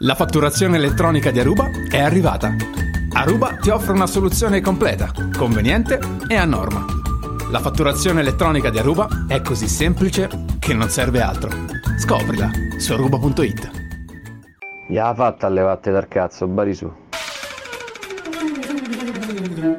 [0.00, 2.54] La fatturazione elettronica di Aruba è arrivata.
[3.12, 6.84] Aruba ti offre una soluzione completa, conveniente e a norma.
[7.50, 10.28] La fatturazione elettronica di Aruba è così semplice
[10.58, 11.50] che non serve altro.
[11.98, 13.70] Scoprila su aruba.it.
[14.88, 16.92] Ya fatta a levatte dal cazzo, bari su.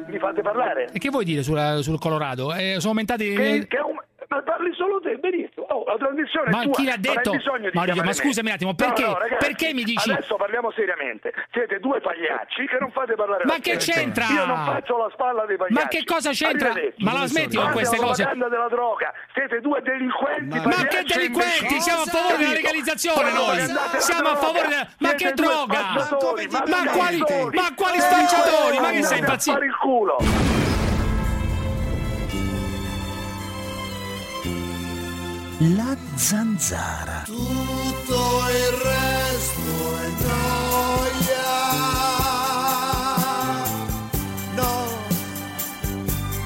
[0.08, 0.88] Mi fate parlare?
[0.92, 2.52] E che vuoi dire sulla- sul Colorado?
[2.54, 3.24] Eh, sono aumentati...
[3.34, 3.96] Che, che è un-
[4.28, 5.66] ma parli solo te, benissimo.
[5.70, 6.72] Oh, la trasmissione Ma è tua.
[6.74, 7.30] chi l'ha detto?
[7.38, 11.32] chiamare ma scusami un attimo, No, perché- no, ragazzi, perché mi dici- Adesso parliamo seriamente.
[11.50, 13.92] Siete due pagliacci che non fate parlare Ma che gente.
[13.92, 14.26] c'entra?
[14.28, 15.82] Io non faccio la spalla dei pagliacci.
[15.82, 16.72] Ma che cosa c'entra?
[16.98, 18.22] Ma la smetti con queste la cose?
[18.22, 19.12] propaganda della droga.
[19.32, 21.80] Siete due delinquenti Ma che delinquenti?
[21.80, 23.58] Siamo a favore della legalizzazione noi.
[23.98, 25.80] Siamo a favore della- Ma che droga?
[25.94, 27.18] Ma quali-
[27.52, 28.78] ma quali spacciatori?
[28.78, 29.58] Ma che sei impazzito?
[29.58, 30.67] il culo.
[35.60, 37.22] La zanzara.
[37.24, 41.46] Tutto il resto è noia.
[44.54, 44.86] No,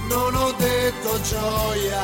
[0.08, 2.00] non ho detto gioia.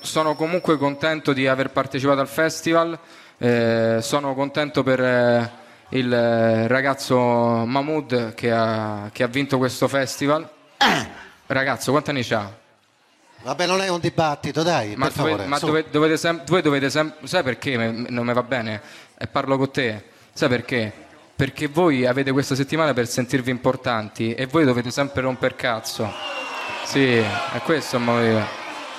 [0.00, 2.98] Sono comunque contento di aver partecipato al festival,
[3.36, 5.59] eh, sono contento per eh,
[5.90, 10.48] il eh, ragazzo Mahmood che ha, che ha vinto questo festival.
[11.46, 12.58] Ragazzo, quanti anni c'ha?
[13.42, 15.46] Vabbè, non è un dibattito, dai, Ma, per dove- favore.
[15.48, 17.26] ma dove- dovete sem- voi dovete sempre...
[17.26, 18.80] Sai perché me- non mi va bene?
[19.16, 20.04] E parlo con te.
[20.32, 20.92] Sai perché?
[21.34, 26.12] Perché voi avete questa settimana per sentirvi importanti e voi dovete sempre romper cazzo.
[26.84, 28.46] Sì, è questo il momento.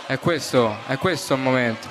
[0.07, 1.87] È questo, è questo il momento.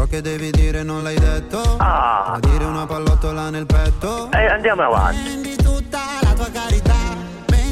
[0.00, 1.60] Ciò che devi dire non l'hai detto.
[1.76, 2.38] Ah.
[2.40, 4.30] Dire una pallottola nel petto?
[4.32, 5.28] Eh, andiamo avanti.
[5.28, 6.94] Vendi tutta la tua carità.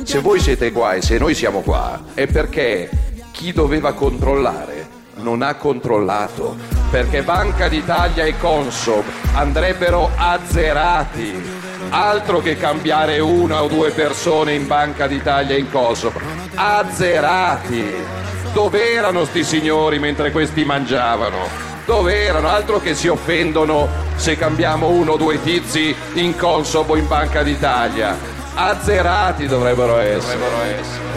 [0.02, 2.90] Se voi siete qua e se noi siamo qua è perché
[3.32, 6.54] chi doveva controllare non ha controllato,
[6.90, 11.32] perché Banca d'Italia e Consob andrebbero azzerati.
[11.88, 16.12] Altro che cambiare una o due persone in Banca d'Italia e in Consob,
[16.54, 17.86] azzerati.
[18.52, 21.77] Dove erano sti signori mentre questi mangiavano?
[21.88, 22.48] Dove erano?
[22.48, 27.42] Altro che si offendono se cambiamo uno o due tizi in Consob o in Banca
[27.42, 28.14] d'Italia.
[28.52, 30.36] Azzerati dovrebbero essere.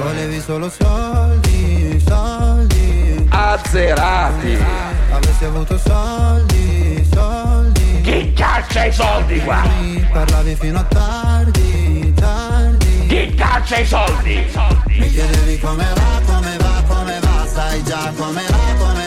[0.01, 3.27] Volevi solo soldi, soldi.
[3.27, 4.63] Azzerati.
[5.11, 8.01] Avresti avuto soldi, soldi.
[8.01, 9.61] Chi caccia i soldi qua?
[10.13, 13.07] Parlavi fino a tardi, tardi.
[13.07, 14.49] Chi caccia i soldi?
[14.85, 17.45] Mi chiedevi come va, come va, come va.
[17.45, 19.00] Sai già come va, come va.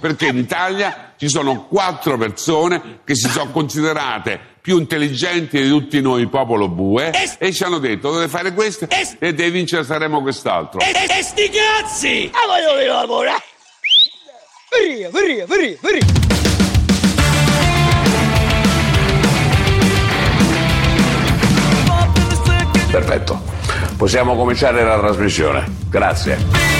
[0.00, 6.00] Perché in Italia ci sono quattro persone che si sono considerate più intelligenti di tutti
[6.00, 8.86] noi, popolo bue, e ci hanno detto dovete fare questo
[9.18, 10.80] e devi vincere saremo quest'altro.
[10.80, 12.30] E sti cazzi!
[12.32, 13.30] Ah, voglio di lavoro!
[14.70, 16.22] Verria, verria, verria, verria!
[22.90, 23.42] Perfetto.
[23.96, 25.64] Possiamo cominciare la trasmissione.
[25.88, 26.73] Grazie.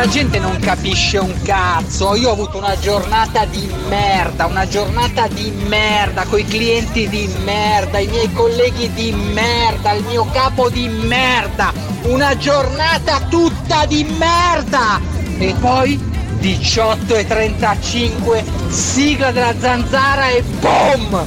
[0.00, 2.14] La gente non capisce un cazzo.
[2.14, 7.98] Io ho avuto una giornata di merda, una giornata di merda, coi clienti di merda,
[7.98, 11.70] i miei colleghi di merda, il mio capo di merda.
[12.04, 14.98] Una giornata tutta di merda.
[15.36, 16.00] E poi
[16.40, 21.26] 18.35, sigla della zanzara e boom!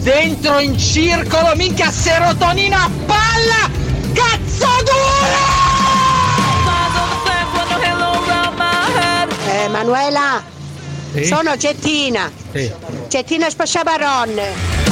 [0.00, 3.68] Dentro in circolo, minchia serotonina a palla!
[4.14, 5.63] Cazzo duro!
[9.64, 10.42] Eh, Manuela,
[11.14, 11.24] Sì?
[11.24, 12.30] sono Cettina.
[12.52, 12.70] Sì.
[13.08, 14.83] Cettina Spasciabaronne.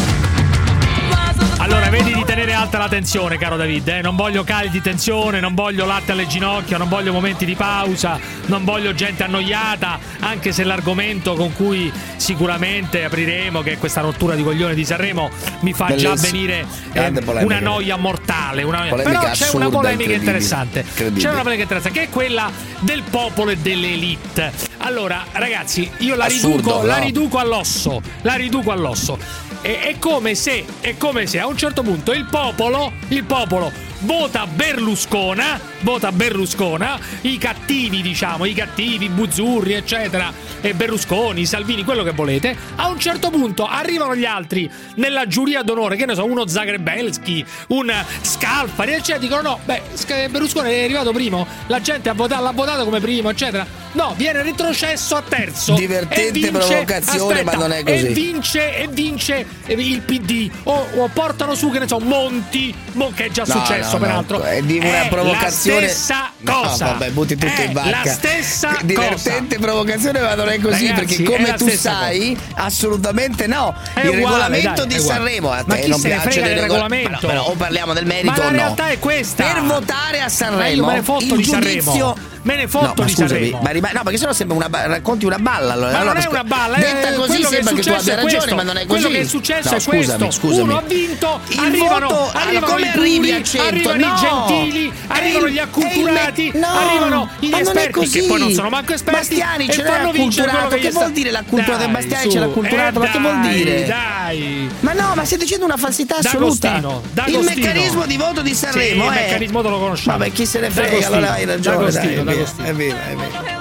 [1.92, 3.86] Vedi di tenere alta la tensione, caro David.
[3.88, 4.00] eh?
[4.00, 8.19] Non voglio cali di tensione, non voglio latte alle ginocchia, non voglio momenti di pausa,
[8.47, 14.34] non voglio gente annoiata, anche se l'argomento con cui sicuramente apriremo, che è questa rottura
[14.34, 15.28] di coglione di Sanremo,
[15.60, 16.33] mi fa già Bellissimo.
[16.33, 18.62] venire eh, una noia mortale.
[18.62, 18.86] Una...
[18.89, 20.86] Polemica Però c'è una polemica interessante.
[20.94, 24.50] C'è una polemica interessante, che è quella del popolo e dell'elite.
[24.78, 27.04] Allora, ragazzi, io la Assurdo, riduco, la no?
[27.04, 28.00] riduco all'osso.
[28.22, 29.50] La riduco all'osso.
[29.62, 33.91] È, è come se, è come se a un certo punto il popolo, il popolo
[34.04, 42.03] vota Berluscona, vota Berluscona, i cattivi diciamo, i cattivi, Buzzurri eccetera, e Berlusconi, Salvini, quello
[42.03, 46.25] che volete, a un certo punto arrivano gli altri nella giuria d'onore, che ne so,
[46.25, 52.09] uno Zagrebelski, un Scalfari, eccetera, dicono no, beh, Sc- Berlusconi è arrivato primo, la gente
[52.09, 53.81] ha votato, l'ha votato come primo, eccetera.
[53.93, 55.75] No, viene retrocesso a terzo.
[55.75, 58.07] Divertente vince- provocazione, aspetta, ma non è così.
[58.07, 60.51] E vince, e vince il PD.
[60.63, 63.91] O, o portano su, che ne so, Monti, Mo- che è già No, successo no,
[63.98, 64.42] no, peraltro.
[64.42, 66.84] è di una È provocazione- La stessa No, cosa.
[66.86, 67.91] vabbè, butti tutto È in vacca.
[68.04, 73.74] La stessa Divertente provocazione, ma non è così, Ragazzi, perché come tu sai, assolutamente no.
[73.94, 75.03] È il uguale, regolamento dai, di.
[75.03, 77.27] Sanremo a Ma te non piace frega del regol- regolamento?
[77.27, 78.56] Ma no, o parliamo del merito Ma la o no.
[78.56, 79.44] realtà è questa.
[79.44, 81.03] Per votare a Sanremo, Ma il
[81.36, 82.16] di giudizio.
[82.42, 83.60] Me ne fotto no, ma di scusami, Sanremo.
[83.62, 85.72] ma rima- no, perché sennò sembra una ba- racconti una balla.
[85.74, 87.89] Allora, Ma allora, non è una balla, Detta eh, così quello che sembra che tu
[87.92, 88.54] abbia ragione, questo.
[88.56, 89.15] ma non è Quello così.
[89.16, 90.30] che è successo No, è scusami, questo.
[90.33, 90.60] scusami.
[90.62, 93.66] Uno ha vinto, Il arrivano, voto- arrivano come arrivi duri, a 100?
[93.68, 94.15] arrivano No!
[94.15, 96.78] i gentili, arrivano gli acculturati, è il me- no!
[96.78, 100.77] arrivano gli esperti che poi non sono manco esperti Bastiani ce l'ha quello acculturato.
[100.77, 101.89] che, vuol dire l'acculturato?
[101.89, 103.84] Bastiani ce l'ha acculturato, Eh, ma che vuol dire?
[103.86, 104.71] Dai.
[104.80, 106.80] Ma no, ma stai dicendo una falsità assoluta.
[107.27, 109.15] Il meccanismo di voto di Sanremo è.
[109.16, 110.18] il meccanismo te lo conosciamo.
[110.18, 112.30] Vabbè, chi se ne frega, allora hai ragione.
[112.32, 113.60] D'Agostino, è vero, è vero, è vero.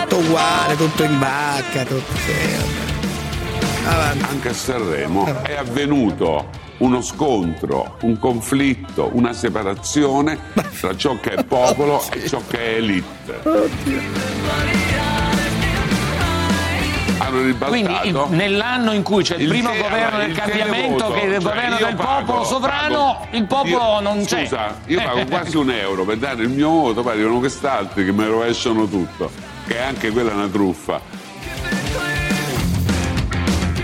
[0.00, 2.16] Tutto uguale, tutto in bacca, tutto.
[2.16, 2.76] Sì.
[3.86, 4.24] Avanti.
[4.28, 10.38] Anche a Sanremo è avvenuto uno scontro, un conflitto, una separazione
[10.78, 13.40] tra ciò che è popolo e ciò che è elite.
[17.28, 21.04] Hanno Quindi ribaltato il- nell'anno in cui c'è il, il primo te- governo del cambiamento,
[21.08, 24.24] televoto, che è il cioè governo del pago- popolo sovrano, pago- il popolo io- non
[24.24, 24.40] c'è.
[24.44, 28.12] Scusa, io pago quasi un euro per dare il mio voto, poi arrivano quest'altri che
[28.12, 29.30] mi rovesciano tutto,
[29.66, 31.00] che è anche quella una truffa.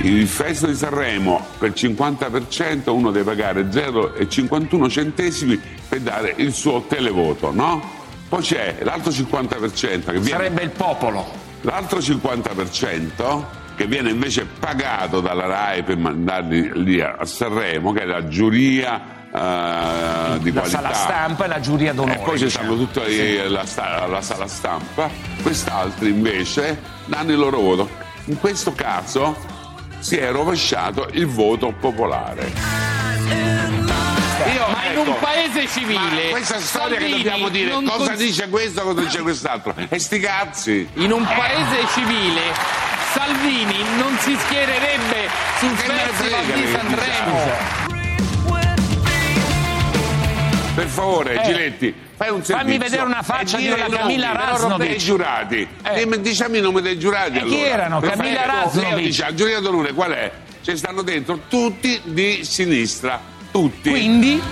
[0.03, 5.59] Il Festival di Sanremo per il 50% uno deve pagare 0,51 centesimi
[5.89, 7.83] per dare il suo televoto, no?
[8.29, 10.29] Poi c'è l'altro 50% che viene...
[10.29, 11.43] Sarebbe il popolo.
[11.65, 13.45] L'altro 50%
[13.75, 19.01] che viene invece pagato dalla RAI per mandarli lì a Sanremo, che è la giuria
[19.35, 20.69] eh, di La qualità.
[20.69, 22.21] sala stampa e la giuria d'onore.
[22.21, 22.67] E poi ci diciamo.
[22.75, 25.09] stanno tutta i- la, sta- la sala stampa,
[25.43, 27.89] quest'altri invece danno il loro voto.
[28.27, 29.35] In questo caso
[29.99, 32.53] si è rovesciato il voto popolare.
[34.55, 34.67] Io,
[35.01, 35.99] in un paese civile.
[35.99, 39.75] ma questa storia Salvini che dobbiamo dire cosa cons- dice questo, cosa dice quest'altro.
[39.89, 40.89] E sti cazzi!
[40.95, 42.41] In un paese civile
[43.13, 47.83] Salvini non si schiererebbe sul Che Festival di Sanremo.
[50.75, 52.57] Per favore, Eh, Giletti, fai un servizio.
[52.57, 54.89] fammi vedere una faccia di una Camilla però Raznovic.
[54.89, 55.69] dei giurati.
[55.85, 56.21] Eh.
[56.21, 57.69] Diciamo i nomi dei giurati E chi allora.
[57.69, 58.01] erano?
[58.01, 58.71] Per Camilla.
[58.73, 60.33] Leo dice, al giuria d'onore qual è?
[60.63, 63.21] Ci stanno dentro tutti di sinistra.
[63.53, 63.89] Tutti.
[63.89, 64.43] Quindi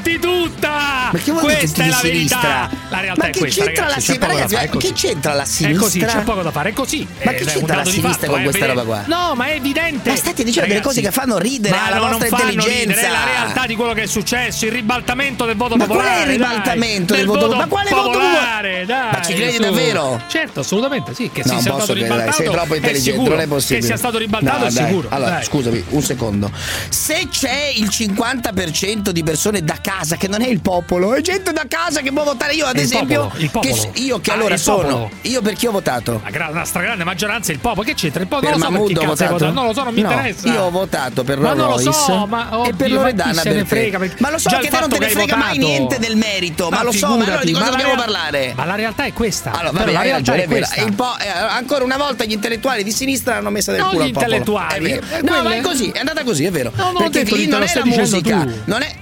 [0.00, 1.10] Avanti tutta!
[1.12, 2.40] Ma Questa è la sinistra?
[2.40, 2.70] verità.
[2.88, 4.26] La realtà Ma è questa, c'entra ragazzi, la sinistra?
[4.32, 6.06] Ragazzi, ma che c'entra la È così, sinistra?
[6.06, 7.06] c'è poco da fare, è così.
[7.22, 9.02] Ma Eh, che dai, c'entra la sinistra fatto, con è questa roba qua?
[9.06, 10.08] No, ma è evidente.
[10.10, 12.68] Ma state dicendo delle cose che fanno ridere ma alla no, fanno intelligenza.
[12.78, 15.98] Ridere, è la realtà di quello che è successo, il ribaltamento del voto Ma qual
[15.98, 16.32] è popolare.
[16.32, 16.48] il dai.
[16.48, 18.84] ribaltamento del Del voto- ma quale voto popolare?
[18.86, 19.60] Dai, Ma ci credi su.
[19.62, 20.22] davvero?
[20.28, 22.32] Certo, assolutamente sì, che No, si sia stato ribaltato.
[22.32, 23.80] sei troppo intelligente, non è possibile.
[23.80, 25.08] Che sia stato ribaltato è sicuro.
[25.10, 26.50] Allora, scusami, un secondo.
[26.88, 31.52] Se c'è il 50% di persone da casa che non è il popolo, è gente
[31.52, 33.74] da casa che può votare io, ad Il esempio, popolo, il popolo.
[33.92, 35.10] che io che Ah, allora sono, popolo.
[35.22, 36.20] io per chi ho votato?
[36.22, 37.82] La, gra- la stragrande maggioranza è il popolo.
[37.86, 38.20] Che c'entra?
[38.22, 39.32] Il popolo Per non lo so per votato?
[39.32, 39.52] votato.
[39.52, 40.48] Non lo so, non mi No, interessa.
[40.48, 43.64] Io ho votato per Rolls non lo Royce so, ma e oddio, per Loredana perché?
[43.64, 46.68] frega, perché Ma lo so che te non te ne frega mai niente del merito,
[46.70, 48.52] ma, lo so, ma allora di cosa dobbiamo parlare?
[48.54, 49.50] Ma la realtà è questa.
[49.50, 50.74] Allora, vabbè, la realtà è questa.
[50.76, 54.84] Eh, ancora una volta gli intellettuali di sinistra hanno messo del culo gli al popolo.
[54.84, 56.70] eh, No, ma è così, è andata così, è vero.
[56.76, 58.94] No, Perché lì non è la musica, non è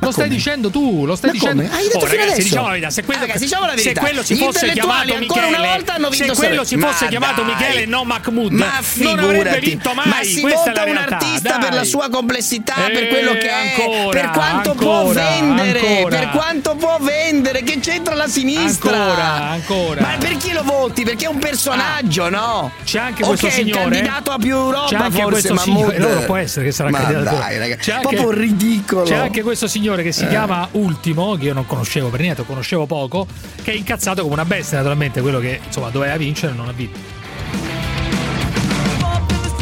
[0.00, 0.36] Lo stai come?
[0.36, 1.62] dicendo tu, lo stai Ma dicendo.
[1.62, 1.74] come?
[1.76, 2.42] Hai detto oh, fino ragazzi, adesso.
[2.48, 2.90] diciamo la verità.
[2.90, 6.16] Se, quello- Ragazzi, diciamo la se quello si fosse chiamato Michele, una volta hanno se
[6.24, 6.64] vinto quello Sanremo.
[6.64, 7.50] si fosse Ma chiamato dai.
[7.54, 9.60] Michele e non Mahmood, Ma non avrebbe figurati.
[9.60, 10.08] vinto mai.
[10.08, 11.60] Ma si Questa è vota un artista dai.
[11.60, 13.52] per la sua complessità, per Eh, quello che è,
[13.82, 16.16] ancora, per quanto può ancora, vendere, ancora.
[16.18, 18.96] per quanto può vendere, che c'entra la sinistra.
[18.96, 20.00] Ancora, ancora.
[20.00, 21.04] Ma per chi lo voti?
[21.04, 22.72] Perché è un personaggio, no?
[22.84, 23.80] C'è anche questo è il signore.
[23.82, 25.98] candidato a più Europa, C'è anche forse, questo signore.
[25.98, 27.36] No, può essere che sarà Ma candidato.
[27.36, 29.04] dai, ragazzi, anche- proprio ridicolo.
[29.04, 30.28] C'è anche questo signore che si Eh.
[30.28, 33.26] chiama Ultimo, che io non conoscevo per niente, conoscevo poco,
[33.62, 36.98] che è incazzato come una bestia, naturalmente, quello che insomma doveva vincere non ha vinto.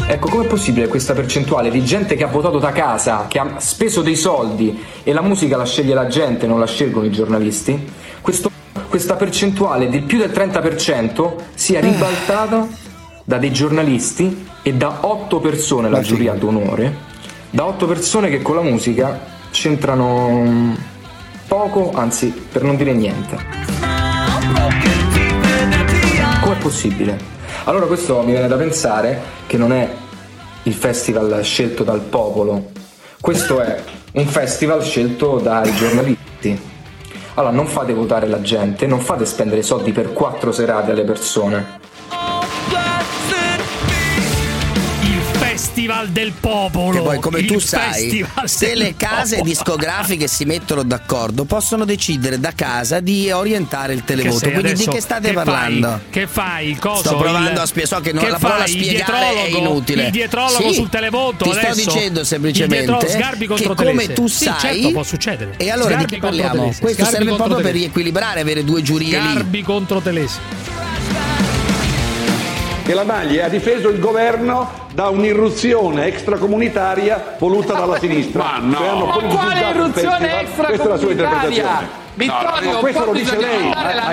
[0.07, 4.01] Ecco, com'è possibile questa percentuale di gente che ha votato da casa, che ha speso
[4.01, 7.87] dei soldi e la musica la sceglie la gente, non la scelgono i giornalisti?
[8.19, 8.49] Questo-
[8.89, 12.67] questa percentuale di più del 30% sia ribaltata
[13.23, 16.95] da dei giornalisti e da 8 persone la giuria d'onore,
[17.51, 20.75] da 8 persone che con la musica c'entrano
[21.47, 23.37] poco, anzi per non dire niente.
[26.41, 27.17] Com'è possibile?
[27.65, 29.89] Allora questo mi viene da pensare che non è
[30.63, 32.71] il festival scelto dal popolo,
[33.21, 33.81] questo è
[34.13, 36.67] un festival scelto dai giornalisti.
[37.35, 41.78] Allora non fate votare la gente, non fate spendere soldi per quattro serate alle persone.
[45.79, 46.91] Festival del popolo.
[46.91, 49.49] Che poi, come tu sai, se le case popolo.
[49.53, 54.49] discografiche si mettono d'accordo, possono decidere da casa di orientare il televoto.
[54.49, 55.87] Quindi di che state che parlando?
[55.87, 55.99] Fai?
[56.09, 56.75] Che fai?
[56.75, 56.99] Coso?
[57.03, 58.75] Sto provando il- a spiegare, so che, non- che la parola fai?
[58.77, 60.05] Il spiegare è inutile.
[60.05, 64.59] Il dietrologo Sì, sul televoto Ti sto dicendo semplicemente dietro- che come tu Sì, sai
[64.59, 65.53] certo, può succedere.
[65.57, 66.73] E allora Sgarbi di che parliamo?
[66.79, 69.31] Questo serve proprio per riequilibrare, avere due giurie lì.
[69.31, 70.39] Sgarbi contro Telese.
[72.89, 78.41] Che la Maglia ha difeso il governo da un'irruzione extracomunitaria voluta dalla sinistra.
[78.41, 79.11] Ma no.
[79.13, 80.65] Cioè Ma quale irruzione festival.
[80.65, 81.98] Questa è la sua interpretazione.
[82.19, 83.71] Vittorio, no, questo lo dice lei.
[83.73, 84.11] Ah,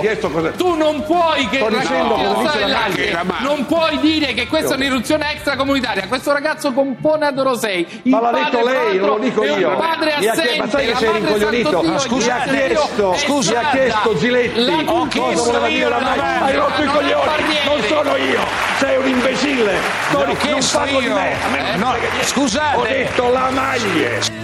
[0.00, 0.50] chiesto cosa...
[0.50, 2.94] Tu non puoi che Sto dicendo ragazzi, cosa dice la là, Maglia.
[3.40, 6.06] che non puoi dire che questa è un'irruzione extracomunitaria.
[6.06, 7.84] Questo ragazzo compone a Dorosei.
[8.04, 9.76] Il Ma l'ha detto lei, lo dico io.
[9.76, 10.58] Padre Mi ha chiesto- assente.
[10.62, 11.82] ma sai che sei rincoglionito?
[11.82, 14.84] Ma scusa, il mi ha chiesto- scusa, ha chiesto Giletti.
[14.86, 18.40] Ho chiesto voleva dire io la domanda, Hai rotto i non coglioni, non sono io,
[18.78, 19.72] sei un imbecille.
[20.12, 20.36] Non
[20.72, 21.14] parlo di io.
[21.14, 21.32] me.
[21.72, 22.76] A no, scusate.
[22.76, 24.37] Ho detto la Maglia.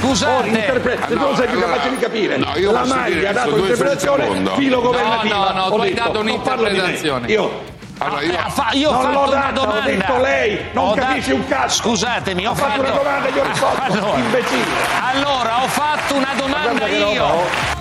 [0.00, 0.32] Scusate.
[0.32, 3.32] Oh, tu non sei più allora- capace di capire, no, io la Maglia ha che
[3.32, 3.56] dato
[4.26, 4.54] mondo.
[4.54, 5.36] filo governativa.
[5.36, 7.26] No, no, no, Ho tu hai detto, dato un'interpretazione.
[7.28, 7.50] Io
[7.98, 8.32] Allora io...
[8.38, 9.80] Ah, fa- io ho fatto l'ho una data, domanda.
[9.80, 11.82] ho detto lei, non Ho capisci dato- un cazzo.
[11.82, 14.18] Scusatemi, ho Ho fatto una domanda e gli ho risposto, Allora.
[14.18, 14.64] imbecille.
[15.12, 17.24] Allora, ho fatto una domanda che io.
[17.24, 17.78] oh.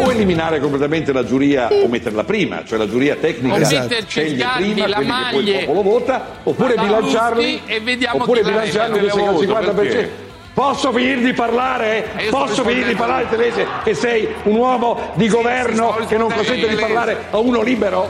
[0.00, 4.46] O eliminare completamente la giuria o metterla prima, cioè la giuria tecnica O metterci sceglie
[4.56, 8.96] prima la quelli che poi il Maglie, popolo vota, oppure bilanciarli, e vediamo oppure bilanciarli
[8.98, 9.74] invece che al voto, 50%.
[9.74, 10.10] perché?
[10.58, 12.16] Posso finire di parlare?
[12.16, 16.32] E sto Posso finire di parlare, Telese, che sei un uomo di governo che non
[16.32, 18.08] consente di parlare a uno libero?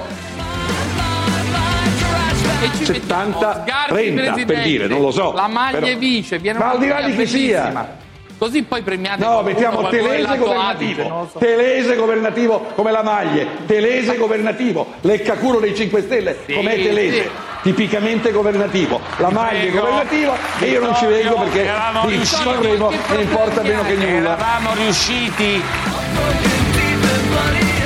[2.63, 5.33] E ci 70, mettiamo Sgarbi 30 per dire, non lo so.
[5.33, 8.07] La maglia Però- vice, viene Ma al di là di chi sia.
[8.39, 11.29] Così poi premiate No, mettiamo telese non governativo.
[11.33, 11.39] so.
[11.41, 13.45] Telese governativo come la maglia.
[13.67, 14.87] Telese governativo.
[15.01, 17.23] Leccaculo dei 5 Stelle Sì, come telese.
[17.23, 17.29] sì.
[17.63, 19.01] Tipicamente governativo.
[19.17, 21.69] La maglia è governativa e io non ci vengo perché
[22.07, 22.27] riusciti.
[22.43, 24.37] Sanremo ne importa meno che nulla.
[24.37, 25.63] Eravamo riusciti.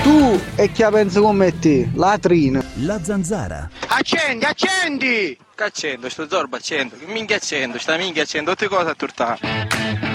[0.03, 1.89] Tu e chi la pensa come te?
[1.95, 2.63] Latrina.
[2.85, 3.69] La zanzara.
[3.87, 5.39] Accendi, accendi!
[5.55, 10.12] Che accendo, sto zorbo accendo, che minchia accendo, sta minchia accendo, tutte cose a turtare.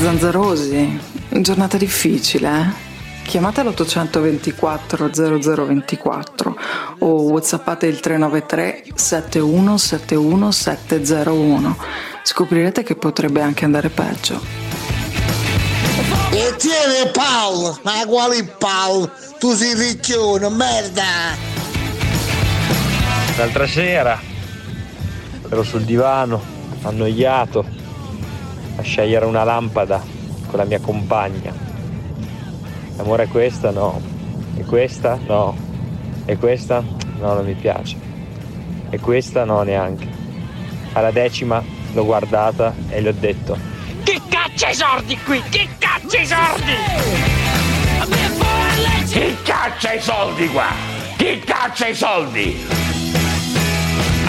[0.00, 1.00] Zanzarosi,
[1.40, 2.86] giornata difficile, eh?
[3.24, 6.56] Chiamate l'824 0024
[7.00, 11.76] o whatsappate il 393 7171 701.
[12.22, 14.40] Scoprirete che potrebbe anche andare peggio.
[16.30, 17.78] E tieni Paolo!
[17.82, 19.10] Ma quali Paolo?
[19.40, 21.36] Tu sei ricchione, merda!
[23.36, 24.20] L'altra sera
[25.50, 26.40] ero sul divano,
[26.82, 27.77] annoiato,
[28.78, 30.00] a scegliere una lampada
[30.46, 31.52] con la mia compagna.
[32.96, 33.70] L'amore è questa?
[33.70, 34.00] No.
[34.56, 35.18] E questa?
[35.26, 35.56] No.
[36.24, 36.82] E questa?
[37.18, 37.96] No, non mi piace.
[38.90, 39.44] E questa?
[39.44, 40.08] No, neanche.
[40.92, 43.56] Alla decima l'ho guardata e le ho detto
[44.04, 45.42] Chi caccia i sordi qui?
[45.48, 46.72] Chi caccia i sordi?
[49.06, 50.68] Chi caccia i soldi qua?
[51.16, 52.66] Chi caccia i soldi?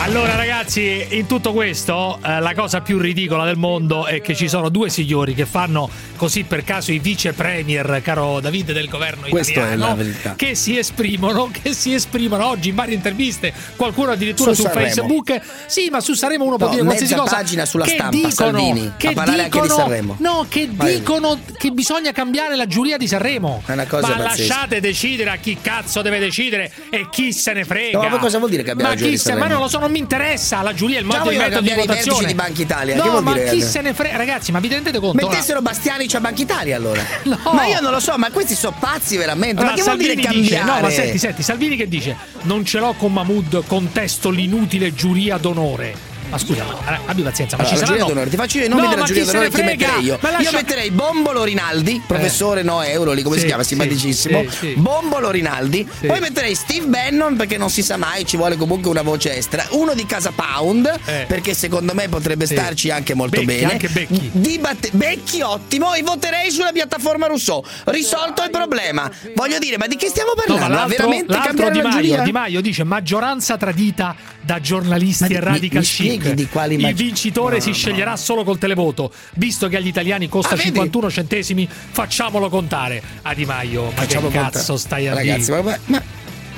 [0.02, 4.48] Allora ragazzi, in tutto questo eh, la cosa più ridicola del mondo è che ci
[4.48, 9.28] sono due signori che fanno così per caso i vice premier, caro Davide del governo
[9.28, 10.34] Questa è italiano, la verità.
[10.36, 14.88] che si esprimono, che si esprimono oggi in varie interviste, qualcuno addirittura Su su, Sanremo.
[14.90, 15.42] Facebook.
[15.68, 17.36] Sì, ma su Saremo uno può No, dire qualsiasi cosa.
[17.36, 20.16] pagina sulla che stampa, dicono, Salvini, che a parlare anche di dicono- Sanremo.
[20.20, 20.96] No, che Vai.
[20.96, 23.62] dicono che bisogna cambiare la giuria di Sanremo.
[23.66, 24.48] È una cosa ma pazzesca.
[24.54, 28.02] lasciate decidere a chi cazzo deve decidere e chi se ne frega.
[28.02, 29.60] No, ma cosa vuol dire cambiare Ma la giuria chi di se- ma Sanremo?
[29.60, 31.88] non lo so, non mi interessa la giuria, il modo di vogliono metodo di cambiare
[31.88, 32.28] votazione.
[32.28, 33.50] di Banca Italia, No, ma dire?
[33.50, 35.26] chi se ne frega, ragazzi, ma vi rendete conto?
[35.26, 37.02] Mettessero Bastianic a Banca Italia allora.
[37.52, 39.62] Ma io non lo so, ma questi sono pazzi veramente.
[39.62, 40.82] Allora, ma che vuol dire Salvini dice, cambiare?
[40.82, 45.38] no, ma senti, senti, Salvini che dice: Non ce l'ho con Mahmood, contesto l'inutile giuria
[45.38, 46.09] d'onore.
[46.30, 48.68] Ma scusa, ma eh, abbi pazienza, ma Allora, ci saranno d'onore, ti faccio io i
[48.70, 50.18] nomi No, della giuria d'onore che metterei io.
[50.22, 54.44] Ma lascia- Io metterei Bombolo Rinaldi, professore no euro lì come Sì, si chiama, simpaticissimo.
[54.50, 54.74] sì, sì.
[54.78, 55.88] Bombolo Rinaldi.
[56.06, 59.66] Poi metterei Steve Bannon perché non si sa mai, ci vuole comunque una voce estera.
[59.72, 61.26] Uno di Casa Pound Eh.
[61.28, 63.72] perché secondo me potrebbe starci anche molto Becchi, bene.
[63.72, 64.30] anche Becchi.
[64.34, 67.64] Di Batte- Becchi ottimo e voterei sulla piattaforma Rousseau.
[67.86, 69.10] Risolto il problema.
[69.36, 70.88] Voglio dire, ma di che stiamo No, ma parlando?
[70.90, 72.24] veramente l'altro cambiare di Maio?
[72.24, 74.16] Di Maio dice maggioranza tradita
[74.50, 77.76] da giornalisti di- e radical mi- di quali Il vincitore No, si no.
[77.76, 79.12] sceglierà solo col televoto.
[79.36, 80.70] Visto che agli italiani costa Ah, vedi?
[80.70, 83.00] 51 centesimi, facciamolo contare.
[83.22, 86.02] A Di Maio, ma Facciamo che cazzo stai a Ragazzi, ma, ma-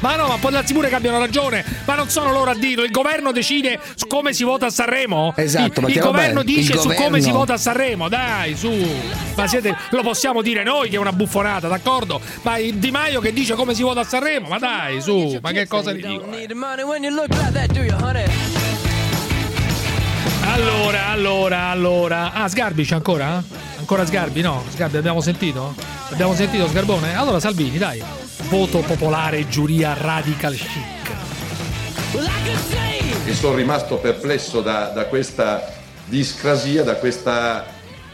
[0.01, 1.63] Ma no, ma darsi pure che abbiano ragione.
[1.85, 2.83] Ma non sono loro a dirlo.
[2.83, 5.33] Il governo decide su come si vota a Sanremo.
[5.35, 8.09] Esatto, il, il governo dice Il su come governo- si vota a Sanremo.
[8.09, 8.71] Dai, su.
[9.35, 12.19] Ma siete, lo possiamo dire noi che è una buffonata, d'accordo?
[12.41, 14.47] Ma il Di Maio che dice come si vota a Sanremo.
[14.49, 15.37] Ma dai, su.
[15.41, 16.25] Ma che cosa gli dico?
[20.45, 22.33] Allora, allora, allora.
[22.33, 23.41] Ah, Sgarbi c'è ancora?
[23.91, 24.39] Ancora Sgarbi?
[24.39, 25.75] No, Sgarbi abbiamo sentito?
[26.11, 27.13] Abbiamo sentito Sgarbone?
[27.13, 28.01] Allora Salvini, dai.
[28.47, 31.11] Voto popolare, giuria radical chic.
[33.25, 35.73] e sono rimasto perplesso da, da questa
[36.05, 37.65] discrasia, da questa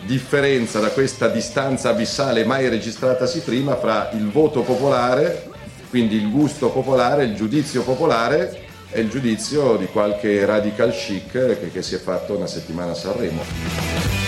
[0.04, 5.48] differenza, da questa distanza abissale mai registratasi prima fra il voto popolare,
[5.92, 11.70] quindi il gusto popolare, il giudizio popolare e il giudizio di qualche radical chic che,
[11.72, 14.27] che si è fatto una settimana a Sanremo.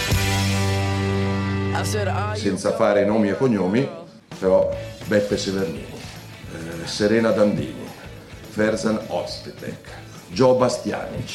[2.35, 3.87] Senza fare nomi e cognomi,
[4.37, 4.69] però
[5.05, 7.87] Beppe Severnini, eh, Serena Dandini,
[8.49, 9.87] Ferzan Ozpetek,
[10.27, 11.31] Joe Bastianic.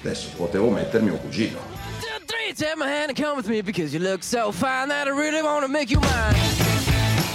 [0.00, 1.58] Adesso potevo mettere mio cugino.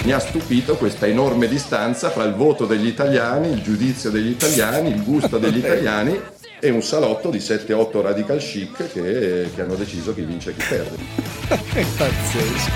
[0.03, 4.89] Mi ha stupito questa enorme distanza fra il voto degli italiani, il giudizio degli italiani,
[4.89, 6.19] il gusto degli italiani
[6.63, 10.63] e un salotto di 7-8 radical chic che, che hanno deciso chi vince e chi
[10.65, 10.95] perde.
[11.73, 12.71] È pazzesco.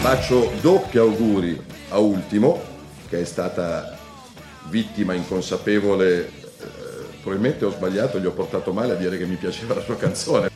[0.00, 2.62] Faccio doppi auguri a Ultimo,
[3.08, 3.98] che è stata
[4.68, 6.18] vittima inconsapevole.
[6.18, 6.30] eh,
[7.20, 10.48] probabilmente ho sbagliato, gli ho portato male a dire che mi piaceva la sua canzone.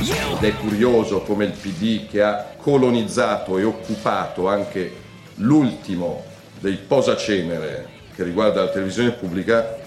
[0.00, 4.92] Ed è curioso come il PD che ha colonizzato e occupato anche
[5.36, 6.24] l'ultimo
[6.58, 9.84] dei posacenere che riguarda la televisione pubblica,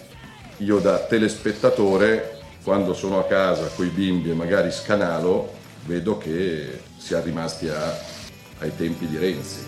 [0.60, 5.54] io da telespettatore, quando sono a casa con i bimbi e magari scanalo,
[5.86, 7.98] vedo che si è rimasti a-
[8.60, 9.68] ai tempi di Renzi.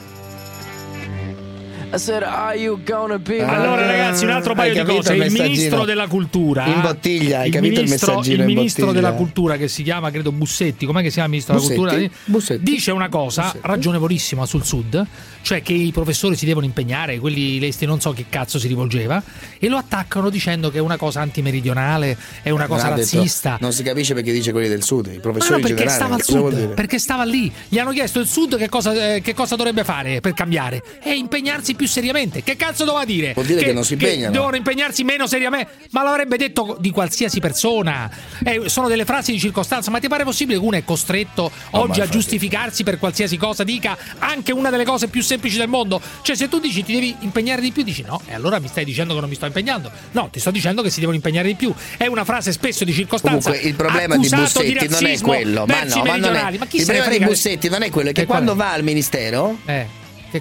[1.94, 5.14] Said, Allora, ragazzi, un altro paio di cose.
[5.14, 6.66] il Il ministro della cultura.
[6.66, 10.10] In bottiglia, hai capito il ministro, messaggino Il in ministro della cultura, che si chiama,
[10.12, 10.86] credo, Bussetti.
[10.86, 11.80] Com'è che si chiama il ministro Bussetti?
[11.80, 12.16] della cultura?
[12.26, 12.64] Bussetti.
[12.64, 15.06] Dice una cosa ragionevolissima sul sud,
[15.42, 19.22] cioè che i professori si devono impegnare, quelli lesti non so che cazzo si rivolgeva,
[19.60, 23.16] e lo attaccano dicendo che è una cosa antimeridionale, è una cosa Non ha detto-
[23.18, 23.58] razzista.
[23.60, 25.98] non si capisce perché dice quelli del sud, i Ma professori no, perché generali.
[25.98, 27.52] stava al sud, perché stava lì.
[27.68, 31.14] Gli hanno chiesto il sud che cosa, eh, che cosa dovrebbe fare per cambiare e
[31.16, 32.44] impegnarsi più seriamente.
[32.44, 33.34] Che cazzo doveva dire?
[33.34, 34.32] Vuol dire che non si impegnano.
[34.32, 35.72] devono impegnarsi meno seriamente.
[35.92, 38.08] Ma l'avrebbe detto di qualsiasi persona.
[38.44, 39.90] Eh, sono delle frasi di circostanza.
[39.90, 43.64] Ma ti pare possibile che uno è costretto ma oggi a giustificarsi per qualsiasi cosa?
[43.64, 46.00] Dica anche una delle cose più semplici del mondo.
[46.22, 48.86] Cioè, se tu dici ti devi impegnare di più, dici no, e allora mi stai
[48.86, 49.90] dicendo che non mi sto impegnando.
[50.12, 51.74] No, ti sto dicendo che si devono impegnare di più.
[51.98, 53.50] È una frase spesso di circostanza.
[53.50, 56.58] Comunque il problema di Bussetti non è quello, ma no, ma non è.
[56.60, 57.26] Ma chi il problema di frega?
[57.26, 58.56] Bussetti non è quello, è che Che quando è?
[58.56, 60.00] va al ministero Eh, che?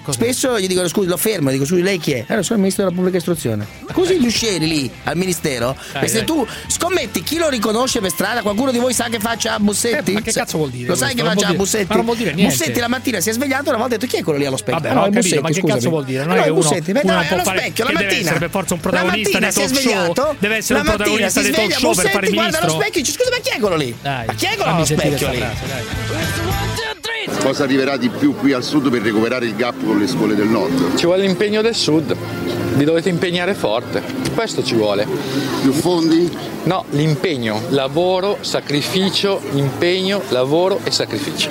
[0.09, 2.23] Spesso gli dicono scusi, lo fermo, dico scusi, lei chi è?
[2.27, 3.65] Allora sono il ministro della pubblica istruzione.
[3.91, 5.75] Così gli uscieri lì al ministero.
[5.93, 6.25] Dai, e se dai.
[6.25, 10.11] tu scommetti chi lo riconosce per strada, qualcuno di voi sa che faccia Bussetti?
[10.11, 11.17] Eh, ma che cazzo vuol dire Lo sai questo?
[11.17, 11.85] che Non faccia Bussetti?
[11.89, 12.55] ma non vuol dire niente.
[12.55, 14.45] Bussetti la mattina si è svegliato e una volta ha detto chi è quello lì
[14.45, 14.79] allo specchio?
[14.81, 15.73] Vabbè, no, è capito, Bussetti, ma che scusami.
[15.79, 16.23] cazzo vuol dire?
[16.25, 17.95] Non Eh, è no, che uno, Bussetti, beh, uno no, è allo specchio, la che
[17.97, 18.19] deve mattina.
[18.29, 21.41] essere per forza un protagonista mattina è talk show, svegliato, deve essere un mattina protagonista
[21.41, 22.81] dei talk show per fare il guarda allo ministro.
[22.81, 23.95] specchio e dice scusa ma chi è quello lì?
[24.01, 25.43] Ma chi è quello allo specchio lì?
[27.43, 30.47] Cosa arriverà di più qui al sud per recuperare il gap con le scuole del
[30.47, 30.95] nord?
[30.95, 32.15] Ci vuole l'impegno del sud,
[32.75, 34.01] vi dovete impegnare forte,
[34.33, 35.07] questo ci vuole.
[35.61, 36.29] Più fondi?
[36.63, 41.49] No, l'impegno, lavoro, sacrificio, impegno, lavoro e sacrificio.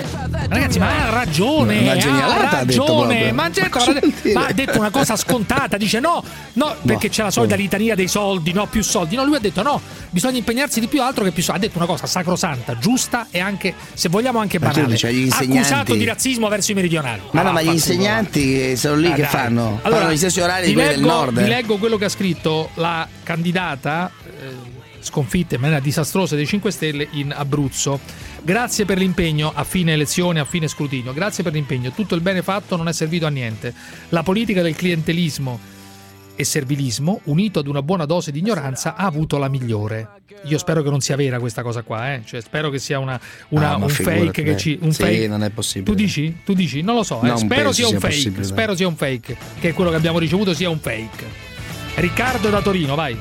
[0.49, 3.33] Ragazzi, ma ha ragione, Una ha genialata ha detto ragione.
[3.33, 5.77] Ma, Ma ma, ma ha detto una cosa scontata.
[5.77, 6.23] Dice no,
[6.55, 9.15] no, perché c'è la solita litania dei soldi, no, più soldi.
[9.17, 9.81] No, lui ha detto no,
[10.11, 11.65] bisogna impegnarsi di più altro che più soldi.
[11.65, 14.93] Ha detto una cosa sacrosanta, giusta e anche, se vogliamo, anche Ma tu banale.
[14.93, 17.21] dici agli insegnanti- Accusato di razzismo verso i meridionali.
[17.33, 19.31] Ma no, Ah, ma gli insegnanti sono lì Ah, che dai.
[19.31, 19.79] fanno?
[19.83, 21.39] Allora, fanno gli stessi orari di vi quelli del leggo- nord.
[21.39, 21.49] Vi eh.
[21.49, 27.09] leggo quello che ha scritto la candidata eh, sconfitta in maniera disastrosa dei 5 Stelle
[27.13, 28.01] in Abruzzo.
[28.43, 31.13] Grazie per l'impegno a fine elezione, a fine scrutinio.
[31.13, 31.91] Grazie per l'impegno.
[31.93, 33.73] Tutto il bene fatto non è servito a niente.
[34.11, 35.59] La politica del clientelismo
[36.41, 40.23] e servilismo, unito ad una buona dose di ignoranza, ha avuto la migliore.
[40.45, 42.23] Io spero che non sia vera questa cosa qua, eh?
[42.25, 44.79] cioè, spero che sia una, una- Ah, un figurati, fake che ci.
[44.81, 45.29] Un sì, fake.
[45.29, 45.85] non è possibile.
[45.95, 46.41] Tu dici?
[46.45, 46.81] Tu dici?
[46.83, 47.27] Non lo so, eh.
[47.27, 48.43] Non spero sia un sia fake.
[48.43, 49.37] spero sia un fake.
[49.61, 51.27] Che quello che abbiamo ricevuto sia un fake.
[51.97, 53.19] Riccardo da Torino, vai.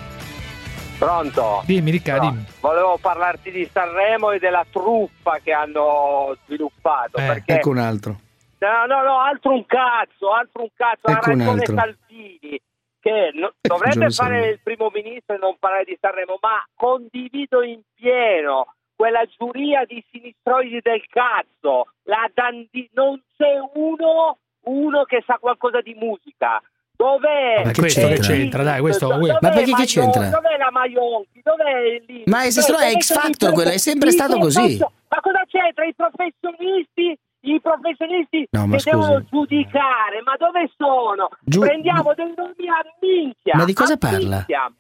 [0.98, 1.62] Pronto?
[1.66, 2.46] Dimmi, Riccardo, dimmi.
[2.62, 7.18] Volevo parlarti di Sanremo e della truffa che hanno sviluppato.
[7.18, 7.54] Eh, perché...
[7.56, 8.20] Ecco un altro.
[8.60, 11.08] No, no, no, altro un cazzo, altro un cazzo.
[11.08, 11.76] Ha Ecco un ragione altro.
[11.76, 12.62] Salvini
[13.10, 17.64] che no- dovrebbe Giorgio fare il primo ministro e non parlare di Sanremo, ma condivido
[17.64, 21.94] in pieno quella giuria di sinistroidi del cazzo.
[22.04, 26.62] La dandi- non c'è uno, uno che sa qualcosa di musica.
[26.96, 27.64] Dov'è?
[27.64, 30.28] Ma questo che c'entra, dai, questo- Dov'è Ma perché che c'entra?
[30.28, 31.40] Dov'è la Maionchi?
[31.42, 32.24] Dov'è lì?
[32.26, 34.78] Ma è X Factor quello, è sempre stato così.
[34.80, 35.86] Ma cosa c'entra?
[35.86, 38.96] I professionisti, i professionisti No, ma che scusi.
[38.98, 41.30] devono giudicare, ma dove sono?
[41.42, 43.56] Giu- Prendiamo dei nomi a minchia.
[43.56, 44.36] Ma di cosa parla?
[44.38, 44.72] minchia.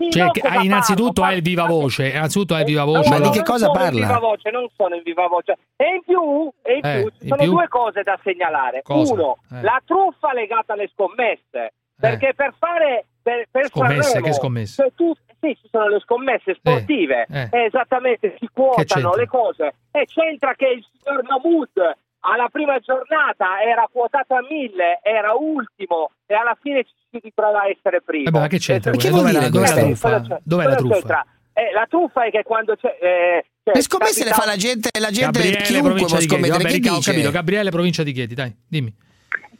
[0.00, 1.30] Sì, Cioè, cosa innanzitutto parlo?
[1.32, 3.08] hai il viva voce, innanzitutto hai il viva voce.
[3.10, 3.98] no, di che non cosa sono parla?
[4.00, 5.58] In viva voce, non sono in viva voce.
[5.74, 7.50] E in più, e in Eh, più ci sono più?
[7.50, 8.82] due cose da segnalare.
[8.82, 9.12] Cosa?
[9.12, 9.62] Uno, Eh.
[9.62, 11.72] la truffa legata alle scommesse.
[11.98, 14.74] Perché per fare per, per Scommesse, Sanremo, che scommesse?
[14.82, 17.48] cioè tu- sì, ci sono le scommesse sportive, eh.
[17.52, 19.74] Eh, esattamente, si Che quotano le cose.
[19.90, 26.10] E c'entra che il signor Mahmood alla prima giornata era quotato a 1000, era ultimo
[26.26, 28.24] e alla fine ci si ritrova a essere primo.
[28.30, 28.90] Vabbè, ma che c'entra?
[28.92, 29.16] E- quello?
[29.18, 29.80] Dov'è, la, dov'è la Cosa
[30.20, 30.40] truffa?
[30.42, 30.94] Dov'è la truffa?
[30.94, 31.26] c'entra?
[31.52, 32.88] Eh, la truffa è che quando c'è...
[33.00, 36.18] eh, cioè, Le scommesse le capita- fa la gente, la gente Gabriele, chiunque provincia può
[36.18, 36.42] di Chieti.
[36.44, 36.62] scommettere.
[36.70, 37.30] Vabbè, Che ho capito.
[37.30, 38.94] Gabriele, provincia di Chieti, dai, dimmi.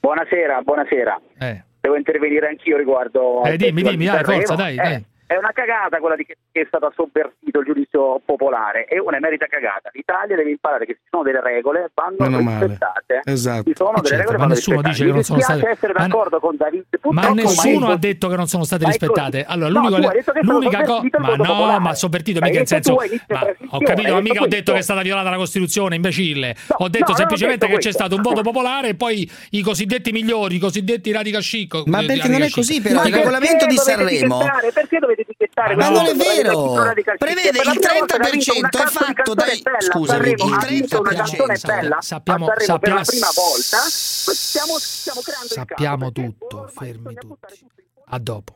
[0.01, 1.21] Buonasera, buonasera.
[1.39, 1.65] Eh.
[1.81, 3.43] Devo intervenire anch'io riguardo.
[3.45, 5.05] Eh, dimmi, dimmi, di dai, forza, dai, Eh, dai.
[5.29, 9.45] È una cagata quella di che, è stato sovvertito il giudizio popolare, è una emerita
[9.45, 9.91] cagata.
[9.93, 12.65] L'Italia deve imparare che ci sono delle regole, vanno Meno male.
[12.67, 13.21] rispettate.
[13.25, 13.65] Esatto.
[13.65, 15.93] Ci sono Eh, delle certo, regole ma vanno nessuno dice che non sono state- essere
[15.93, 16.85] ma- d'accordo con David.
[16.89, 19.45] Ma purtroppo nessuno mai- ha detto che non sono state ma rispettate.
[19.45, 21.03] Allora, No, l'unico- tu hai detto che è stato l'unica cosa.
[21.19, 21.79] Ma no, popolare.
[21.81, 22.95] ma sovvertito mica in senso.
[23.29, 26.57] Ma ho capito, ma mica ho detto che è stata violata la Costituzione, imbecille.
[26.79, 29.31] ho detto no, non ho semplicemente detto che c'è stato un voto popolare e poi
[29.51, 31.83] i cosiddetti migliori, i cosiddetti radical chic.
[31.85, 34.39] Ma eh, perché non è così, però, Ma il regolamento di Sanremo.
[34.73, 35.75] Perché dovete etichettare?
[35.77, 36.73] Ma non è vero.
[37.19, 40.67] Prevede il prima volta che ha 30% vinto una è fatto dai- scusami, il ha
[40.67, 43.79] vinto una 30%, canzone bella sappiamo- per la prima volta.
[43.79, 47.67] Stiamo, stiamo creando Sappiamo tutto, fermi tutti.
[48.11, 48.55] A dopo.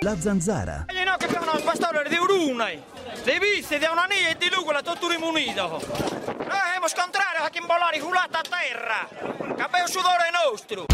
[0.00, 0.86] La zanzara.
[0.88, 2.82] E no che fanno un pastore di urune.
[3.22, 5.68] Le viste di una nia e di quella tutto rimunito.
[5.68, 9.08] Noi dobbiamo scontrare a chi imbollare culata a terra.
[9.54, 10.86] Che sudore nostro.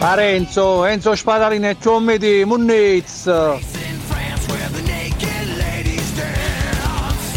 [0.00, 3.30] Parenzo, Enzo Spadalino e Ciomiti, Munniz.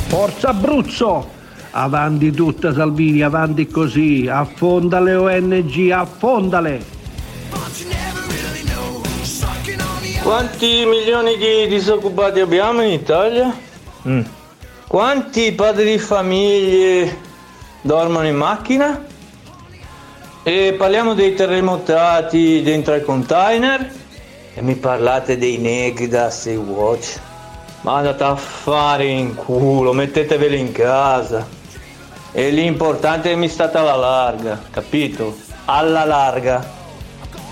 [0.08, 1.30] Forza Abruzzo!
[1.72, 6.86] Avanti tutta Salvini, avanti così, affonda le ONG, affondale!
[10.22, 13.54] Quanti milioni di disoccupati abbiamo in Italia?
[14.08, 14.22] Mm.
[14.88, 17.18] Quanti padri di famiglie
[17.82, 19.12] dormono in macchina?
[20.46, 23.90] E parliamo dei terremotati dentro ai container?
[24.54, 27.18] E mi parlate dei negri da Sea-Watch?
[27.82, 31.48] Ma andate a fare in culo, metteteveli in casa.
[32.34, 35.34] E l'importante è che mi state alla larga, capito?
[35.64, 36.62] Alla larga.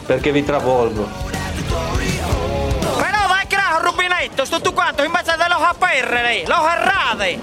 [0.06, 1.08] Perché vi travolgo.
[1.70, 7.40] Però vai a un rubinetto, tutto quanto, invece di lo apperre, lo errate.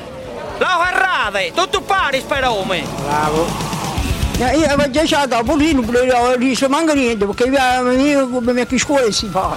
[0.58, 2.84] Lo errate, tutto pari sperome.
[3.02, 3.77] Bravo.
[4.38, 8.66] Io avevo già lasciato a Polino, non riesco manca niente, perché io, io come mia
[8.76, 9.56] scuola si fa.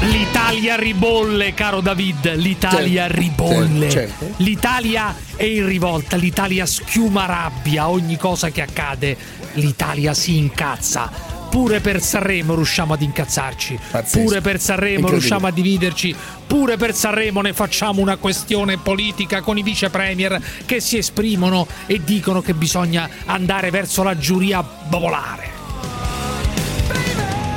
[0.00, 2.34] L'Italia ribolle, caro David.
[2.34, 3.90] L'Italia Certo, ribolle.
[3.90, 4.42] certo, certo.
[4.42, 6.16] L'Italia è in rivolta.
[6.16, 9.16] L'Italia schiuma rabbia ogni cosa che accade.
[9.54, 11.10] L'Italia si incazza.
[11.52, 13.78] Pure per Sanremo riusciamo ad incazzarci.
[13.90, 14.24] Pazzesco.
[14.24, 16.16] Pure per Sanremo riusciamo a dividerci.
[16.46, 21.66] Pure per Sanremo ne facciamo una questione politica con i vice premier che si esprimono
[21.84, 25.61] e dicono che bisogna andare verso la giuria popolare.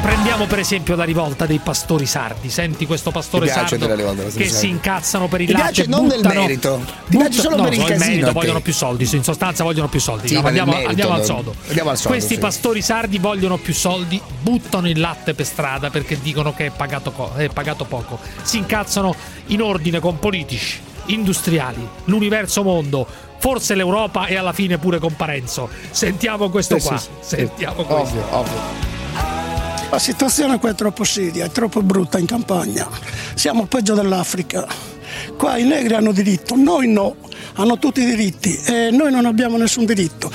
[0.06, 2.52] Prendiamo per esempio la rivolta dei pastori sardi.
[2.52, 4.68] Senti questo pastore sardo che si sardi?
[4.68, 5.72] incazzano per il Ti latte.
[5.72, 8.60] piace non del buttano- merito, ti piace solo no, per il no, casino merito, vogliono
[8.62, 10.28] più soldi, in sostanza vogliono più soldi.
[10.28, 11.56] Sì, No, nel andiamo, merito, andiamo al sodo.
[11.68, 12.40] Andiamo al sodo, Questi sì.
[12.40, 17.12] pastori sardi vogliono più soldi, buttano il latte per strada perché dicono che è pagato,
[17.12, 18.20] co- è pagato poco.
[18.44, 19.16] Si incazzano
[19.48, 23.08] in ordine con politici, industriali, l'universo mondo,
[23.40, 25.68] forse l'Europa e alla fine pure con Parenzo.
[25.90, 26.98] Sentiamo questo Sì, qua.
[27.00, 27.36] sì, sì.
[27.38, 27.96] Sentiamo questo.
[28.20, 29.04] Ovvio, ovvio.
[29.90, 32.88] La situazione qua è troppo seria, è troppo brutta in campagna.
[33.34, 34.68] Siamo peggio dell'Africa.
[35.38, 37.16] Qua i negri hanno diritto, noi no,
[37.54, 40.32] hanno tutti i diritti e noi non abbiamo nessun diritto.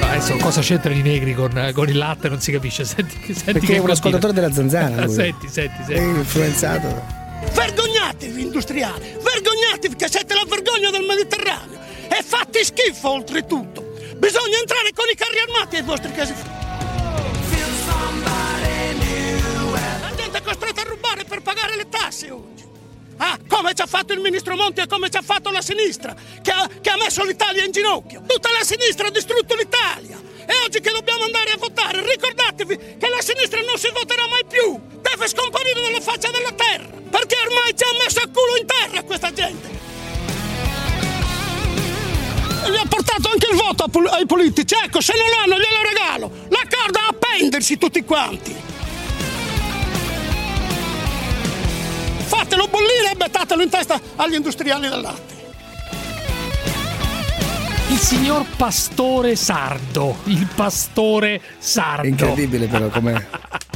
[0.00, 2.84] Adesso cosa c'entrano i negri con, con il latte non si capisce.
[2.84, 5.04] Senti, senti Perché che è un ascoltatore della zanzara.
[5.04, 5.14] lui.
[5.14, 6.18] senti, senti, È senti.
[6.20, 7.04] influenzato.
[7.52, 13.92] Vergognatevi industriali, vergognatevi che siete la vergogna del Mediterraneo e fate schifo oltretutto.
[14.16, 16.32] Bisogna entrare con i carri armati ai vostri casi.
[20.38, 22.64] È costretta a rubare per pagare le tasse oggi.
[23.16, 26.14] Ah, come ci ha fatto il ministro Monti e come ci ha fatto la sinistra,
[26.40, 28.22] che ha, che ha messo l'Italia in ginocchio.
[28.24, 30.16] Tutta la sinistra ha distrutto l'Italia.
[30.46, 34.44] E oggi che dobbiamo andare a votare, ricordatevi che la sinistra non si voterà mai
[34.46, 34.80] più.
[35.02, 36.86] Deve scomparire dalla faccia della terra.
[36.86, 39.68] Perché ormai ci ha messo il culo in terra questa gente.
[42.64, 44.76] E gli ha portato anche il voto a ai politici.
[44.84, 46.30] Ecco, se non l'hanno glielo regalo.
[46.48, 48.68] La corda a appendersi tutti quanti.
[52.48, 55.34] Fatelo bollire e mettetelo in testa agli industriali del latte.
[57.90, 60.16] Il signor Pastore Sardo.
[60.24, 62.06] Il Pastore Sardo.
[62.06, 63.26] Incredibile però com'è.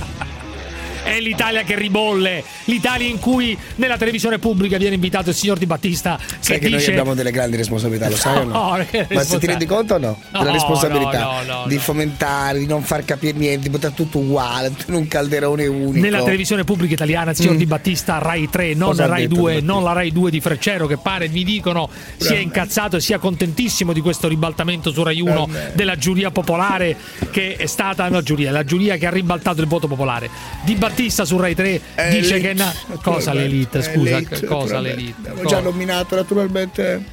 [1.13, 5.67] È l'Italia che ribolle, l'Italia in cui nella televisione pubblica viene invitato il signor Di
[5.67, 8.51] Battista Sai che, che noi dice abbiamo delle grandi responsabilità, lo sai o no?
[8.73, 10.19] No, Ma se ti rendi conto o no?
[10.31, 14.71] Della No, responsabilità no, di fomentare, di non far capire niente, di buttare tutto uguale,
[14.75, 15.99] tutto in un calderone unico.
[16.05, 17.59] nella televisione pubblica italiana il signor Mm.
[17.59, 19.73] Di Battista Rai 3 non Cosa Rai detto 2 Di Battista?
[19.75, 22.43] non la Rai 2 di Freccero che pare mi dicono sia Grande.
[22.45, 25.73] incazzato e sia contentissimo di questo ribaltamento su Rai 1 Grande.
[25.75, 26.97] della giuria popolare
[27.31, 30.31] che è stata no, giuria, la giuria che ha ribaltato il voto popolare
[30.65, 34.81] Di Battista su Rai 3 È dice l'elite, che na- cosa l'elite scusa l'elite, cosa
[34.81, 35.45] l'elite Cosa?
[35.45, 37.05] già nominato naturalmente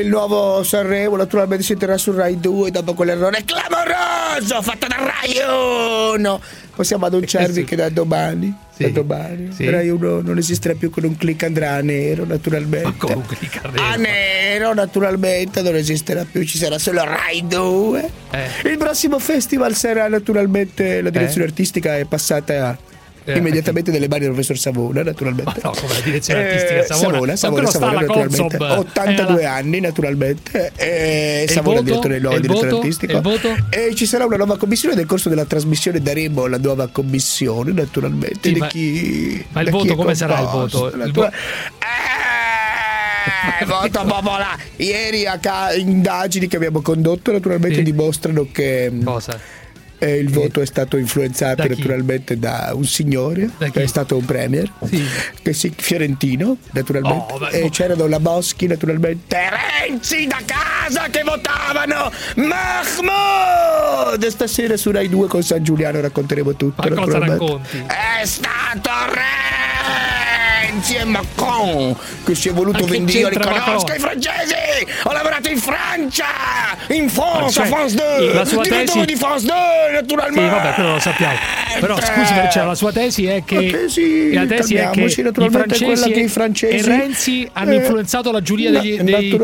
[0.00, 6.14] il nuovo Sanremo, naturalmente si terrà su Rai 2 dopo quell'errore clamoroso fatto da Rai
[6.14, 6.40] 1.
[6.74, 9.68] Possiamo annunciarvi che da domani, da domani sì.
[9.68, 13.12] Rai 1 non esisterà più con un click andrà a nero naturalmente.
[13.74, 18.10] A nero naturalmente non esisterà più, ci sarà solo Rai 2.
[18.30, 18.70] Eh.
[18.70, 22.78] Il prossimo festival sarà naturalmente la direzione artistica è passata
[23.24, 25.60] Eh, immediatamente nelle mani del professor Savona naturalmente.
[25.62, 28.56] no come la direzione artistica Eh, Savona Savona, Savona, Savona, la naturalmente.
[28.56, 28.78] Consob?
[28.78, 30.72] 82 Eh, la- anni naturalmente.
[30.76, 31.84] E E il Savona voto?
[31.88, 32.80] direttore, il E il direttore voto?
[32.80, 33.12] artistico.
[33.12, 33.56] E il voto?
[33.70, 38.38] E ci sarà una nuova commissione nel corso della trasmissione daremo la nuova commissione naturalmente
[38.42, 40.88] Sì, di ma- chi ma il voto come sarà il voto?
[40.90, 41.34] Il natura- vo-
[43.60, 44.62] Eh, voto popolare.
[44.76, 49.06] Ieri a ca- indagini che abbiamo condotto naturalmente dimostrano che mm,
[50.02, 54.24] eh, il voto è stato influenzato Da naturalmente da un signore che è stato un
[54.24, 54.68] premier
[55.42, 57.32] che si, fiorentino naturalmente.
[57.32, 59.36] Oh, beh, e c'erano la Boschi naturalmente.
[59.78, 64.26] Renzi da casa che votavano Mahmoud!
[64.26, 67.84] Stasera su Rai 2 con San Giuliano racconteremo tutto Ma cosa racconti?
[67.86, 68.90] è stato
[70.72, 74.54] Renzi e Macron che si è voluto vendire io riconosco i francesi
[75.04, 76.24] ho lavorato in Francia
[76.88, 80.50] in France Ma a cioè, France 2 la sua tesi- di France 2 Sì, naturalmente
[80.50, 81.34] vabbè, quello lo sappiamo.
[81.80, 85.50] Però scusi, cioè, la sua tesi è che, La tesi, la tesi è che i
[85.50, 89.38] francesi che i francesi e Renzi hanno eh, influenzato la giuria degli, dei-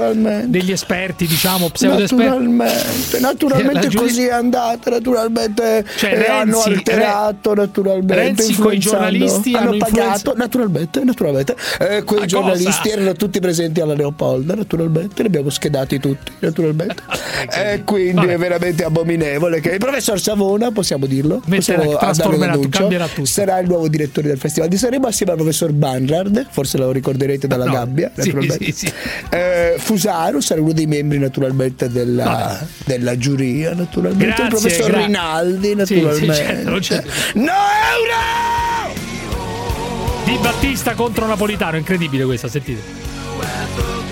[0.46, 2.24] degli esperti, diciamo, pseudo-esperti.
[2.24, 8.14] Naturalmente, naturalmente giuria- così è andata, naturalmente Cioè, eh, hanno Renzi- alterato, naturalmente.
[8.14, 8.96] Renzi coi influenzando.
[8.96, 11.16] giornalisti hanno, hanno pagato, influenza- naturalmente, naturalmente.
[11.78, 12.94] Eh, quei Ma giornalisti cosa?
[12.94, 17.02] erano tutti presenti alla Leopolda, naturalmente, li abbiamo schedati tutti, naturalmente.
[17.52, 18.32] e quindi Vabbè.
[18.32, 21.98] è veramente abominevole che il professor Savona, possiamo dirlo, Metterà- possiamo
[22.58, 23.24] tutto.
[23.24, 27.46] sarà il nuovo direttore del Festival di Sanremo assieme al professor Banrard, forse lo ricorderete
[27.46, 28.64] dalla No, gabbia, sì, naturalmente.
[28.64, 28.92] sì, sì.
[29.30, 34.24] Eh, Fusaro sarà uno dei membri naturalmente della, della giuria, naturalmente.
[34.24, 36.34] il Grazie, professor gra- Rinaldi, Sì, naturalmente.
[36.34, 37.02] sì, certo, non c'è-
[37.34, 38.67] No euro!
[40.28, 42.82] Di Battista contro Napolitano, incredibile questa, sentite.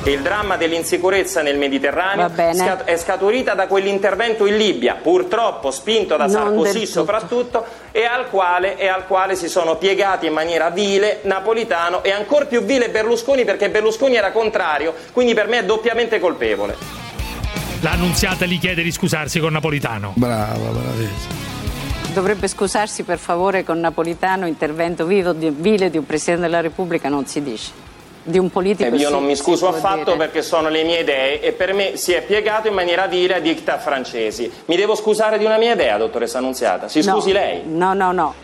[0.05, 6.25] Il dramma dell'insicurezza nel Mediterraneo scat- è scaturita da quell'intervento in Libia, purtroppo spinto da
[6.25, 11.21] Non Sarkozy soprattutto, e al, quale, e al quale si sono piegati in maniera vile
[11.25, 16.19] Napolitano e ancora più vile Berlusconi perché Berlusconi era contrario, quindi per me è doppiamente
[16.19, 16.77] colpevole.
[17.81, 20.15] L'annunziata gli chiede di scusarsi con Napolitano.
[20.15, 21.46] Brava, bravissima.
[22.17, 27.11] Dovrebbe scusarsi per favore con Napolitano, intervento vivo di, vile di un Presidente della Repubblica
[27.11, 27.73] non si dice.
[28.23, 30.17] Di un politico E io non mi scuso affatto dire.
[30.17, 33.39] perché sono le mie idee e per me si è piegato in maniera vile a
[33.41, 34.51] dictat francesi.
[34.65, 36.89] Mi devo scusare di una mia idea, dottoressa Annunziata?
[36.89, 37.13] Si No.
[37.17, 37.61] scusi lei.
[37.67, 38.35] No, no, no.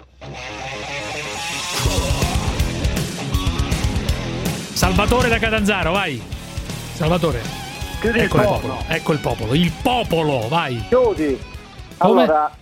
[4.74, 6.20] Salvatore da Catanzaro, vai.
[6.92, 7.40] Salvatore.
[8.00, 8.60] Chiudi il Ecco il popolo.
[8.74, 8.84] popolo.
[8.88, 9.54] Ecco il popolo.
[9.54, 10.84] Il popolo, vai.
[10.88, 11.40] Chiudi.
[11.96, 12.60] Come?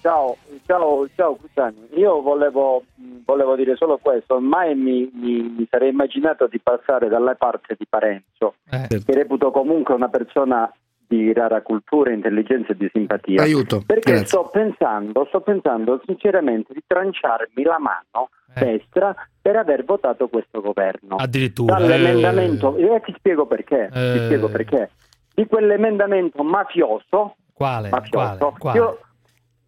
[0.00, 0.36] Ciao,
[0.66, 1.88] ciao, ciao Cruciani.
[1.96, 7.08] Io volevo, mh, volevo dire solo questo, mai mi, mi- mi sarei immaginato di passare
[7.08, 10.72] dalla parte di Parenzo, che reputo comunque una persona
[11.06, 13.42] di rara cultura, intelligenza e di simpatia.
[13.42, 14.26] Aiuto, Perché grazie.
[14.28, 21.16] sto pensando, sto pensando sinceramente di tranciarmi la mano destra per aver votato questo governo.
[21.16, 21.78] Addirittura.
[21.78, 24.22] Dall'emendamento, e ti spiego perché, ti Eh.
[24.24, 24.90] spiego perché.
[25.34, 27.88] Di quell'emendamento mafioso, Quale?
[27.90, 28.54] mafioso Quale?
[28.58, 28.78] Quale?
[28.78, 28.98] io-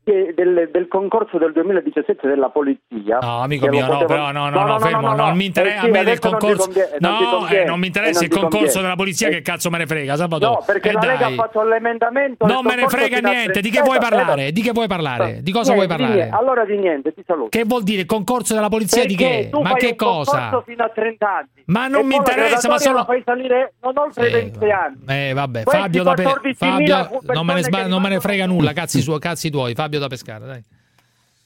[0.05, 3.19] del, del concorso del 2017 della polizia.
[3.21, 5.83] No, amico mio, no, potevo- però no, no, no, fermo, non mi interessa, Eh a
[5.83, 8.13] sì, me del non concorso, conviene- non ti no, conviene, eh, non mi eh, interessa
[8.21, 8.83] non il concorso conviene.
[8.83, 10.53] della polizia, Eh, che cazzo me ne frega, Salvatore?
[10.53, 11.33] No, perché Eh, la Lega dai.
[11.33, 12.47] ha fatto l'emendamento.
[12.47, 14.47] Non me ne frega a niente, di che vuoi eh, parlare?
[14.49, 15.39] eh, Di che vuoi parlare?
[15.43, 16.29] Di cosa vuoi parlare?
[16.31, 17.49] Allora di niente, ti saluto.
[17.51, 19.51] Che vuol dire concorso della polizia di che?
[19.63, 20.63] Ma che cosa?
[20.67, 21.49] fino a 30 anni.
[21.67, 24.97] Ma non mi interessa, ma sono fai salire non oltre i 20 anni.
[25.07, 29.75] Eh vabbè, Fabio da, pe- 14.000 Fabio non me ne, non frega nulla, cazzi tuoi,
[29.75, 30.63] Fabio da pescare, dai.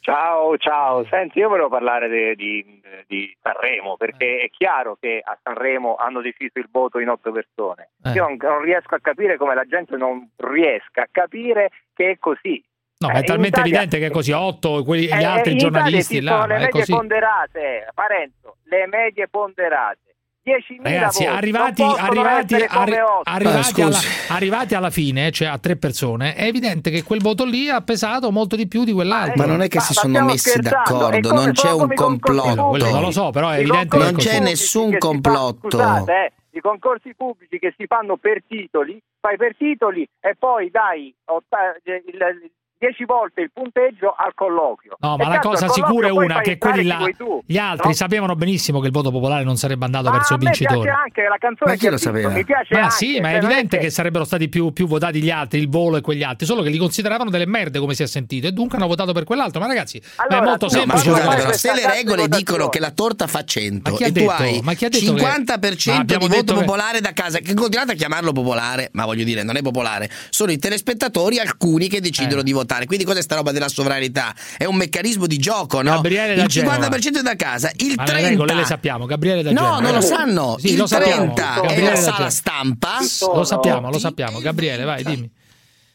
[0.01, 1.05] Ciao, ciao.
[1.07, 6.21] Senti, io volevo parlare de- di, di Sanremo perché è chiaro che a Sanremo hanno
[6.21, 7.91] deciso il voto in otto persone.
[8.05, 8.11] Eh.
[8.13, 12.19] Io non, non riesco a capire come la gente non riesca a capire che è
[12.19, 12.63] così.
[12.99, 15.59] No, Eh, è talmente Italia- evidente che è così, otto, quelli, gli Eh, altri Italia
[15.59, 16.93] giornalisti esistono là, le ma è medie così.
[16.93, 20.06] ponderate, Parenzo, le medie ponderate.
[20.47, 25.75] 10.000 Ragazzi, voti, arrivati, arrivati, arri- arrivati, Ah, alla, arrivati alla fine, cioè a tre
[25.77, 29.35] persone, è evidente che quel voto lì ha pesato molto di più di quell'altro.
[29.45, 32.55] Ma non è che si sono messi scherzando, d'accordo, non c'è un complotto.
[32.63, 32.93] pubblici.
[32.93, 35.69] Non lo so, però è I evidente che Non c'è nessun si fa- complotto.
[35.69, 40.71] scusate, eh, i concorsi pubblici che si fanno per titoli, fai per titoli e poi
[40.71, 44.97] dai otta- il- il- 10 volte il punteggio al colloquio.
[45.01, 47.89] No, E ma la cazzo, cosa sicura è una che quelli là, tu, gli altri
[47.89, 47.95] no?
[47.95, 50.81] sapevano benissimo che il voto popolare non sarebbe andato Ma verso il vincitore.
[50.83, 52.29] piace anche la canzone Ma chi che lo sapeva?
[52.29, 54.87] Mi piace Ma anche, sì, ma è cioè, evidente che- che sarebbero stati più, più
[54.87, 57.95] votati gli altri, il volo e quegli altri, solo che li consideravano delle merde come
[57.95, 59.59] si è sentito e dunque hanno votato per quell'altro.
[59.61, 61.23] Ma ragazzi, ma è Allora, molto tu- No, ma semplice.
[61.25, 64.19] scusate, se le regole dicono che la torta fa 100 Ma chi ha e tu
[64.21, 64.31] detto?
[64.33, 67.13] hai Ma chi ha detto che- 50% Ma abbiamo di voto detto che- popolare da
[67.13, 71.39] casa, che continuate a chiamarlo popolare, ma voglio dire, non è popolare, sono i telespettatori
[71.39, 72.45] alcuni che decidono Eh.
[72.45, 72.65] di votare.
[72.87, 74.35] Quindi cos'è sta roba della sovranità?
[74.59, 75.93] È un meccanismo di gioco, no?
[75.93, 76.77] Gabriele il Genova.
[76.89, 79.81] 50% è da casa, il Ma 30 le regole le sappiamo, Gabriele da No, Genova.
[79.81, 80.57] non lo sanno.
[80.59, 81.33] Sì, il lo sappiamo.
[81.35, 82.31] 30 è Gabriele la sala Genova.
[82.31, 82.99] stampa.
[83.35, 84.39] Lo sappiamo, lo sappiamo.
[84.41, 85.31] Gabriele, vai, dimmi.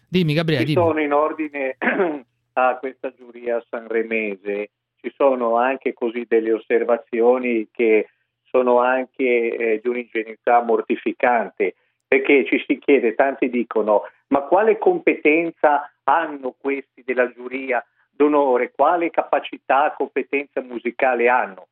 [0.08, 0.86] Dimmi, Gabriele, Ci dimmi.
[0.88, 1.78] sono in ordine
[2.54, 8.10] a questa giuria sanremese, ci sono anche così delle osservazioni che
[8.50, 11.76] sono anche eh, di un'ingenuità mortificante,
[12.12, 19.10] perché ci si chiede, tanti dicono, ma quale competenza hanno questi della giuria d'onore, quale
[19.10, 21.68] capacità, competenza musicale hanno?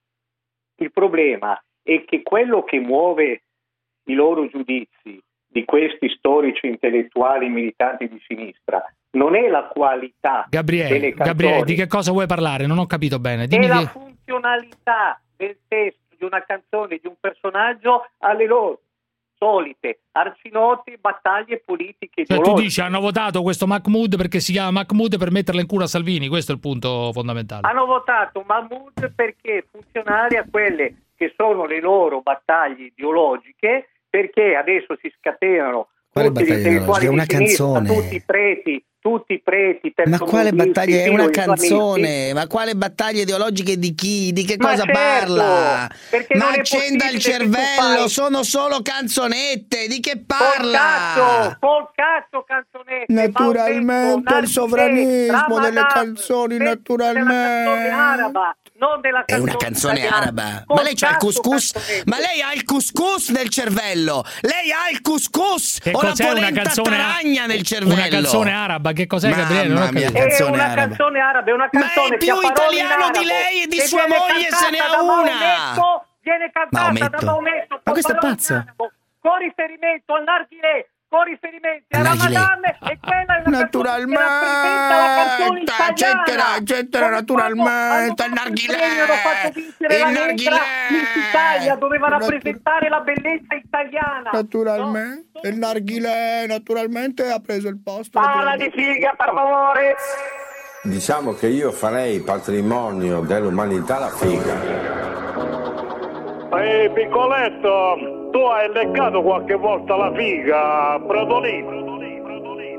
[0.77, 3.41] Il problema è che quello che muove
[4.05, 8.81] i loro giudizi di questi storici intellettuali militanti di sinistra
[9.17, 12.65] non è la qualità Gabriele, Gabriele, di che cosa vuoi parlare?
[12.65, 13.43] Non ho capito bene.
[13.43, 13.87] è Dimmi la che...
[13.87, 18.79] funzionalità del testo di una canzone, di un personaggio alle loro
[19.39, 25.17] solite arcinote battaglie politiche Cioè, tu dici hanno votato questo Mahmood perché si chiama Mahmood
[25.17, 27.65] per metterla in culo a Salvini, questo è il punto fondamentale.
[27.65, 34.97] Hanno votato Mahmoud perché funzionari a quelle che sono le loro battaglie ideologiche, perché adesso
[35.01, 37.05] si scatenano Quale battaglia ideologica?
[37.05, 37.87] È una sinistra, canzone.
[37.87, 41.03] tutti i preti, tutti i preti, Ma quale battaglia?
[41.03, 42.33] È una canzone.
[42.33, 44.33] Ma quale battaglie ideologiche di chi?
[44.33, 45.89] Di che Ma cosa certo, parla?
[46.35, 49.87] Ma accenda il cervello, fai- sono solo canzonette.
[49.87, 50.77] Di che parla?
[50.77, 53.13] cazzo, col cazzo canzonette.
[53.13, 57.89] Naturalmente il sovranismo delle canzoni, naturalmente.
[57.89, 60.17] araba, non della È una canzone canzone italiana.
[60.23, 60.63] araba.
[60.73, 62.03] Ma lei c'ha il couscous?
[62.05, 64.23] Ma lei ha il couscous nel cervello?
[64.41, 65.79] Lei ha il couscous?
[65.79, 67.93] Che o la cos'è una polenta canzone taragna nel cervello?
[67.93, 69.67] Una canzone araba, che cos'è Mamma Gabriele?
[69.73, 70.17] Non ho mia, capito.
[70.17, 70.81] È canzone una araba.
[70.87, 74.07] canzone araba, è una Ma è canzone più ha italiano di lei e di sua
[74.07, 75.13] moglie se ne ha una.
[75.13, 77.09] Maometto, Viene cantata Maometto.
[77.09, 78.65] da Maometto Ma con questo è pazzo.
[79.19, 82.39] con riferimento al narghilè, con riferimento a Al narghilè.
[82.39, 84.45] Ramadan e quella è una Naturalmente,
[85.89, 88.77] eccetera, eccetera, naturalmente, il narghilè,
[89.53, 90.59] vincere il narghilè.
[90.91, 94.29] Miss Italia, doveva rappresentare la bellezza italiana.
[94.31, 98.19] Naturalmente, il narghilè naturalmente ha preso il posto.
[98.19, 99.95] Parla di figa, per favore.
[100.83, 105.07] Diciamo che io farei patrimonio dell'umanità la figa.
[106.51, 111.87] Ehi piccoletto, tu hai leccato qualche volta la figa, Prodolino?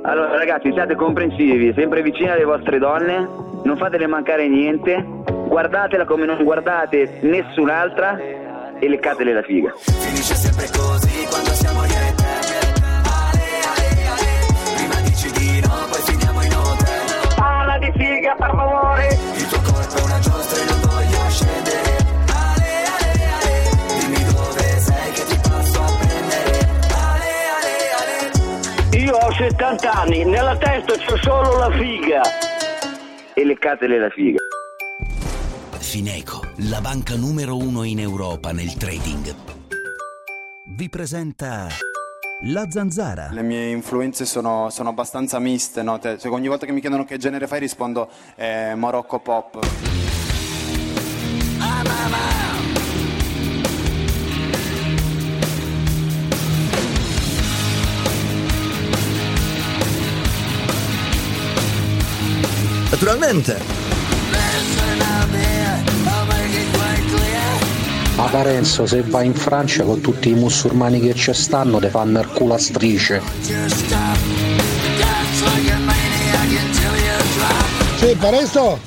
[0.03, 3.29] Allora ragazzi siate comprensivi, sempre vicini alle vostre donne,
[3.65, 5.05] non fatele mancare niente,
[5.47, 9.75] guardatela come non guardate nessun'altra e leccatele la figa.
[9.77, 12.25] Finisce sempre così quando siamo io e te
[13.05, 14.31] Ale, ale, ale
[14.77, 18.35] Prima dici di no, poi finiamo in hotel Parla di figa,
[30.01, 32.23] anni, nella testa c'è solo la figa.
[33.35, 34.39] E leccatele la figa.
[35.79, 39.35] Fineco, la banca numero uno in Europa nel trading,
[40.77, 41.67] vi presenta
[42.43, 43.29] la zanzara.
[43.33, 45.99] Le mie influenze sono, sono abbastanza miste, no?
[45.99, 49.59] Te- cioè, ogni volta che mi chiedono che genere fai rispondo eh, Morocco Pop.
[63.11, 63.59] Naturalmente.
[68.15, 72.21] Ma Parenzo, se vai in Francia con tutti i musulmani che ci stanno, te fanno
[72.21, 73.21] il culo a strisce.
[77.97, 78.79] Sì, Paresto,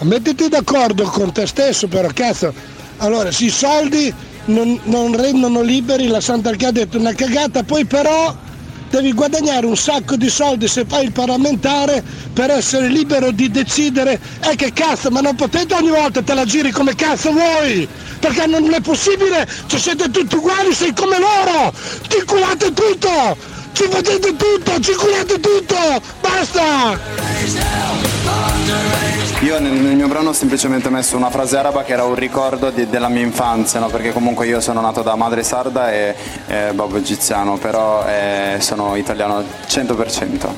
[0.00, 2.54] mettiti d'accordo con te stesso però, cazzo.
[2.98, 4.14] Allora, sì, i soldi
[4.46, 8.34] non, non rendono liberi, la Sant'Archia ha detto una cagata, poi però
[8.92, 14.20] devi guadagnare un sacco di soldi se fai il parlamentare per essere libero di decidere
[14.42, 17.88] e che cazzo, ma non potete ogni volta te la giri come cazzo vuoi!
[18.20, 21.72] Perché non è possibile, ci siete tutti uguali, sei come loro!
[22.06, 23.36] Ci culate tutto!
[23.72, 26.02] Ci facete tutto, ci culate tutto!
[26.20, 28.11] Basta!
[29.42, 32.70] Io nel, nel mio brano ho semplicemente messo una frase araba che era un ricordo
[32.70, 33.88] di- della mia infanzia, no?
[33.88, 36.14] perché comunque io sono nato da madre sarda e,
[36.46, 40.48] e babbo egiziano, però eh, sono italiano 100%.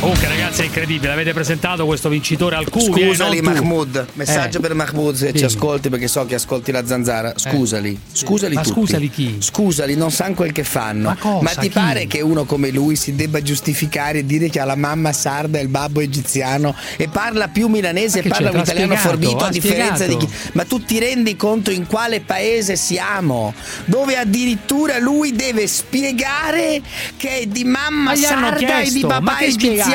[0.00, 1.10] Comunque, ragazzi, è incredibile.
[1.12, 3.08] Avete presentato questo vincitore al cuore.
[3.08, 4.60] Scusali Mahmood, messaggio Eh.
[4.60, 5.38] per Mahmood se Sì.
[5.38, 7.32] ci ascolti perché so che ascolti la zanzara.
[7.36, 8.74] Scusali, scusali Ma tutti.
[8.78, 9.36] scusali chi?
[9.40, 11.08] Scusali, non sanno quel che fanno.
[11.08, 11.48] Ma cosa?
[11.60, 11.70] ti Chi?
[11.70, 15.58] pare che uno come lui si debba giustificare e dire che ha la mamma sarda
[15.58, 19.44] e il babbo egiziano e parla più milanese Ma e parla un italiano spiegato, forbito
[19.44, 20.26] a differenza di chi.
[20.28, 20.50] spiegato.
[20.52, 23.52] Ma tu ti rendi conto in quale paese siamo?
[23.86, 26.80] Dove addirittura lui deve spiegare
[27.16, 29.86] che è di mamma Ma sarda e di ma papà egiziano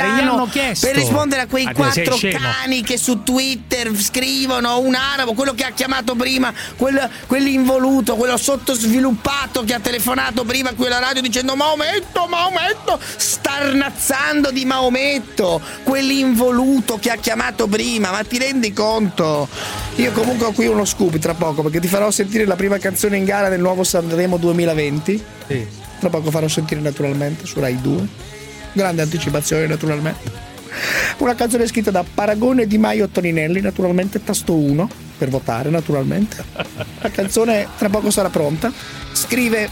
[0.48, 0.88] chiesto.
[0.88, 5.72] per rispondere a quei quattro cani che su Twitter scrivono un arabo, quello che ha
[5.72, 12.28] chiamato prima, quel- quell'involuto, quello sottosviluppato che ha telefonato prima a quella radio dicendo Maometto,
[12.28, 19.48] Maometto, starnazzando di Maometto, quell'involuto che ha chiamato prima, ma ti rendi conto?
[19.96, 23.18] Io comunque ho qui uno scoop tra poco perché ti farò sentire la prima canzone
[23.18, 25.24] in gara del nuovo Sanremo 2020.
[26.00, 28.08] Tra poco farò sentire naturalmente su Rai 2.
[28.74, 30.32] Grande anticipazione naturalmente.
[31.20, 36.44] Una canzone scritta da Paragone Di Maio Toninelli, naturalmente tasto 1 per votare, naturalmente.
[37.00, 38.72] La canzone tra poco sarà pronta.
[39.12, 39.70] Scrive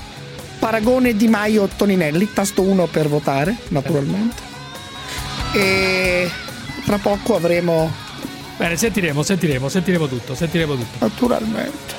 [0.59, 4.49] Paragone Di Maio Toninelli, tasto 1 per votare, naturalmente.
[5.53, 6.29] E
[6.85, 7.91] tra poco avremo
[8.57, 10.97] Bene, sentiremo, sentiremo, sentiremo tutto, sentiremo tutto.
[10.99, 11.95] Naturalmente.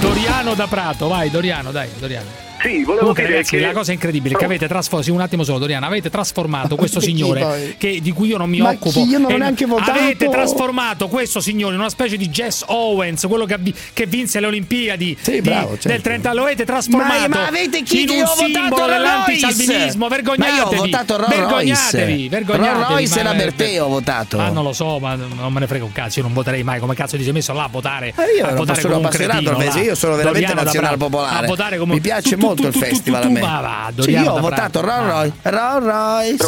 [0.00, 2.45] Doriano da Prato, vai, Doriano, dai, Doriano.
[2.62, 3.62] Sì, volevo Comunque, dire ragazzi, che...
[3.62, 7.00] la cosa incredibile è che avete trasformato, sì, un attimo solo, Doriano, avete trasformato questo
[7.00, 9.02] signore che- di cui io non mi Ma occupo.
[9.02, 9.08] chi?
[9.08, 9.90] Io non ho E- neanche votato.
[9.92, 13.58] Avete trasformato questo signore in una specie di Jess Owens, quello che,
[13.92, 15.88] che vinse le Olimpiadi Sì, di- bravo, certo.
[15.88, 18.86] del 30 Lo avete trasformato Ma- ma avete chi in un io ho votato simbolo
[18.86, 20.08] dell'antisalvinismo.
[20.08, 20.22] Royce?
[20.22, 20.56] Vergognatevi.
[20.56, 22.28] Ma io ho votato Rolls vergognatevi, Royce.
[22.28, 22.74] vergognatevi.
[22.74, 24.36] Rolls Royce ma- e la Bertè ho votato.
[24.38, 26.18] Ma non lo so, ma non me ne frega un cazzo.
[26.20, 26.80] Io non voterei mai.
[26.80, 28.12] Come cazzo ti sei messo là a votare?
[28.16, 29.64] Ma io a votare sono come un cretino, là.
[29.80, 31.10] io sono veramente Doriano da nazional Prato.
[31.10, 31.44] popolare.
[31.44, 33.40] A votare come Mi piace tu- molto il festival a me.
[34.10, 34.80] Io ho votato.
[34.80, 35.50] Rolls Royce.
[35.50, 36.46] Rolls Royce.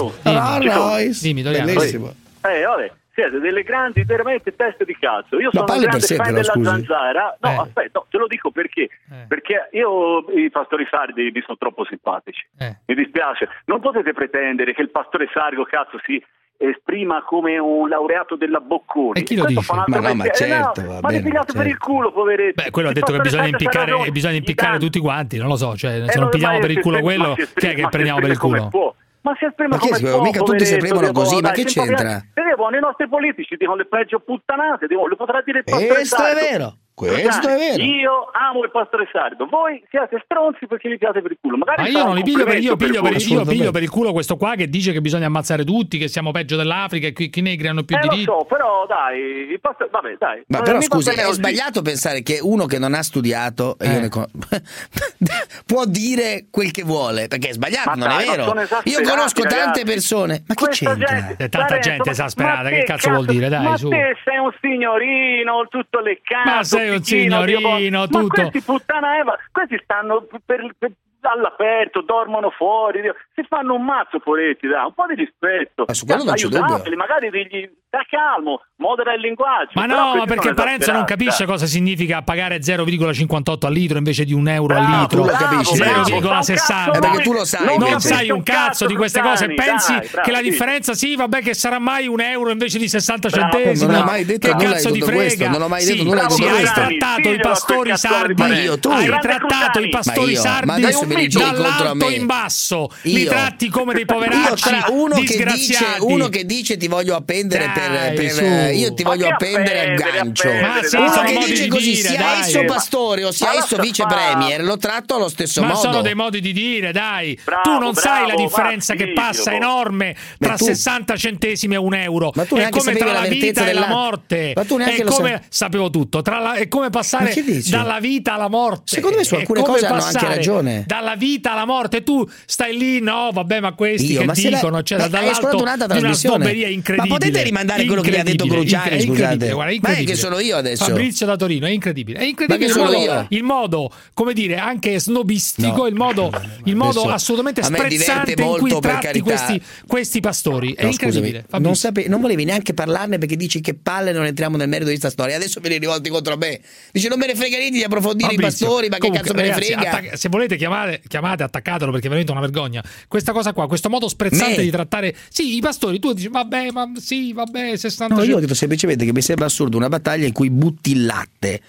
[0.74, 1.60] Rolls dimmi, Royce.
[1.60, 1.72] Dimmi.
[1.74, 2.14] Bellissimo.
[2.42, 5.38] Eh, vabbè, siete delle grandi, veramente teste di cazzo.
[5.40, 6.64] Io sono un grande sé, fan però, della scusi.
[6.66, 7.36] zanzara.
[7.40, 7.54] No, Eh.
[7.56, 8.88] aspetta, no, te lo dico perché.
[9.26, 12.46] Perché io i pastori sardi mi sono troppo simpatici.
[12.58, 12.76] Eh.
[12.86, 13.48] Mi dispiace.
[13.66, 16.22] Non potete pretendere che il pastore sardo, cazzo, si
[16.60, 19.20] esprima come un laureato della Bocconi.
[19.20, 19.74] E chi lo Questo dice?
[19.74, 20.52] Ma no, ma mestiere.
[20.52, 21.68] certo, Eh, va ma bene, li pigliate per certo.
[21.70, 22.62] il culo, poveretti.
[22.62, 25.92] Beh, quello ha detto che bisogna impiccare, bisogna impiccare tutti quanti, non lo so, cioè
[26.04, 28.38] se Eh, non no, pigliamo per il culo quello, chi è che prendiamo per il
[28.38, 28.68] culo?
[28.68, 28.94] può.
[29.20, 31.40] Ma si esprime Ma chi come si- può, mica tutti si poveretto, esprimono così, ma
[31.40, 32.16] dai, che c'entra?
[32.34, 36.24] E devo, i nostri politici dicono le peggio puttanate, devo, lo potrà dire il Questo
[36.24, 36.76] è vero,
[37.06, 37.82] questo è vero.
[37.82, 41.56] Io amo il pastore sardo, voi siete stronzi perché vi piate per il culo.
[41.56, 43.32] Magari Ma io non li piglio per, io piglio per, voi.
[43.32, 46.30] io piglio per il culo questo qua che dice che bisogna ammazzare tutti, che siamo
[46.30, 48.24] peggio dell'Africa e che i negri hanno più Eh, lo diritti.
[48.24, 49.20] so, però dai,
[49.50, 50.42] il pastore, vabbè, dai.
[50.48, 53.76] Ma non però mi va scusi, è sbagliato pensare che uno che non ha studiato
[53.78, 53.92] e Eh.
[53.92, 54.26] io ne con-
[55.66, 58.80] può dire quel che vuole, perché è sbagliato, Ma non dai, è ma vero.
[58.84, 59.84] Io conosco tante ragazzi.
[59.84, 61.06] persone, ma che c'entra?
[61.06, 63.48] gente- C'è tanta Lorenzo, gente ma- esasperata, ma che cazzo vuol dire?
[63.48, 63.88] Dai, ma su.
[63.88, 66.50] te sei un signorino, tutto leccato.
[66.50, 68.18] Ma sei un signorino, tutto.
[68.20, 73.00] Ma questi puttana Eva, questi stanno per- per- all'aperto, dormono fuori,
[73.34, 76.96] si fanno un mazzo poretti, da un po' di rispetto, ma su quello non aiutateli,
[76.96, 79.72] magari digli, da calmo, modera il linguaggio.
[79.74, 84.32] Ma no, ma perché Parenzo non capisce cosa significa pagare 0,58 al litro invece di
[84.32, 86.94] un euro bravo, al litro, 0,60.
[86.94, 89.92] Eh, perché tu lo sai, non, non sai un cazzo, di queste cose, dai, pensi
[89.92, 91.08] bravo, che la differenza sì.
[91.08, 93.90] sì, vabbè che sarà mai un euro invece di 60 centesimi.
[93.90, 95.48] Non ho mai detto che cazzo di frega.
[95.48, 96.80] Non ho mai detto sì, nulla di questo.
[96.80, 102.14] Hai trattato i pastori sardi, hai trattato i pastori sardi me li giochi contro me.
[102.14, 103.18] in basso, io.
[103.18, 107.16] li tratti come dei poveracci io tra uno che, dice, uno che dice ti voglio
[107.16, 110.50] appendere dai, per, per io ti voglio appendere a gancio.
[110.52, 114.04] Ma sì, uno che dice di così, dire, sia esso pastore o sia esso vice
[114.06, 115.78] premier, lo tratto allo stesso ma modo.
[115.78, 117.38] Ma sono dei modi di dire, dai.
[117.44, 121.94] Bravo, tu non bravo, sai la differenza che passa enorme tra 60 centesimi e un
[121.94, 122.30] euro.
[122.34, 124.52] Ma tu è come tra la vita e la morte.
[124.52, 126.22] È come sapevo tutto,
[126.54, 127.34] è come passare
[127.68, 128.96] dalla vita alla morte.
[128.96, 130.84] Secondo me su alcune cose hanno anche ragione.
[130.86, 132.02] Da dalla vita alla morte.
[132.02, 134.82] Tu stai lì, no, vabbè, ma questi Io, che ma dicono, la...
[134.82, 137.14] cioè, dall'alto di una snobberia incredibile.
[137.14, 139.50] Ma potete rimandare quello che vi ha detto Cruciani, scusate.
[139.50, 140.84] Guarda, ma è che sono io adesso.
[140.84, 142.18] Fabrizio da Torino, è incredibile.
[142.18, 145.86] È incredibile il modo, il modo, come dire, anche snobistico, no.
[145.86, 146.30] il modo,
[146.64, 150.72] il modo assolutamente sprezzante in cui tratti questi, questi, pastori.
[150.72, 151.44] È no, incredibile.
[151.46, 154.90] Scusami, non, sape- non volevi neanche parlarne perché dici che palle non entriamo nel merito
[154.90, 155.36] di questa storia.
[155.36, 156.60] Adesso ve li rivolti contro me.
[156.92, 159.40] Dici non me ne frega niente di approfondire Fabrizio, i pastori, ma comunque, che cazzo
[159.40, 159.72] me ne ragazzi.
[159.72, 162.82] Attac- se volete chiamare chiamate, chiamate, attaccatelo perché è veramente una vergogna.
[163.06, 164.62] Questa cosa qua, questo modo sprezzante me.
[164.62, 168.40] di trattare, sì, i pastori, tu dici, vabbè, ma sì, vabbè, 60 No, io cioè
[168.40, 171.60] dico semplicemente che mi sembra assurdo una battaglia in cui butti il latte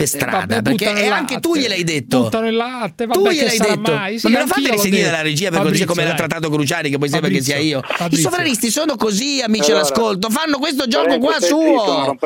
[0.00, 0.42] per eh, strada.
[0.42, 2.22] Eh, vabbè, perché anche tu gliel'hai detto.
[2.22, 3.92] Buttano il latte, vabbè, tu gliel'hai detto.
[3.92, 6.90] Mai, sì, ma non lo fate risentire dalla regia per così come l'ha trattato Cruciani,
[6.90, 7.82] che poi sembra che sia io.
[7.82, 8.28] Fabrizio.
[8.28, 12.16] I sovranisti sono così, amici allora, all'ascolto, fanno questo gioco qua suo.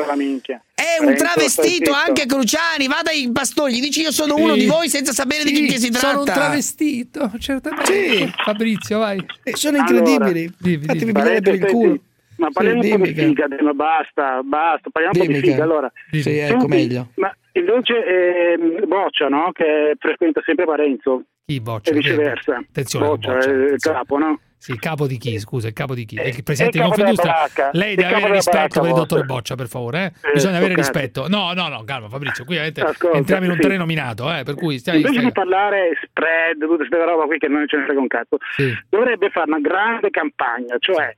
[0.75, 4.41] È un travestito anche Cruciani, vada in pastogli, dici io sono sì.
[4.41, 6.07] uno di voi senza sapere sì, di chi si tratta.
[6.07, 7.93] Sono un travestito, certamente.
[7.93, 8.33] Sì.
[8.43, 9.23] Fabrizio, vai.
[9.43, 10.51] Eh, sono incredibili.
[10.85, 11.99] Fatemi vedere per il culo.
[12.37, 15.63] Ma parliamo sì, un po' di figa, ma basta, basta, parliamo un po' di figa.
[15.63, 17.07] Allora, sì, ecco meglio.
[17.15, 19.51] Ma Invece eh, Boccia, no?
[19.53, 21.23] che frequenta sempre Parenzo.
[21.45, 21.91] Chi Boccia?
[21.91, 22.57] E viceversa.
[22.57, 24.39] Attenzione, Boccia, Boccia eh, il capo, no?
[24.57, 25.35] Sì, il capo di chi?
[25.35, 25.39] Eh.
[25.39, 26.15] Scusa, il capo di chi?
[26.15, 27.35] Eh, il presidente di Confindustria.
[27.73, 30.13] Lei deve avere rispetto per il dottor Boccia, per favore.
[30.21, 30.31] Eh?
[30.33, 30.99] Bisogna avere toccate.
[30.99, 31.27] rispetto.
[31.27, 32.43] No, no, no, calma, Fabrizio.
[32.45, 33.61] Qui avete, Ascolta, entriamo in un sì.
[33.61, 34.33] terreno minato.
[34.33, 35.25] Eh, per cui stai, Invece stai...
[35.25, 38.73] di parlare spread, tutta questa roba qui che non ce ne frega un cazzo, sì.
[38.89, 41.15] dovrebbe fare una grande campagna, cioè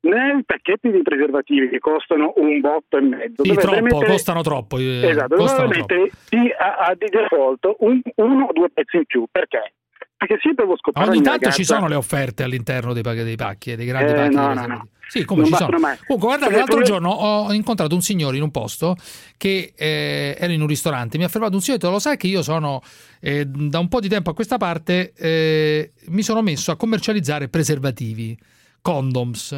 [0.00, 3.44] nei pacchetti di preservativi che costano un botto e mezzo.
[3.44, 4.06] Sì, troppo, mettere...
[4.06, 4.78] costano troppo.
[4.78, 9.04] Eh, esatto, costano mettere di, a, a, di default un, uno o due pezzi in
[9.06, 9.26] più.
[9.30, 9.74] Perché?
[10.16, 11.08] Perché se devo scoprire...
[11.08, 11.56] Ogni tanto ragazza...
[11.56, 14.34] ci sono le offerte all'interno dei, pacchi, dei pacchi, eh, dei grandi eh, pacchi.
[14.34, 14.88] No, no, no.
[15.08, 15.70] Sì, come non ci sono.
[15.70, 16.86] Comunque, guarda, Perché l'altro pure...
[16.86, 18.96] giorno ho incontrato un signore in un posto
[19.38, 21.16] che eh, era in un ristorante.
[21.16, 22.82] Mi ha fermato un signore e ha detto: Lo sai che io sono
[23.20, 27.48] eh, da un po' di tempo a questa parte eh, mi sono messo a commercializzare
[27.48, 28.36] preservativi.
[28.80, 29.52] Condoms.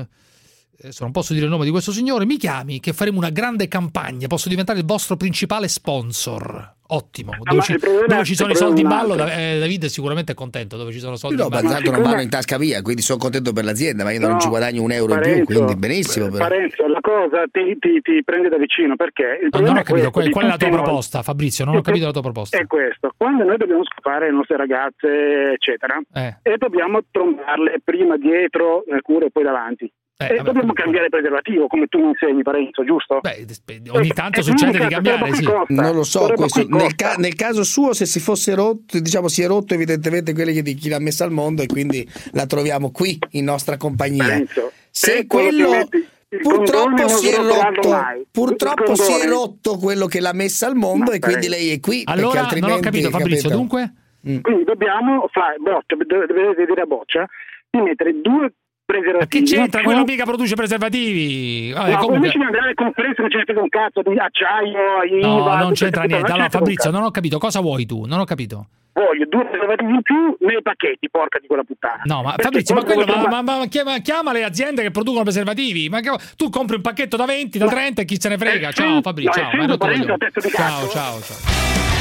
[0.83, 3.31] Eh, Se non posso dire il nome di questo signore, mi chiami che faremo una
[3.31, 7.33] grande campagna, posso diventare il vostro principale sponsor ottimo.
[7.33, 10.77] Ah, dove, ci, dove ci sono i soldi in ballo, eh, David sicuramente è contento.
[10.77, 11.69] Dove ci sono soldi no, in ballo.
[11.69, 14.29] No, tanto una mano in tasca via, quindi sono contento per l'azienda, ma io no,
[14.29, 16.29] non ci guadagno un euro Parenzo, in più, quindi benissimo.
[16.29, 16.49] Però.
[16.49, 19.83] Parenzo, la cosa ti, ti, ti, prende da vicino perché il problema no, non ho
[19.83, 21.23] capito, questo, qual, è la tua diciamo, noi.
[21.23, 21.65] Fabrizio?
[21.65, 22.59] Non ho capito la tua proposta.
[22.59, 26.39] È questo: quando noi dobbiamo scopare le nostre ragazze, eccetera, eh.
[26.43, 29.93] e dobbiamo trombarle prima dietro, eh, nel culo e poi davanti.
[30.21, 33.21] Eh, eh, dobbiamo cambiare preservativo, come tu mi insegni, Parenzo, giusto?
[33.21, 33.47] Beh,
[33.89, 35.49] ogni eh, tanto eh, succede eh, di cambiare, sì.
[35.69, 39.41] Non lo so, questo, nel, ca- nel, caso suo, se si fosse rotto, diciamo, si
[39.41, 43.19] è rotto evidentemente quello di chi l'ha messa al mondo e quindi la troviamo qui,
[43.31, 44.25] in nostra compagnia.
[44.25, 45.89] Parenzo, se eh, quello...
[46.31, 47.97] Purtroppo si, è rotto,
[48.31, 51.81] purtroppo si è rotto quello che l'ha messa al mondo Ma e quindi lei è
[51.81, 52.03] qui.
[52.05, 53.57] Allora, non ho capito Fabrizio, capito?
[53.57, 53.95] dunque?
[54.29, 54.39] Mm.
[54.39, 57.27] Quindi dobbiamo fare boccia, dovete vedere a boccia
[57.69, 58.53] di mettere due
[58.91, 59.19] preservativi.
[59.19, 59.83] Ma che c'entra?
[59.83, 61.73] Quello mica produce preservativi.
[61.73, 62.33] Vabbè, no, ecco, comunque...
[62.37, 65.27] mi andrà alle conferenze non ce ne frega un cazzo di acciaio, IVA...
[65.27, 66.23] No, non c'entra niente.
[66.23, 67.39] Non allora, Fabrizio, non ho capito.
[67.39, 68.05] Cosa vuoi tu?
[68.05, 68.67] Non ho capito.
[68.93, 72.03] Voglio due preservativi in più nei pacchetti, porca di quella puttana.
[72.05, 75.23] No, ma Perché Fabrizio, ma, quello, ma, ma, ma chiama, chiama, le aziende che producono
[75.23, 75.89] preservativi.
[75.89, 78.69] Ma che, tu compri un pacchetto da 20, da 30 e chi se ne frega.
[78.69, 82.00] Eh, ciao Fabrizio, no, ciao, no, ciao, ciao, ciao.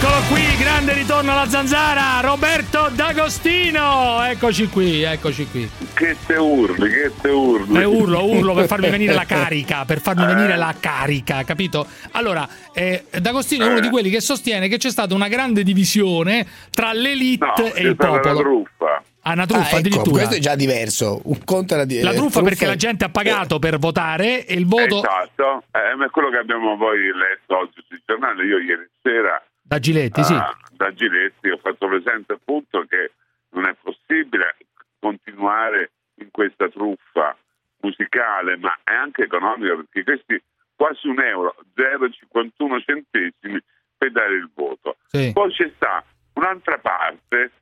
[0.00, 4.22] Eccolo qui, grande ritorno alla zanzara, Roberto D'Agostino.
[4.22, 5.68] Eccoci qui, eccoci qui.
[5.92, 7.80] Che te urli, che te urli.
[7.80, 10.26] Eh, urlo, urlo per farmi venire la carica, per farmi eh.
[10.26, 11.84] venire la carica, capito?
[12.12, 13.90] Allora, eh, D'Agostino è uno di eh.
[13.90, 18.30] quelli che sostiene che c'è stata una grande divisione tra l'elite no, e il popolo.
[18.30, 19.02] Una truffa.
[19.22, 20.04] Ah, una truffa ah, ecco, addirittura.
[20.04, 21.20] Ecco, questo è già diverso.
[21.24, 22.68] Un conto la, di- la truffa, truffa perché è...
[22.68, 24.98] la gente ha pagato per votare e il voto.
[24.98, 28.46] Esatto, eh, è quello che abbiamo poi letto oggi sui giornali.
[28.46, 30.32] Io ieri sera da Giletti, sì.
[30.32, 33.12] Ah, da Giletti ho fatto presente appunto che
[33.50, 34.56] non è possibile
[34.98, 37.36] continuare in questa truffa
[37.80, 40.42] musicale, ma è anche economica perché questi
[40.74, 43.60] quasi un euro, 0,51 centesimi
[43.96, 44.96] per dare il voto.
[45.06, 45.32] Sì.
[45.34, 46.02] Poi c'è sta
[46.34, 47.52] un'altra parte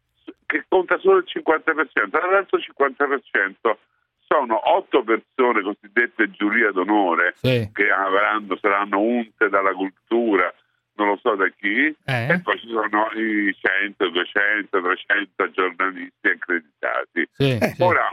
[0.47, 3.77] che conta solo il 50%, l'altro 50%
[4.29, 7.69] sono otto persone cosiddette giuria d'onore Sì.
[7.73, 10.53] che avranno, saranno unte dalla cultura,
[10.97, 12.29] non lo so da chi, Eh.
[12.33, 17.29] e poi ci sono i 100, 200, 300 giornalisti accreditati.
[17.33, 17.83] Sì, sì.
[17.83, 18.11] Ora,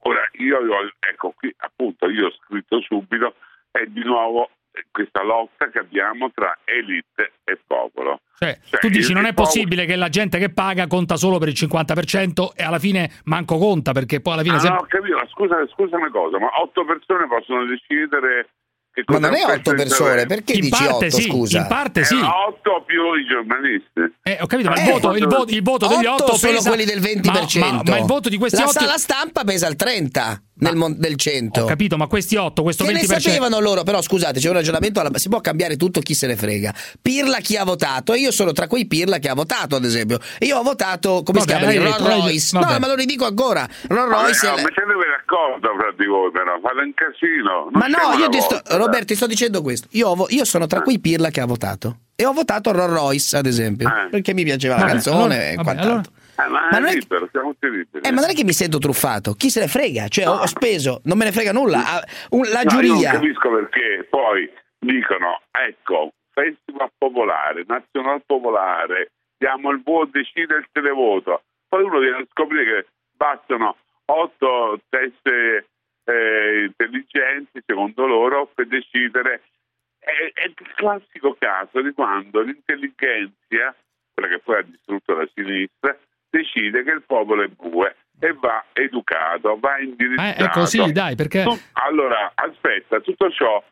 [0.00, 0.58] ora io,
[0.98, 3.34] ecco qui appunto io ho scritto subito,
[3.70, 4.50] è di nuovo
[4.92, 8.20] questa lotta che abbiamo tra elite e popolo.
[8.38, 11.16] Cioè, Cioè, tu dici non è il popolo- possibile che la gente che paga conta
[11.16, 14.78] solo per il 50% e alla fine manco conta perché poi alla fine Ah, sempre-
[14.78, 18.48] no, ho capito, scusa, scusa una cosa, ma otto persone possono decidere
[18.92, 21.22] Ma cosa non è fare otto senza persone, re- perché In dici parte otto, sì,
[21.22, 21.58] scusa?
[21.58, 22.14] in parte sì.
[22.14, 24.18] Eh, otto più i giornalisti.
[24.22, 26.52] Eh, ho capito, ma il Eh, voto, il voto, il voto degli Otto 8 sono
[26.54, 27.58] pesa quelli del 20%.
[27.60, 30.98] Ma, ma il voto di questi La 8 sala stampa pesa il 30 nel, mon-
[30.98, 31.62] del 100.
[31.62, 33.20] Ho capito, ma questi 8, questo Che ne 20%.
[33.20, 36.36] sapevano loro, però scusate, c'è un ragionamento, alla- si può cambiare tutto chi se ne
[36.36, 36.74] frega.
[37.00, 38.12] Pirla chi ha votato?
[38.12, 40.18] E io sono tra quei Pirla che ha votato, ad esempio.
[40.38, 41.72] E io ho votato, come Vabbè, si chiama?
[41.72, 42.58] detto, Rolls Royce.
[42.58, 43.66] No, ma lo ridico ancora.
[43.88, 47.68] Rolls Royce è no, la- mettetevi d'accordo fra di voi però, fate un casino.
[47.70, 48.60] non Ma no, io ti sto,
[48.90, 49.88] Roberto, ti sto dicendo questo.
[49.92, 51.98] Io, ho vo- io sono tra quei Pirla che ha votato.
[52.16, 53.88] E ho votato Rolls Royce, ad esempio.
[53.88, 54.08] Eh.
[54.10, 56.12] Perché mi piaceva la Vabbè, canzone allora- e vabbè, quant'altro.
[56.40, 58.06] Eh, ma, Ma è non è che- libero, siamo tutti liberi.
[58.06, 60.08] Eh, ma non è che mi sento truffato, chi se ne frega?
[60.08, 61.78] Cioè, ho, ho speso, non me ne frega nulla.
[61.96, 63.10] Ah, un- la No, io non giuria.
[63.12, 71.42] capisco perché poi dicono, ecco, festival popolare, nazional popolare, diamo il voto, decide il televoto.
[71.68, 72.86] Poi uno viene a scoprire che
[73.16, 73.76] bastano
[74.06, 75.66] otto teste
[76.10, 79.42] eh, intelligenti, secondo loro, per decidere.
[79.98, 83.74] È, è il classico caso di quando l'intelligenza,
[84.14, 85.96] quella che poi ha distrutto la sinistra,
[86.28, 90.44] decide che il popolo è bue e va educato, va Eh, indirizzato.
[90.44, 93.62] è così, dai, perché allora, aspetta, tutto ciò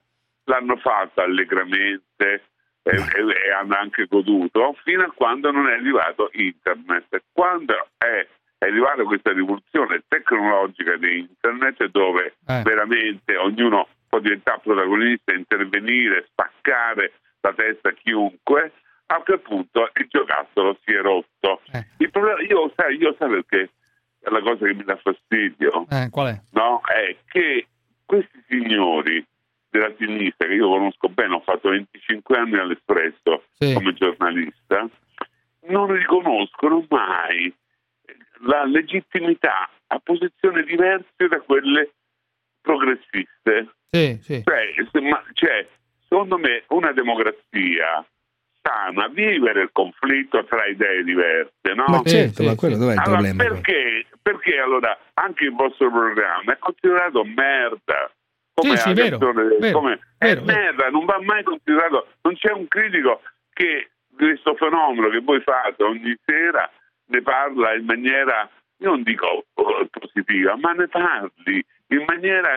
[0.45, 2.43] l'hanno fatto allegramente
[2.83, 7.23] e, e- e hanno anche goduto fino a quando non è arrivato internet.
[7.33, 8.27] Quando è,
[8.59, 12.63] è arrivata questa rivoluzione tecnologica di internet dove Eh.
[12.63, 18.73] veramente ognuno può diventare protagonista, intervenire, spaccare la testa a chiunque,
[19.07, 21.61] a quel punto il giocattolo si è rotto.
[21.73, 21.87] Eh.
[21.99, 23.71] Il problema, io, sai, io sai perché
[24.21, 26.41] è la cosa che mi dà fastidio Eh, qual è?
[26.53, 26.81] no?
[26.85, 27.67] è che
[28.05, 29.25] questi signori
[29.71, 33.75] della sinistra, che io conosco bene, ho fatto 25 anni all'Espresso Sì.
[33.75, 34.89] come giornalista,
[35.69, 37.55] non riconoscono mai
[38.47, 41.91] la legittimità a posizioni diverse da quelle
[42.61, 43.75] progressiste.
[43.91, 44.43] Sì, sì.
[44.45, 45.67] Cioè, ma- cioè,
[46.09, 48.05] secondo me una democrazia
[48.61, 51.85] sana vivere il conflitto tra idee diverse, no?
[51.89, 52.81] Ma certo, sì, ma quello sì.
[52.81, 53.43] dov'è il Allora, problema?
[53.45, 58.11] perché, perché allora anche il vostro programma è considerato merda?
[58.55, 60.45] Come Sì, sì, vero, canzone- vero, come- vero, è vero.
[60.45, 62.09] merda, non va mai considerato.
[62.23, 63.23] Non c'è un critico
[63.53, 66.69] che questo fenomeno che voi fate ogni sera
[67.09, 68.49] ne parla in maniera,
[68.79, 72.49] non dico eh, positiva, ma ne parli in maniera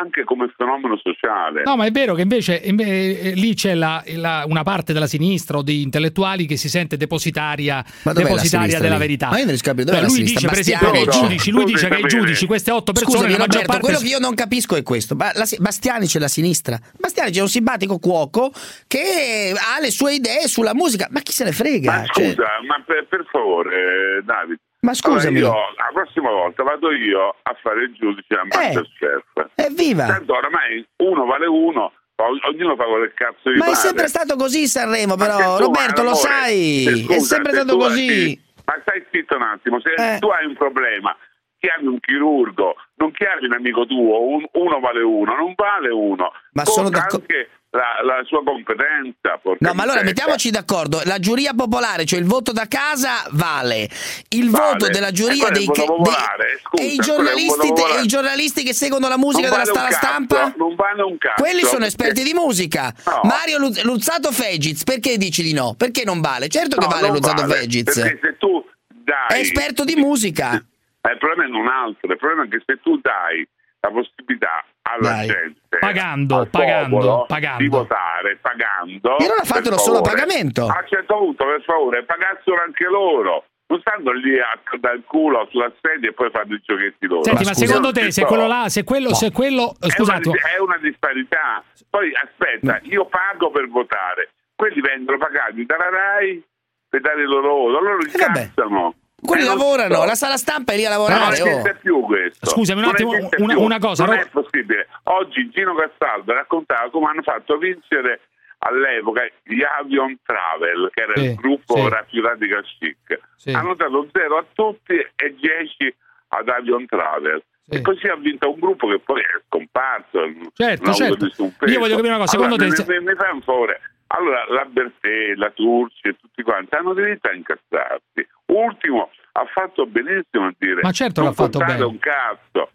[0.00, 1.62] anche come fenomeno sociale.
[1.64, 5.08] No, ma è vero che invece inve- eh, lì c'è la- la- una parte della
[5.08, 9.00] sinistra o di intellettuali che si sente depositaria, depositaria della lì?
[9.00, 9.26] verità.
[9.28, 10.40] Ma io non riesco a capire, lui sinistra?
[10.40, 13.32] dice, per esempio, che i giudici, lui dice che i giudici, queste otto persone, Scusami
[13.32, 13.86] la maggior Roberto, parte...
[13.86, 15.16] quello che io non capisco è questo.
[15.16, 16.78] Ba- la si- Bastiani c'è la sinistra.
[16.98, 18.52] Bastiani c'è un simpatico cuoco
[18.86, 21.08] che ha le sue idee sulla musica.
[21.10, 21.90] Ma chi se ne frega?
[21.92, 24.60] Ma Cioè, scusa, ma per, per favore, eh, Davide.
[24.82, 25.38] Ma scusami.
[25.38, 29.50] Allora io, la prossima volta vado io a fare il giudice a Masterchef.
[29.54, 30.06] evviva!
[30.06, 33.76] Tanto oramai uno vale uno, ognuno fa quello che cazzo gli Ma è pare.
[33.76, 36.84] sempre stato così Sanremo, però, Roberto, lo sai.
[37.04, 38.42] scusa, è sempre se stato tu hai- così.
[38.64, 40.18] Ma stai zitto un attimo, se Eh.
[40.18, 41.16] tu hai un problema,
[41.58, 46.32] chiami un chirurgo, non chiami un amico tuo, un- uno vale uno, non vale uno.
[46.52, 49.40] Ma Conta sono d'accordo- anche la, la sua competenza.
[49.58, 51.00] No, ma allora mettiamoci d'accordo.
[51.04, 53.88] La giuria popolare, cioè il voto da casa, vale.
[54.28, 54.72] Il Vale.
[54.72, 59.16] voto della giuria dei, voto dei- popolare, scusa, e, i giornalisti, i che seguono la
[59.16, 60.52] musica Non della vale cazzo, stampa?
[60.56, 61.42] Non vale un cazzo.
[61.42, 62.92] Quelli sono perché- esperti di musica.
[63.06, 63.20] No.
[63.24, 65.74] Mario Luz- Luzzato Fegiz, perché dici di no?
[65.74, 66.48] Perché non vale?
[66.48, 67.84] Certo che No, vale non Luzzato vale, Fegiz.
[67.94, 69.38] Perché se tu dai...
[69.38, 70.54] È esperto di musica.
[71.00, 73.46] Eh, il problema è un altro, il problema è che se tu dai
[73.80, 75.26] la possibilità alla Dai.
[75.28, 77.62] gente Pagando, al pagando, popolo, pagando.
[77.62, 80.62] di votare pagando E allora fatelo solo a pagamento.
[80.66, 85.46] a un certo punto per favore pagassero anche loro non stanno lì a, dal culo
[85.50, 88.26] sulla sedia e poi fanno i giochetti loro Senti, ma scusa, secondo te se No.
[88.26, 91.64] quello là, se quello, se quello, eh, è una, attimo, è una disparità.
[91.88, 94.30] Poi aspetta, io pago per votare.
[94.56, 96.42] quelli vengono pagati dalla RAI
[96.86, 98.34] per dare il loro voto, loro incassano.
[98.52, 100.04] Quelli Eh, non lavorano, so.
[100.04, 101.40] la sala stampa è lì a Non lavorare.
[101.42, 101.46] oh.
[101.46, 102.46] esiste più questo.
[102.46, 104.88] Scusami un Non attimo, una- una cosa, Non Ro- è possibile.
[105.04, 108.20] Oggi Gino Castaldo raccontava come hanno fatto vincere
[108.58, 111.88] all'epoca gli Avion Travel, che era Sì, il gruppo sì.
[111.88, 113.20] radical chic.
[113.36, 113.50] Sì.
[113.50, 115.94] Hanno dato 0 a tutti e 10
[116.28, 117.42] ad Avion Travel.
[117.68, 120.18] E così ha vinto un gruppo che poi è scomparso.
[120.54, 121.24] Certo, non certo.
[121.66, 123.80] Io voglio capire una cosa, Allora, secondo mi, te- mi, mi fai un favore.
[124.08, 128.28] Allora, la Bertè, la Turci e tutti quanti hanno diritto a incazzarsi.
[128.52, 131.84] Ultimo, ha fatto benissimo a dire Ma certo non che ha fatto bene.
[131.84, 132.70] un cazzo.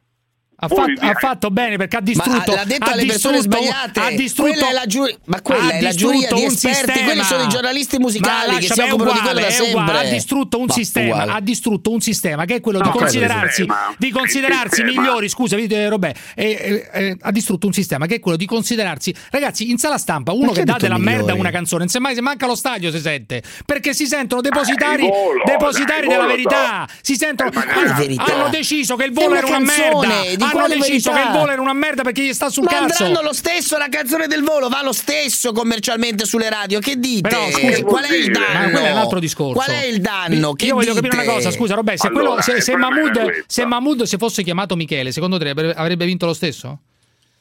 [0.60, 2.49] Ha, fatto, ha fatto bene perché ha distrutto.
[2.51, 3.99] Ma l'ha detto ha alle persone distrutto- sbagliate.
[3.99, 6.47] Ha distrutto, Quella è la giu- ma quella ha è la distrutto giuria di un
[6.47, 7.05] esperti, sistema.
[7.05, 9.97] quelli sono i giornalisti musicali che si occupano di uguale, quello da sempre.
[9.99, 11.05] Ha distrutto un Ma sistema.
[11.05, 11.32] uguale.
[11.32, 13.95] Ha distrutto un sistema che è quello No, di considerarsi, sistema.
[13.99, 15.30] di considerarsi migliori.
[15.30, 16.45] Scusa, eh, Robè, eh,
[16.91, 19.14] eh, eh, ha distrutto un sistema che è quello di considerarsi.
[19.30, 21.39] Ragazzi, in sala stampa, uno Perché che dà della merda a migliori?
[21.39, 25.10] una canzone, non mai se manca lo stadio si sente perché si sentono depositari, il
[25.12, 26.88] volo, depositari della verità.
[27.01, 27.51] Si sentono.
[27.53, 30.45] Hanno deciso che il volo era una merda.
[30.52, 31.14] Di Hanno deciso verità?
[31.14, 33.04] che il volo era una merda perché gli sta sul Ma cazzo.
[33.04, 36.80] andranno lo stesso, la canzone del volo va lo stesso commercialmente sulle radio.
[36.80, 37.28] Che dite?
[37.30, 38.60] Però, scusi, Qual è il danno?
[38.66, 39.54] Ma quello è un altro discorso.
[39.54, 40.54] Qual è il danno?
[40.54, 41.08] Che Io voglio dite?
[41.08, 44.43] capire una cosa, scusa Robè, se, Allora, quello- se- se Mahmood, se Mahmood si fosse
[44.43, 46.80] chiamato Michele, secondo te avrebbe, avrebbe vinto lo stesso?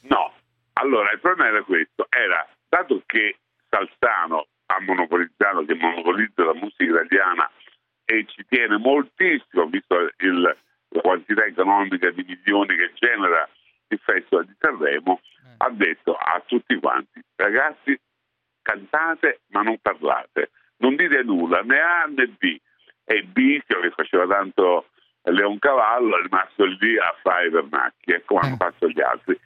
[0.02, 0.32] No,
[0.74, 3.36] allora il problema era questo, era dato che
[3.68, 7.50] Salzano ha monopolizzato, che monopolizza la musica italiana
[8.04, 10.56] e ci tiene moltissimo, visto il-
[10.96, 13.48] la quantità economica di milioni che genera
[13.88, 15.20] il Festival di Sanremo,
[15.58, 17.98] ha detto a tutti quanti, ragazzi
[18.62, 22.58] cantate ma non parlate, non dite nulla, né A né B.
[23.08, 24.88] E Bisio che faceva tanto
[25.22, 29.38] Leon Cavallo è rimasto lì a fare i pernacchi, e come hanno fatto gli altri.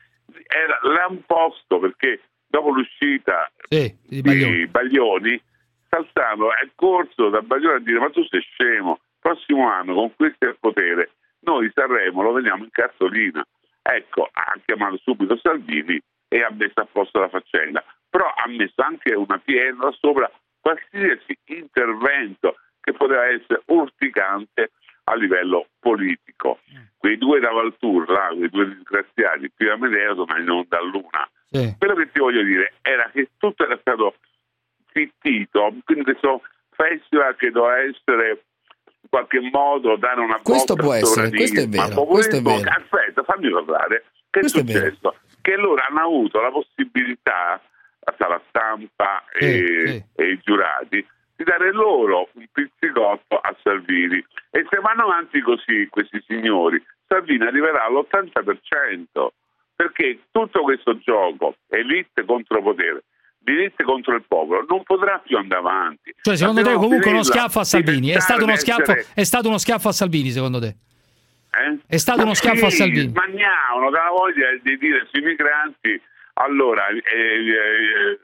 [0.47, 4.67] Era, l'ha un posto perché dopo l'uscita Sì, di Baglioni.
[4.67, 5.43] Baglioni,
[5.91, 10.47] Salzano è corso da Baglioni a dire ma tu sei scemo, prossimo anno con questo
[10.47, 11.11] al potere
[11.41, 13.45] noi Sanremo lo veniamo in cartolina.
[13.83, 18.83] Ecco, ha chiamato subito Salvini e ha messo a posto la faccenda, però ha messo
[18.83, 20.31] anche una pietra sopra
[20.61, 24.71] qualsiasi intervento che poteva essere urticante
[25.05, 26.61] a livello politico.
[26.97, 31.29] Quei due da Valturra, quei due disgraziati, qui a Medeo sono in onda a luna.
[31.51, 31.75] Sì.
[31.79, 34.17] Quello che ti voglio dire era che tutto era stato
[34.93, 38.45] zittito, quindi questo festival che doveva essere
[39.03, 42.69] in qualche modo dare una Questo botta può essere, questo è vero, questo è vero.
[42.71, 44.05] Aspetta, fammi parlare.
[44.31, 45.17] Che Questo è è successo?
[45.41, 47.61] Che loro hanno avuto la possibilità,
[48.01, 50.05] la sala stampa e, Sì, sì.
[50.15, 54.25] e i giurati, di dare loro un pizzicotto a Salvini.
[54.51, 59.29] E se vanno avanti così questi signori, Salvini arriverà all'80%,
[59.75, 63.05] perché tutto questo gioco, elite contro potere,
[63.43, 66.15] di elite contro il popolo, non potrà più andare avanti.
[66.21, 68.11] Cioè, secondo te comunque uno schiaffo a Salvini?
[68.11, 70.67] È stato uno schiaffo, essere- è stato uno schiaffo a Salvini, secondo te?
[71.53, 71.79] eh?
[71.87, 73.13] È stato Ma uno schiaffo a sì, Salvini.
[73.13, 76.01] Magnano, dalla voglia di dire sui migranti,
[76.35, 78.19] allora, eh, eh,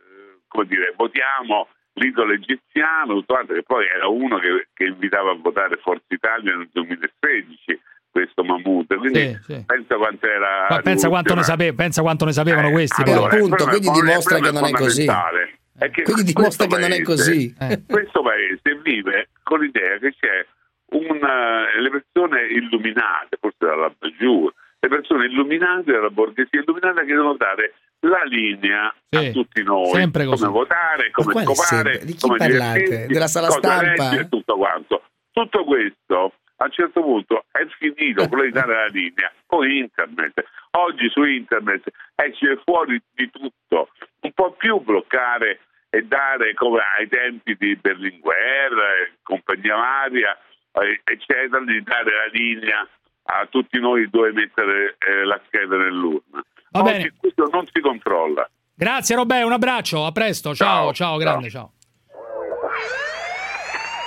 [0.47, 5.35] come dire, votiamo l'idolo egiziano, tutto quanto, che poi era uno che, che invitava a
[5.41, 9.64] votare Forza Italia nel 2016, questo Mahmood, quindi Sì, sì.
[9.87, 10.66] Pensa quanto era...
[10.68, 13.03] Ma pensa quanto ne, sape- pensa quanto ne sapevano Eh, questi.
[13.03, 15.07] allora, appunto, quindi dimostra che non è così.
[15.07, 17.55] che Quindi dimostra questo che non è paese- così.
[17.61, 17.82] Eh.
[17.87, 20.47] Questo paese vive con l'idea che c'è
[20.93, 27.07] un, eh, le persone illuminate, forse dalla Bajur, le persone illuminate dalla borghesia illuminata che
[27.14, 30.45] devono dare la linea Sì, a tutti noi, sempre così.
[30.45, 31.99] come votare, come scopare?
[32.05, 33.07] Di chi come parlate?
[33.09, 33.82] Della sala stampa?
[33.82, 35.03] leggere e tutto quanto.
[35.32, 40.44] Tutto questo a un certo punto è finito quello di dare la linea con internet.
[40.72, 43.90] Oggi su internet esce fuori di tutto,
[44.20, 50.36] un po' più bloccare e dare come ai tempi di Berlinguer, eh, compagnia varia,
[50.72, 52.88] eh, eccetera, di dare la linea
[53.28, 56.42] a tutti noi dove mettere eh, la scheda nell'urna.
[56.72, 58.48] Oggi questo non si controlla.
[58.74, 60.54] Grazie Robè, un abbraccio, a presto.
[60.54, 61.62] Ciao, ciao, Ciao, grande, ciao.
[61.62, 61.76] Ciao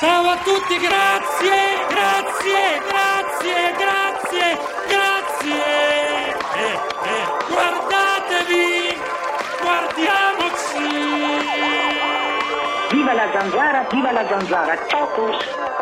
[0.08, 5.64] a tutti, grazie, grazie, grazie, grazie, grazie.
[6.56, 6.74] Eh,
[7.04, 8.98] eh, guardatevi,
[9.62, 10.88] guardiamoci.
[12.92, 14.78] Viva la zanzara, viva la zanzara.
[14.88, 15.38] Focus,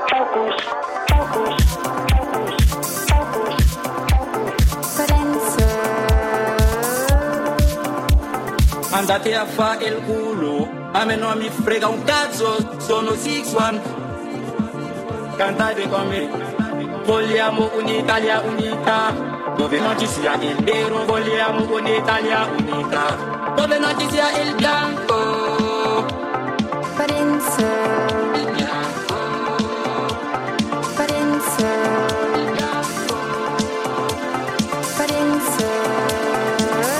[0.07, 0.55] focus,
[1.05, 1.78] focus,
[3.05, 3.76] focus,
[4.95, 5.55] focus.
[8.91, 14.07] Andate a fare il culo, a me non mi frega un cazzo, sono Six One
[15.38, 16.28] cantare con me.
[17.06, 19.14] Vogliamo un'Italia unita,
[19.56, 26.06] dove non ci sia il nero, vogliamo un'Italia unita, dove non ci sia il bianco.
[26.96, 27.66] Parenzo.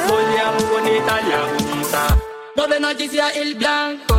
[0.06, 2.18] Vogliamo un'Italia unita,
[2.54, 4.17] dove non ci sia il bianco.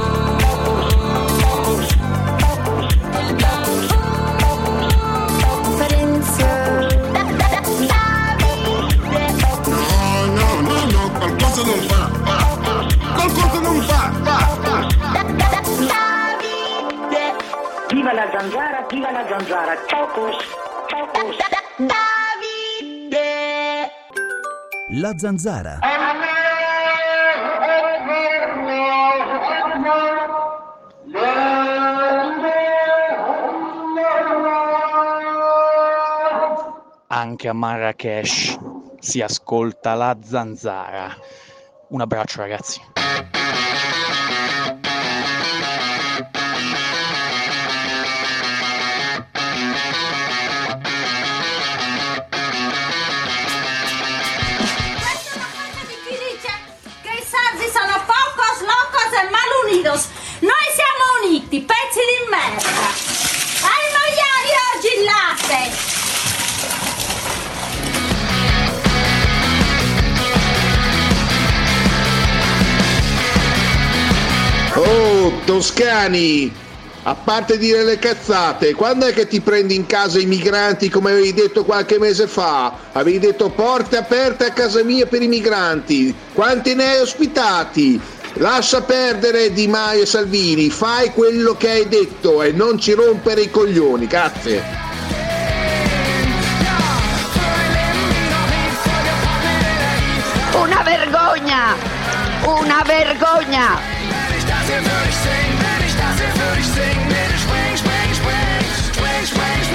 [18.09, 19.77] Viva la zanzara, viva la zanzara.
[19.87, 20.37] Focus,
[20.87, 21.37] focus.
[24.93, 25.79] La zanzara.
[37.09, 38.59] Anche a Marrakesh
[39.01, 41.15] si ascolta la zanzara.
[41.89, 42.81] Un abbraccio ragazzi.
[59.89, 60.07] Malunidos?
[60.41, 62.93] Noi siamo uniti, pezzi di merda!
[63.63, 65.61] Ai maiali oggi il latte!
[74.75, 76.67] Oh, toscani!
[77.05, 81.13] A parte dire le cazzate, quando è che ti prendi in casa i migranti come
[81.13, 82.71] avevi detto qualche mese fa?
[82.93, 86.15] Avevi detto porte aperte a casa mia per i migranti.
[86.35, 87.99] Quanti ne hai ospitati?
[88.35, 93.43] Lascia perdere Di Maio e Salvini, fai quello che hai detto e non ci rompere
[93.43, 94.63] i coglioni, grazie.
[100.53, 101.75] Una vergogna!
[102.45, 103.97] Una vergogna!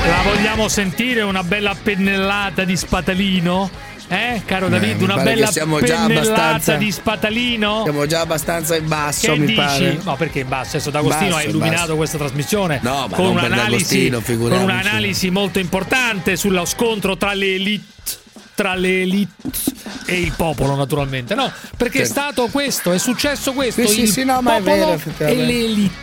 [0.06, 3.93] La vogliamo sentire una bella pennellata di spatalino?
[4.10, 7.82] Eh, caro David, mi una bella siamo pennellata di spatalino?
[7.84, 9.56] Siamo già abbastanza in basso, Che mi dici?
[9.58, 10.00] pare.
[10.04, 10.76] No, perché in basso?
[10.76, 11.96] Adesso D'Agostino Basso, ha illuminato basso.
[11.96, 17.86] questa trasmissione No, ma con un'analisi, con un'analisi molto importante sullo scontro tra le elite
[18.56, 19.32] tra le elite
[20.06, 22.14] e il popolo naturalmente no perché è Certo.
[22.22, 25.64] stato questo è successo questo Sì, sì, il sì, no, ma è popolo e le
[25.66, 25.94] elite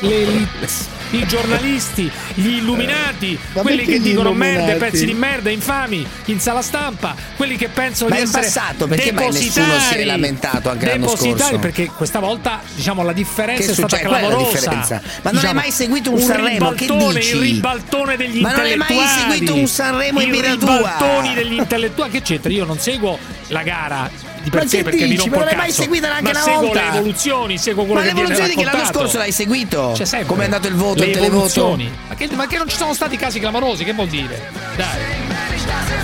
[0.00, 4.64] le elite i giornalisti, gli illuminati, Ma quelli che dicono illuminati?
[4.66, 8.86] merde, pezzi di merda, infami, in sala stampa, quelli che pensano Ma di essere passato,
[8.86, 11.58] perché mai nessuno si è lamentato anche l'anno scorso?
[11.58, 14.18] perché questa volta diciamo la differenza Che è stata succede?
[14.18, 15.02] Clamorosa.
[15.22, 17.30] Ma non hai mai seguito un un Sanremo, che dici?
[17.36, 19.30] il ribaltone degli Ma non hai mai intellettuali.
[19.32, 20.76] seguito un Sanremo in I vita tua?
[20.76, 22.52] ribaltoni degli intellettuali che c'entra?
[22.52, 24.10] Io non seguo la gara
[24.48, 25.16] di per Ma sé perché mi dici?
[25.28, 26.80] rompo Ma non l'hai mai seguita neanche ma una seguo volta?
[26.82, 28.98] le evoluzioni, seguo quello Ma che viene l'evoluzione che l'anno raccontato.
[29.04, 29.92] scorso l'hai seguito?
[29.94, 30.28] C'è sempre.
[30.28, 31.34] Come è andato il voto, le il televoto?
[31.36, 31.92] evoluzioni.
[32.08, 34.50] Ma che, ma che non ci sono stati casi clamorosi, che vuol dire?
[34.76, 35.26] Dai.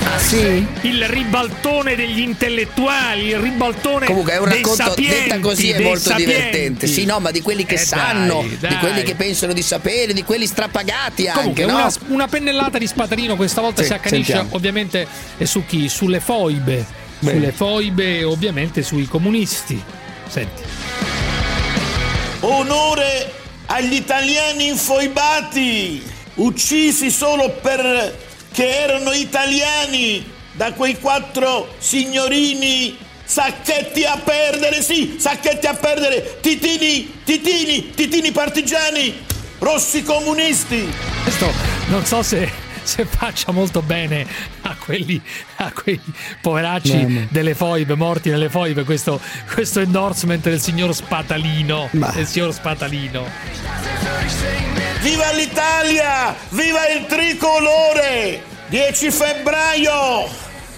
[0.07, 0.67] Ah, sì?
[0.83, 6.01] Il ribaltone degli intellettuali, il ribaltone Comunque è un racconto sapienti, detta così è molto
[6.01, 6.33] sapienti.
[6.35, 6.87] divertente.
[6.87, 8.79] Sì, no, ma di quelli che Eh, sanno, dai, di dai.
[8.79, 11.79] quelli che pensano di sapere, di quelli strapagati Comunque, anche, no?
[11.79, 14.57] una, una pennellata di spatarino questa volta Sì, si accanisce sentiamo.
[14.57, 15.07] ovviamente
[15.39, 15.89] e su chi?
[15.89, 17.03] Sulle foibe.
[17.25, 17.39] Bene.
[17.39, 19.83] Sulle foibe e ovviamente sui comunisti.
[20.29, 20.63] Senti.
[22.41, 23.33] Onore
[23.67, 26.03] agli italiani infoibati,
[26.35, 35.75] uccisi solo perché erano italiani da quei quattro signorini sacchetti a perdere, sì, sacchetti a
[35.75, 39.25] perdere, titini, titini, titini partigiani,
[39.61, 40.87] rossi comunisti.
[41.23, 41.51] Questo
[41.89, 44.27] non so se, se faccia molto bene
[44.63, 45.21] a quelli,
[45.57, 46.01] a quei
[46.41, 47.27] poveracci no.
[47.31, 49.21] delle foibe, morti nelle foibe, questo,
[49.53, 51.89] questo endorsement del signor Spatalino.
[51.91, 53.27] Del signor Spatalino.
[55.01, 56.35] Viva l'Italia!
[56.51, 58.43] Viva il tricolore!
[58.69, 60.29] 10 febbraio!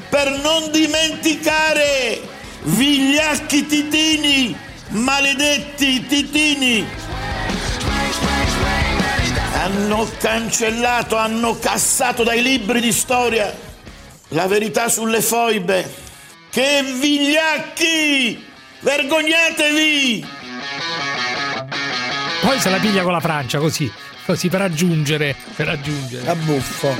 [0.08, 2.20] Per non dimenticare
[2.62, 4.56] vigliacchi titini!
[4.88, 7.05] Maledetti titini!
[9.66, 13.52] Hanno cancellato, hanno cassato dai libri di storia
[14.28, 15.92] la verità sulle foibe.
[16.48, 18.46] Che vigliacchi!
[18.78, 20.24] Vergognatevi!
[22.42, 23.92] Poi se la piglia con la Francia, così.
[24.24, 25.34] Così per aggiungere.
[25.56, 26.30] Per aggiungere.
[26.30, 26.94] A buffo.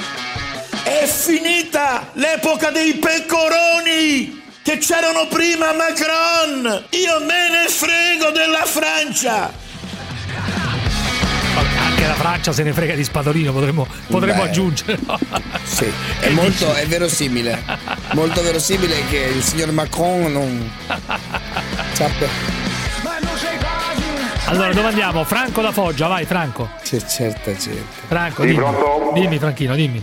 [0.83, 6.85] È finita l'epoca dei pecoroni che c'erano prima Macron.
[6.91, 9.66] Io me ne frego della Francia.
[12.07, 14.99] La Francia se ne frega di Spadolino, potremmo, potremmo aggiungere.
[15.63, 17.63] Sì, è molto è verosimile.
[18.13, 20.71] Molto verosimile che il signor Macron non
[21.93, 22.29] sappia.
[24.47, 25.25] Allora, dove andiamo?
[25.25, 26.71] Franco da Foggia, vai Franco.
[26.83, 27.83] C'è certa gente.
[28.07, 28.65] Franco, dimmi.
[29.15, 30.03] Dimmi Franchino, dimmi.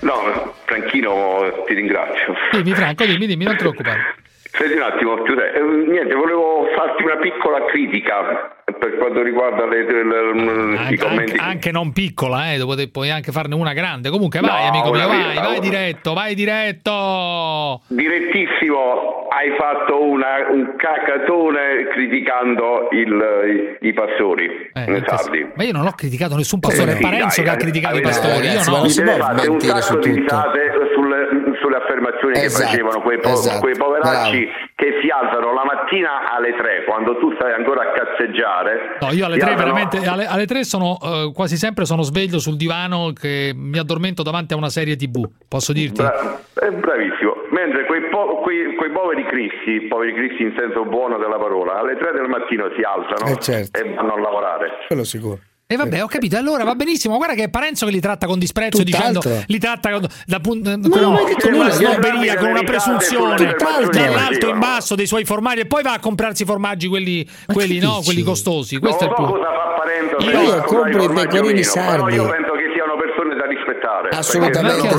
[0.00, 2.34] No, Franchino, ti ringrazio.
[2.50, 4.16] Dimmi Franco, dimmi, dimmi, non ti preoccupare.
[4.50, 9.84] Senti un attimo, Giuseppe, eh, niente, volevo farti una piccola critica per quanto riguarda le,
[9.84, 11.30] le- le- i Anche, commenti.
[11.32, 14.10] anche- anche non piccola, eh, dopo te- puoi anche farne una grande.
[14.10, 15.58] Comunque, vai, No, amico mio, vai, vai una.
[15.60, 17.82] diretto, vai diretto.
[17.88, 25.48] Direttissimo, hai fatto una- un cacatone criticando il- i, i pastori Eh.
[25.54, 27.62] Ma io non ho criticato nessun pastore, Eh, è sì, Parenzo dai, che ha dai,
[27.62, 28.46] criticato i pastori.
[28.46, 28.82] Io no.
[28.82, 30.60] deve fare un sacco di risate
[30.94, 31.28] sulle,
[31.70, 34.68] sulle affermazioni Esatto, che facevano quei, po- esatto, quei poveracci bravo.
[34.74, 38.98] che si alzano la mattina alle 3 quando tu stai ancora a cazzeggiare.
[39.00, 42.02] No, io alle si tre alzano- veramente alle, alle tre sono eh, quasi sempre sono
[42.02, 45.22] sveglio sul divano che mi addormento davanti a una serie TV.
[45.48, 46.02] Posso dirti?
[46.02, 47.34] Bra- eh, bravissimo.
[47.50, 51.96] Mentre quei, po- quei- quei poveri cristi, poveri cristi in senso buono della parola, alle
[51.96, 53.78] 3 del mattino si alzano Eh, certo.
[53.78, 54.70] e vanno a lavorare.
[54.88, 55.38] Quello sicuro.
[55.72, 56.36] E vabbè, ho capito.
[56.36, 57.16] Allora va benissimo.
[57.16, 59.20] Guarda che è Parenzo che li tratta con disprezzo, Tutt'altro.
[59.20, 63.54] dicendo li tratta con, da, con, non detto con una snobberia, con una presunzione
[63.92, 67.78] dall'alto in basso dei suoi formaggi e poi va a comprarsi i formaggi quelli, quelli,
[67.78, 68.80] no, quelli costosi.
[68.80, 69.32] Non Questo è lo il punto.
[69.38, 72.16] cosa fa Parenzo se Io a comprare compro i pecorini sardi.
[72.16, 74.08] Però io penso che siano persone da rispettare.
[74.08, 74.98] Assolutamente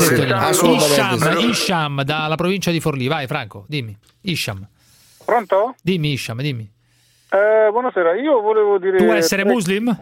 [0.54, 1.50] sì, Isham.
[1.50, 3.08] Isham dalla provincia di Forlì.
[3.08, 3.94] Vai, Franco, dimmi.
[4.22, 4.66] Isham,
[5.26, 5.76] Pronto?
[5.84, 6.72] dimmi, Isham, dimmi.
[7.30, 8.98] Eh, buonasera, io volevo dire...
[8.98, 9.98] Tu essere muslim?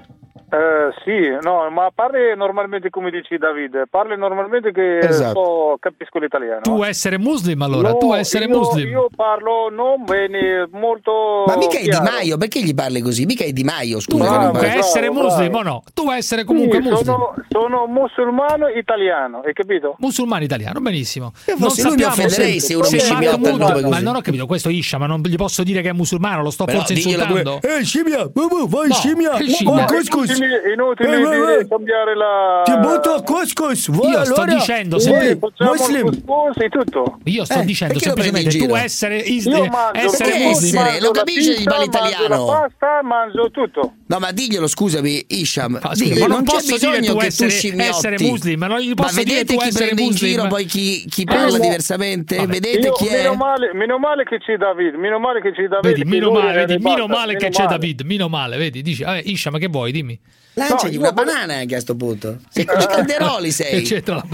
[0.52, 5.44] Eh, sì, no, ma parli normalmente come dici Davide, parli normalmente che Esatto.
[5.44, 6.62] so- capisco l'italiano.
[6.62, 7.90] Tu essere muslim allora?
[7.90, 8.88] No, tu essere io, muslim?
[8.90, 11.98] Io parlo non bene, molto Ma mica è Di.
[12.02, 13.26] Maio, perché gli parli così?
[13.26, 14.18] Mica è Di Maio, scusa.
[14.24, 14.80] Bravo, non Comunque, parli.
[14.82, 15.70] essere bravo, muslim bravo.
[15.70, 15.84] o no?
[15.94, 17.06] Tu essere comunque Sì, muslim.
[17.06, 19.96] sono, sono musulmano italiano, hai capito?
[20.00, 21.32] Musulmano italiano, benissimo.
[21.48, 24.46] Io fossi lui mi offenderei se uno mi scimmiotta il nome Ma non ho capito,
[24.48, 27.60] questo Isha, ma non gli posso dire che è musulmano, lo sto Però forse insultando.
[27.60, 27.78] pure.
[27.80, 29.84] Eh, scimmia, vai No, scimmia, che vai scimmia?
[29.84, 30.38] a couscous.
[30.46, 31.68] Inutile, inutile Eh, dire- vai.
[31.68, 32.62] cambiare la...
[32.66, 34.54] Ti butto a couscous, Io sto allora.
[34.56, 36.08] dicendo, Eh, se- Sì, facciamo Muslim.
[36.56, 37.18] e tutto.
[37.26, 40.82] Io sto Eh, dicendo semplicemente tu essere, is- Io eh, mangio, essere essere?
[40.84, 42.46] mangio Lo capisce, pizza, parla Mangio italiano.
[42.46, 43.94] la pasta, mangio tutto.
[44.08, 45.78] No, ma diglielo, scusami, Isham.
[45.82, 47.90] Ah, scusa, ma non, non c'è bisogno tu che essere- tu scimmiotti.
[47.90, 51.06] essere muslim, ma non gli Ma posso dire vedete chi prende in giro, poi chi,
[51.08, 51.64] chi parla no.
[51.64, 52.36] diversamente?
[52.38, 52.48] Vabbè.
[52.52, 53.18] Vedete Io- chi è?
[53.18, 55.92] meno, male, meno male che c'è David, meno male che c'è David.
[55.96, 57.78] Vedi, meno male, vedi, meno male che c'è male.
[57.78, 60.20] David, meno male, vedi, dici, vabbè, Isha, ma che vuoi, dimmi.
[60.54, 62.40] Lanciagli No, una banana anche a sto punto.
[62.50, 63.86] Sei come Calderoli sei.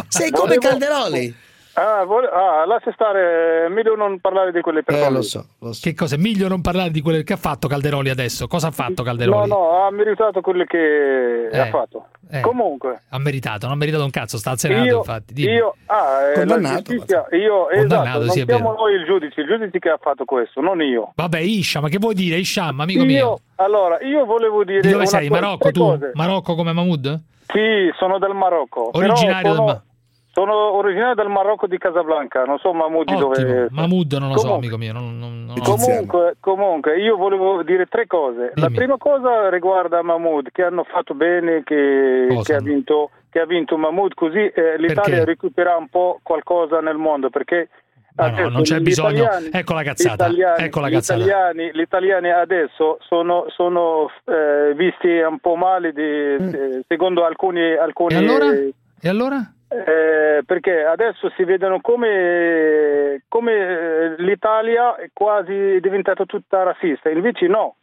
[0.08, 1.36] Sei come Calderoli.
[1.78, 5.08] Ah, vole- ah, lascia stare, meglio non parlare di quelle persone.
[5.10, 5.80] Eh, lo so, lo so.
[5.84, 6.16] Che cosa?
[6.16, 8.48] È meglio non parlare di quello che ha fatto Calderoli adesso.
[8.48, 9.50] Cosa ha fatto No, Calderoli?
[9.50, 12.08] no, ha meritato quello che Eh, ha fatto.
[12.32, 12.40] eh.
[12.40, 15.34] Comunque, Ha meritato, non ha meritato un cazzo, sta al Senato, io, infatti.
[15.34, 15.52] dimmi.
[15.54, 18.82] io ah, eh, la Condannato, giustizia, io, Condannato, esatto, non siamo vero.
[18.82, 21.12] noi il giudice, il giudice che ha fatto questo, non io.
[21.14, 22.38] Vabbè, Isha, ma che vuoi dire?
[22.38, 23.40] Isham, amico io mio.
[23.56, 25.28] allora, io volevo dire Di dove sei?
[25.28, 25.82] Marocco tu?
[25.82, 26.12] cose.
[26.14, 27.22] Marocco come Mahmood?
[27.48, 28.92] Sì, sono del Marocco.
[28.92, 29.84] però Originario sono, del Ma-
[30.36, 33.34] sono originario del Marocco di Casablanca, non so Mahmoud di Ottimo.
[33.34, 34.92] dove Mahmood non lo so, Comunque- amico mio.
[34.92, 38.52] Non, non- non- Comunque, comunque, io volevo dire tre cose.
[38.56, 38.76] La Dimmi.
[38.80, 43.78] prima cosa riguarda Mahmoud, che hanno fatto bene, che, che ha, vinto, che ha vinto
[43.78, 45.26] Mahmoud, così eh, l'Italia Perché?
[45.26, 47.70] recupera un po' qualcosa nel mondo, perché
[48.18, 49.24] no, adesso non c'è gli bisogno.
[49.24, 50.28] italiani- Ecco la cazzata.
[50.28, 51.20] gli italiani- Ecco la gli cazzata.
[51.24, 57.74] italiani- Gli italiani adesso sono, sono, eh, visti un po' male di- eh, secondo alcuni...
[57.78, 58.18] alcuni Mm.
[58.18, 58.52] E allora?
[59.02, 59.50] E allora?
[59.84, 67.48] Eh, perché adesso si vedono come, come eh, l'Italia è quasi diventata tutta razzista, invece
[67.48, 67.76] no,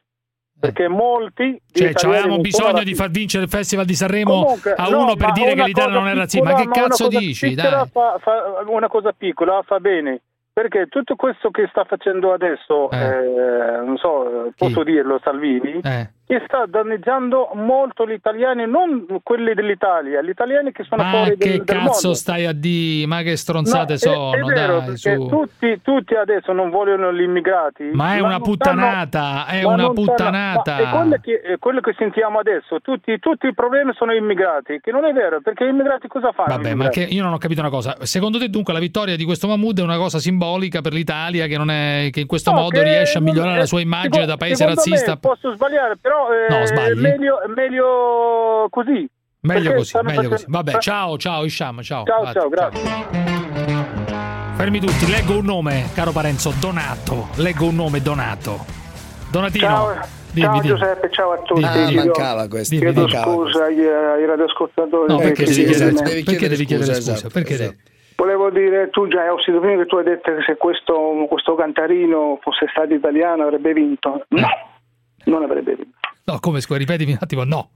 [0.59, 1.61] perché molti...
[1.73, 5.29] Cioè, avevamo bisogno di far vincere il Festival di Sanremo Comunque, a no, uno per
[5.29, 6.49] ma dire che l'Italia non è razzista.
[6.51, 7.49] Ma che piccola, cazzo dici?
[7.49, 7.89] piccola Dai.
[7.91, 10.21] fa- fa- una cosa piccola fa bene.
[10.55, 12.97] Perché tutto questo che sta facendo adesso, Eh.
[12.99, 16.11] eh, non so, posso dirlo, Salvini, Eh.
[16.33, 21.37] Che sta danneggiando molto gli italiani, non quelli dell'Italia, gli italiani che sono Ma fuori
[21.37, 22.15] che del, del cazzo mondo.
[22.15, 23.07] stai a dire?
[23.07, 24.33] Ma che stronzate No, è- sono?
[24.33, 27.91] è, vero, dai, tutti, tutti adesso non vogliono gli immigrati.
[27.93, 30.73] Ma è una non puttanata, è ma una stanno- puttanata.
[30.75, 34.81] ma è quello che, è quello che sentiamo adesso, tutti, tutti i problemi sono immigrati,
[34.81, 36.49] che non è vero, perché gli immigrati cosa fanno?
[36.57, 37.95] Vabbè, ma che io non ho capito una cosa.
[38.01, 41.59] Secondo te, dunque, la vittoria di questo Mahmood è una cosa simbolica per l'Italia che,
[41.59, 44.31] non è, che in questo No, modo che riesce a migliorare la sua immagine secondo-
[44.33, 45.11] da paese razzista?
[45.13, 47.01] me posso sbagliare, però eh, No, sbagli.
[47.01, 49.09] meglio, meglio così.
[49.41, 50.29] Meglio così, meglio così.
[50.45, 52.05] facendo- Vabbè, ciao, ciao Isham, ciao.
[52.05, 52.81] Ciao, Vatti, ciao, grazie.
[54.57, 57.29] Fermi tutti, leggo un nome, caro Parenzo, Donato.
[57.37, 58.65] Leggo un nome, Donato.
[59.31, 59.67] Donatino.
[59.67, 59.89] Ciao,
[60.31, 60.67] dimmi, ciao dimmi.
[60.69, 61.65] Giuseppe, ciao a tutti.
[61.65, 62.75] Ah, mancava questo.
[62.77, 63.23] Dimmi, Chiedo dimmi.
[63.23, 65.13] scusa ai, ai radioascoltatori.
[65.13, 67.13] No, perché si devi chiedere, chiede- perché chiedere devi chiedere scusa, scusa?
[67.15, 67.71] esatto, Perché esatto.
[67.71, 71.27] devi- Volevo dire, tu già hai sentito prima che tu hai detto che se questo,
[71.29, 74.25] questo cantarino fosse stato italiano avrebbe vinto.
[74.29, 74.47] No,
[75.25, 75.97] non avrebbe vinto.
[76.25, 77.71] No, come scusa, ripetimi un attimo, no.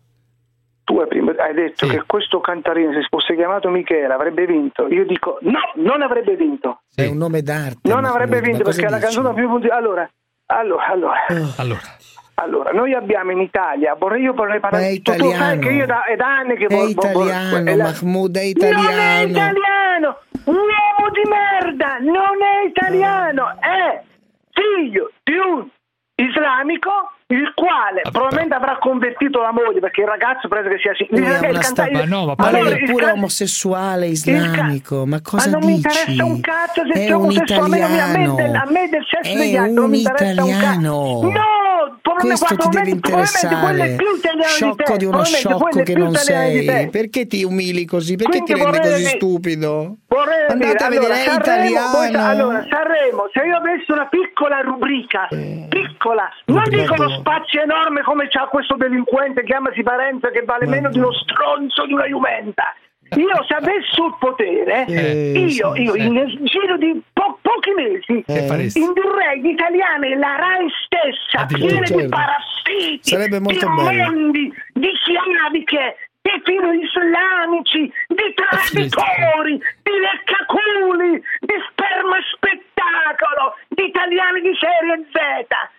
[0.84, 4.86] tu hai, detto che questo cantarino, se fosse chiamato Michele, avrebbe vinto.
[4.88, 6.82] Io dico no, non avrebbe vinto.
[6.94, 7.88] È un nome d'arte.
[7.88, 9.66] Non avrebbe vinto perché è la canzone più punti.
[9.68, 10.09] Allora,
[10.47, 11.24] allora, allora.
[11.57, 11.80] Allora.
[12.38, 15.61] Allora, noi abbiamo in Italia, vorrei io vorrei Ma parlare è tu, tu sai italiano.
[15.61, 18.36] che io da, è da anni che È vo- vo- vo- italiano, è è Non
[18.36, 19.30] è italiano.
[19.30, 20.18] italiano!
[20.44, 21.97] Un uomo di merda!
[22.01, 23.57] Non è italiano!
[23.59, 24.03] È
[24.53, 25.66] figlio di un
[26.14, 26.90] islamico
[27.29, 31.22] il quale probabilmente avrà convertito la moglie perché il ragazzo penso che sia sì- Lui
[31.27, 32.01] il- è una canta- Ma
[32.37, 35.89] allora, lei è il pure ca- omosessuale islamico, ma cosa ma non mi dici?
[35.89, 38.62] interessa un cazzo se è sei un omosessuale, a me- del- italiano.
[38.62, 41.18] a me del sesso È degli altri non un mi interessa un italiano.
[41.20, 41.31] cazzo.
[41.31, 41.55] No,
[42.18, 43.97] Questo ti deve interessare.
[44.47, 46.89] Sciocco di uno sciocco che non sei.
[46.91, 48.14] Perché ti umili così?
[48.16, 49.97] Perché Quindi ti rendi così che- stupido?
[50.16, 52.28] Vorrei Andate dire, a vedere, allora, Sanremo, italiano.
[52.28, 55.28] allora, Sanremo, se io avessi una piccola rubrica,
[55.68, 60.88] piccola, non dico uno spazio enorme come c'ha questo delinquente, chiamasi Parenza, che vale meno
[60.90, 62.74] di uno stronzo di una Jumenta.
[63.14, 66.00] Io se avessi il potere, Eh, io, sì, io sì.
[66.00, 68.80] in giro di po- pochi mesi Che faresti?
[68.80, 72.16] indurrei gli italiani la RAI stessa Addirittura, piena di certo.
[72.16, 74.10] parassiti, Sarebbe molto di bello.
[74.10, 79.55] mondi, di chiaviche, di filo islamici, di traditori,
[79.87, 85.16] di leccaculi, di sperma spettacolo, di italiani di serie Z.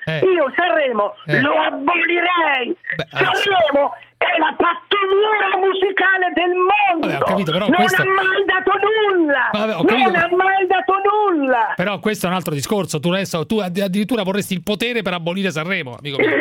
[0.07, 0.19] Eh.
[0.31, 1.41] Io Sanremo Eh.
[1.41, 2.71] lo abolirei.
[3.11, 7.07] Sanremo è la pattuglia musicale del mondo.
[7.07, 9.49] Vabbè, capito, non questo- ha mai dato nulla.
[9.51, 10.17] Vabbè, ho non capito.
[10.17, 11.73] ha mai dato nulla.
[11.75, 12.99] Però questo è un altro discorso.
[12.99, 16.29] Tu, adesso, tu addi- addirittura vorresti il potere per abolire Sanremo, amico mio.
[16.29, 16.39] Eh,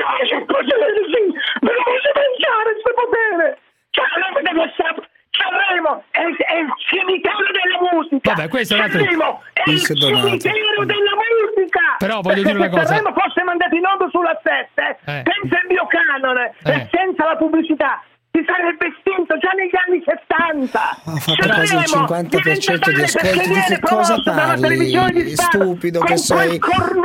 [3.96, 8.32] Sanremo deve essere Sanremo è, è il cimitero della musica.
[8.32, 11.80] Vabbè, questo è un altro- Sanremo è il cimitero della musica.
[11.98, 12.86] Però voglio Perché dire una se cosa.
[12.86, 15.22] Sanremo fosse mandato in onda sulla 7, Eh.
[15.28, 16.72] senza il mio canone Eh.
[16.72, 18.02] e senza la pubblicità,
[18.36, 20.76] si sarebbe estinto già negli anni 70.
[20.76, 23.48] Ha fatto quasi il 50% di ascolti.
[23.48, 25.34] Di che cosa parli?
[25.36, 26.58] Stupido che sei.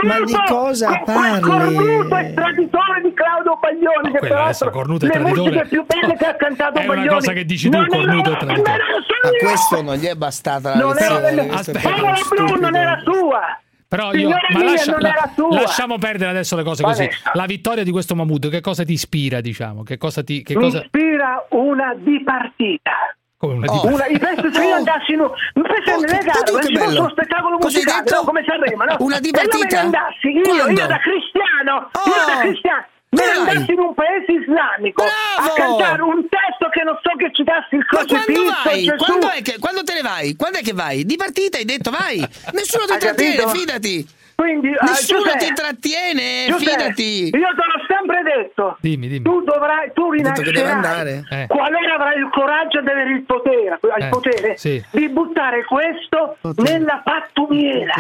[0.04, 2.34] Ma di cosa Cornuto e parli?
[2.34, 5.42] traditore di Claudio Baglioni, che quello adesso, peraltro cornuto e le traditore.
[5.50, 7.08] musiche più belle che ha cantato È una Baglioni.
[7.16, 8.72] cosa che dici tu, non cornuto e era- traditore.
[8.72, 8.84] era
[9.24, 11.48] A questo non gli è bastata la Non era lezione.
[11.48, 11.80] è Aspetta.
[11.90, 13.60] Paola Blu non era sua.
[13.92, 14.92] Però io, Signora ma mia, lascia-
[15.36, 17.02] non la- lasciamo perdere adesso le cose così.
[17.04, 17.32] Vanessa.
[17.34, 19.84] La vittoria di questo Mahmood, che cosa ti ispira, diciamo?
[19.84, 20.44] Che cosa ti.
[20.44, 20.80] Che Mi cosa...
[20.80, 22.92] ispira una dipartita.
[23.36, 23.88] Come una Oh.
[23.88, 25.30] Una, I penso se io andassi in un
[25.64, 27.00] penso Oh, nelle che- bello.
[27.02, 28.16] uno spettacolo musicale, detto?
[28.16, 28.24] no?
[28.24, 28.96] come Sanremo, no?
[29.00, 29.66] Una io me dipartita?
[29.68, 32.26] ne andassi, io, io da cristiano, io Oh.
[32.28, 33.38] da cristiano, ne Dai.
[33.38, 35.52] andassi in un paese islamico Bravo.
[35.52, 38.96] a cantare un testo che non so che citassi il Ma quando crocifisso.
[39.06, 40.36] Quando, è che, quando te ne vai?
[40.36, 41.04] Quando è che vai?
[41.06, 42.20] Di partita hai detto vai.
[42.54, 44.08] Nessuno ti trattiene, fidati.
[44.36, 47.24] Quindi, eh, Nessuno Giuseppe, ti trattiene, Giuseppe, fidati.
[47.26, 48.78] Io te l'ho sempre detto.
[48.80, 49.24] Dimmi, dimmi.
[49.24, 51.24] Tu dovrai, tu rinascerai?
[51.30, 51.46] Eh.
[51.48, 54.84] qualora avrai il coraggio di avere il potere, il Eh, potere sì.
[54.92, 56.72] di buttare questo Potere.
[56.80, 57.94] nella pattumiera.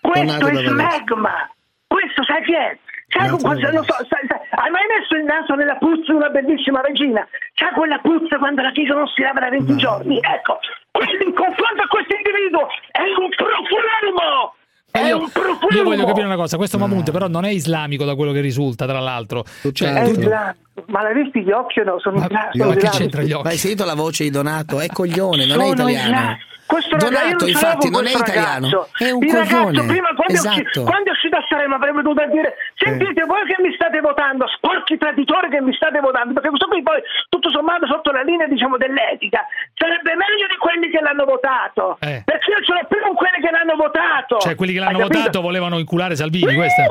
[0.00, 0.70] Questo Donato è da Valencia.
[1.04, 1.50] smegma.
[1.86, 2.78] Questo sai chi è?
[3.10, 7.26] Sai, so, sai- sai- hai mai messo il naso nella puzza di una bellissima regina?
[7.54, 10.16] Sai quella puzza quando la chiesa non si lava da 20 giorni?
[10.22, 10.58] Ecco,
[10.90, 14.54] quello in confronto a questo individuo è un profumo!
[14.92, 15.70] Ma È Io, un profumo!
[15.74, 18.86] io voglio capire una cosa, questo Mahmood però non è islamico da quello che risulta,
[18.86, 19.44] tra l'altro.
[19.72, 20.58] Cioè, È tu- islamico.
[20.86, 21.98] Ma l'hai visto gli occhi o no?
[22.00, 22.88] Sono, ma sono che islamici.
[22.98, 23.46] c'entra gli occhi?
[23.48, 24.80] Hai sentito la voce di Donato?
[24.80, 26.08] È coglione, non è italiano.
[26.08, 26.36] isla-
[26.70, 28.66] Questo ragazzo, io Donato, non infatti, non è italiano.
[28.70, 28.88] ragazzo.
[28.94, 29.86] È un Il ragazzo coglione.
[29.90, 30.82] prima quando, è usci- Esatto.
[30.86, 34.96] quando è uscito a Sanremo avrebbe dovuto dire sentite voi che mi state votando, sporchi
[34.96, 38.76] traditori che mi state votando, perché questo qui poi tutto sommato sotto la linea diciamo
[38.78, 39.42] dell'etica
[39.74, 41.98] sarebbe meglio di quelli che l'hanno votato.
[42.00, 42.22] Eh.
[42.24, 44.38] Perché io ce l'ho più con quelli che l'hanno votato.
[44.38, 45.18] Cioè, quelli che l'hanno Hai capito?
[45.18, 46.86] votato volevano inculare Salvini, questa.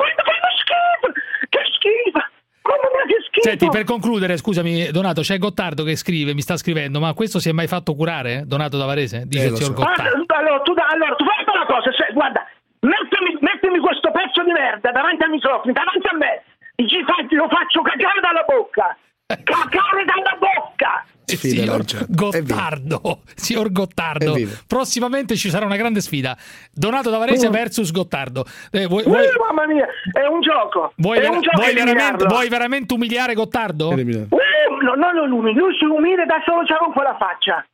[3.42, 3.50] Schifo!
[3.50, 7.50] Senti, per concludere, scusami, Donato, c'è Gottardo che scrive, mi sta scrivendo, ma questo si
[7.50, 8.44] è mai fatto curare?
[8.46, 9.24] Donato da Varese?
[9.26, 9.82] Dice Eh, il signor so.
[9.84, 10.26] Gottardo.
[10.34, 12.46] Ah, allora, tu, allora, tu fai una cosa, cioè, guarda,
[12.82, 16.44] mettimi, mettimi questo pezzo di merda davanti al microfono, davanti a me,
[16.76, 18.96] e ci fai- lo faccio cagare dalla bocca,
[19.28, 21.06] cagare dalla bocca!
[21.38, 22.06] Sfida signor.
[22.10, 24.36] Gottardo, signor Gottardo.
[24.68, 26.38] Prossimamente ci sarà una grande sfida.
[26.72, 27.52] Donato da Varese Mm.
[27.52, 28.46] versus Gottardo.
[28.72, 30.94] Eh, vuoi, vuoi- Uh, mamma mia, è un gioco!
[30.98, 33.90] vuoi è vera- un gioco vuoi veramente, vuoi veramente umiliare Gottardo?
[33.90, 37.66] Uh, no, non lo lui, lui si umile da solo già con quella faccia.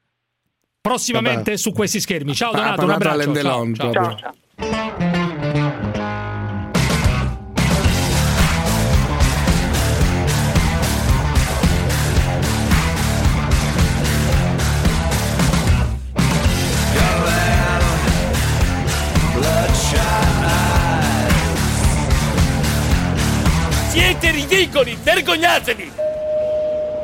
[0.82, 2.34] Prossimamente su questi schermi.
[2.36, 3.34] Ciao Donato, un abbraccio.
[3.34, 3.92] Ciao, ciao.
[3.92, 5.35] Ciao, ciao.
[24.76, 25.92] Ridicoli, vergognatevi!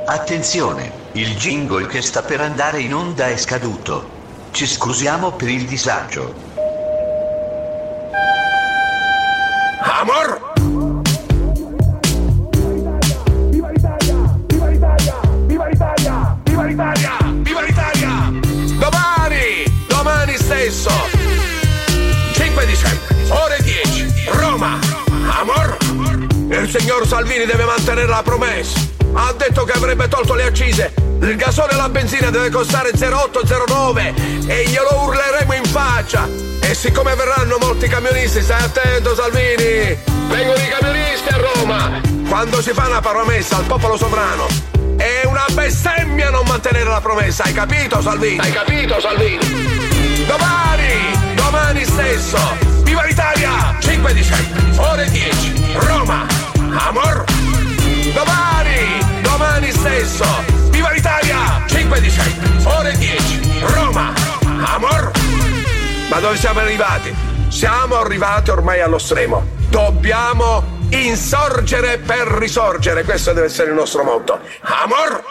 [0.05, 4.09] Attenzione, il jingle che sta per andare in onda è scaduto.
[4.51, 6.33] Ci scusiamo per il disagio.
[9.79, 10.51] Amor!
[13.49, 14.37] Viva l'Italia!
[15.45, 17.17] Viva l'Italia!
[17.41, 18.31] Viva l'Italia!
[18.79, 19.63] Domani!
[19.87, 20.91] Domani stesso!
[22.33, 24.77] 5 dicembre, ore 10, Roma!
[25.39, 25.80] Amor!
[26.51, 28.77] Il signor Salvini deve mantenere la promessa.
[29.13, 30.93] Ha detto che avrebbe tolto le accise.
[31.21, 34.13] Il gasone e la benzina deve costare 0,809
[34.47, 36.27] e glielo urleremo in faccia.
[36.61, 39.97] E siccome verranno molti camionisti, stai attento Salvini!
[40.27, 42.01] Vengono i camionisti a Roma!
[42.27, 44.47] Quando si fa una promessa al popolo sovrano,
[44.97, 48.39] è una bestemmia non mantenere la promessa, hai capito Salvini?
[48.39, 50.25] Hai capito Salvini?
[50.27, 52.37] Domani, domani stesso,
[52.83, 53.75] viva l'Italia!
[53.77, 56.25] 5 dicembre, ore 10, Roma,
[56.87, 57.25] amor!
[58.13, 60.23] Domani, domani stesso,
[60.69, 61.61] viva l'Italia!
[61.67, 64.13] 5 dicembre, ore 10, Roma,
[64.63, 65.11] amor!
[66.09, 67.13] Ma dove siamo arrivati?
[67.49, 69.45] Siamo arrivati ormai allo stremo.
[69.69, 74.39] Dobbiamo insorgere per risorgere, questo deve essere il nostro motto.
[74.61, 75.21] Amor!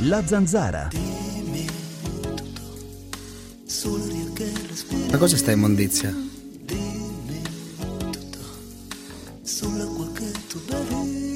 [0.00, 1.25] La zanzara.
[5.10, 6.14] Ma cosa sta immondizia?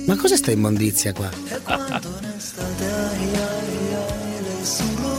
[0.06, 1.28] Ma cosa sta immondizia qua?
[1.64, 1.98] Ma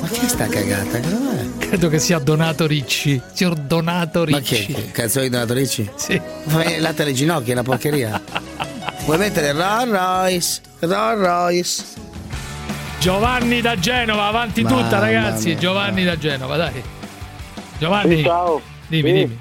[0.09, 0.99] che è sta cagata?
[0.99, 1.49] Cos'è?
[1.59, 3.21] Credo che sia Donato Ricci.
[3.33, 4.65] Signor Donato Ma Ricci.
[4.65, 4.91] che?
[4.91, 5.89] Canzone di Donato Ricci?
[5.95, 6.19] Sì.
[6.45, 8.21] Ma latte alle ginocchia, è una porcheria.
[9.05, 10.61] Vuoi mettere Rolls Royce?
[10.79, 11.83] Rolls Royce?
[12.99, 15.47] Giovanni da Genova, avanti Mamma tutta ragazzi.
[15.49, 15.57] mia.
[15.57, 16.83] Giovanni da Genova, dai.
[17.81, 18.17] Giovanni.
[18.17, 18.61] Sì, ciao.
[18.87, 19.13] Dimmi, Sì.
[19.15, 19.39] dimmi.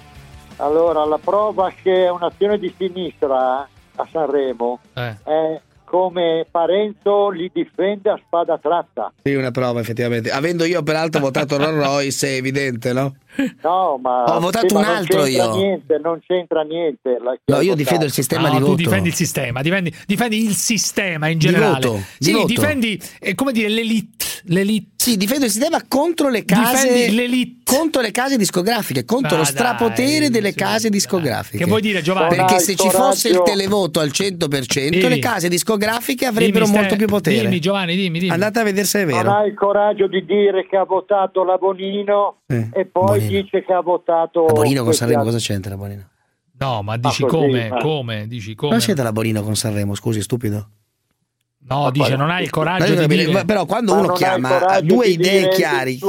[0.57, 5.15] Allora, la prova che è un'azione di sinistra a Sanremo Eh.
[5.25, 9.13] è come Parenzo li difende a spada tratta.
[9.23, 10.31] Sì, una prova effettivamente.
[10.31, 13.15] Avendo io peraltro votato Rolls Royce, è evidente, no?
[13.63, 15.55] No, ma Ho votato un non altro io.
[15.55, 17.17] Niente, non c'entra niente.
[17.47, 18.77] No, io difendo il sistema No, di tu voto.
[18.77, 21.87] difendi il sistema, difendi, difendi il sistema in Di generale.
[21.87, 22.47] voto, di sì, voto.
[22.47, 24.25] difendi, eh, come dire, l'elite.
[24.45, 24.89] l'elite.
[25.01, 27.61] Sì, difendo il sistema contro le case Difendi l'elite.
[27.65, 31.57] contro le case discografiche, contro Ah, lo strapotere dai, delle sì, case discografiche.
[31.59, 32.29] Che vuoi dire, Giovanni?
[32.37, 35.09] Perché Dai, se ci fosse il televoto al 100%, Dimmi.
[35.09, 37.41] le case discografiche avrebbero Dimmi, molto più potere.
[37.43, 38.33] Dimmi, Giovanni, dimmi, dimmi.
[38.33, 39.33] Andate a vedere se è Non vero.
[39.37, 43.43] ha il coraggio di dire che ha votato la Bonino Eh, e poi Bonino.
[43.43, 46.09] dice che ha votato La Bonino con Sanremo cosa c'entra Bonino?
[46.59, 47.69] No, ma dici così, come?
[47.69, 48.27] ma- Come?
[48.27, 48.73] Dici come?
[48.73, 50.69] Non c'entra la Bonino con Sanremo, scusi, stupido.
[51.63, 53.31] No, dice non hai il coraggio di dire.
[53.33, 55.65] ma- Però quando Ma uno chiama ha due idee il che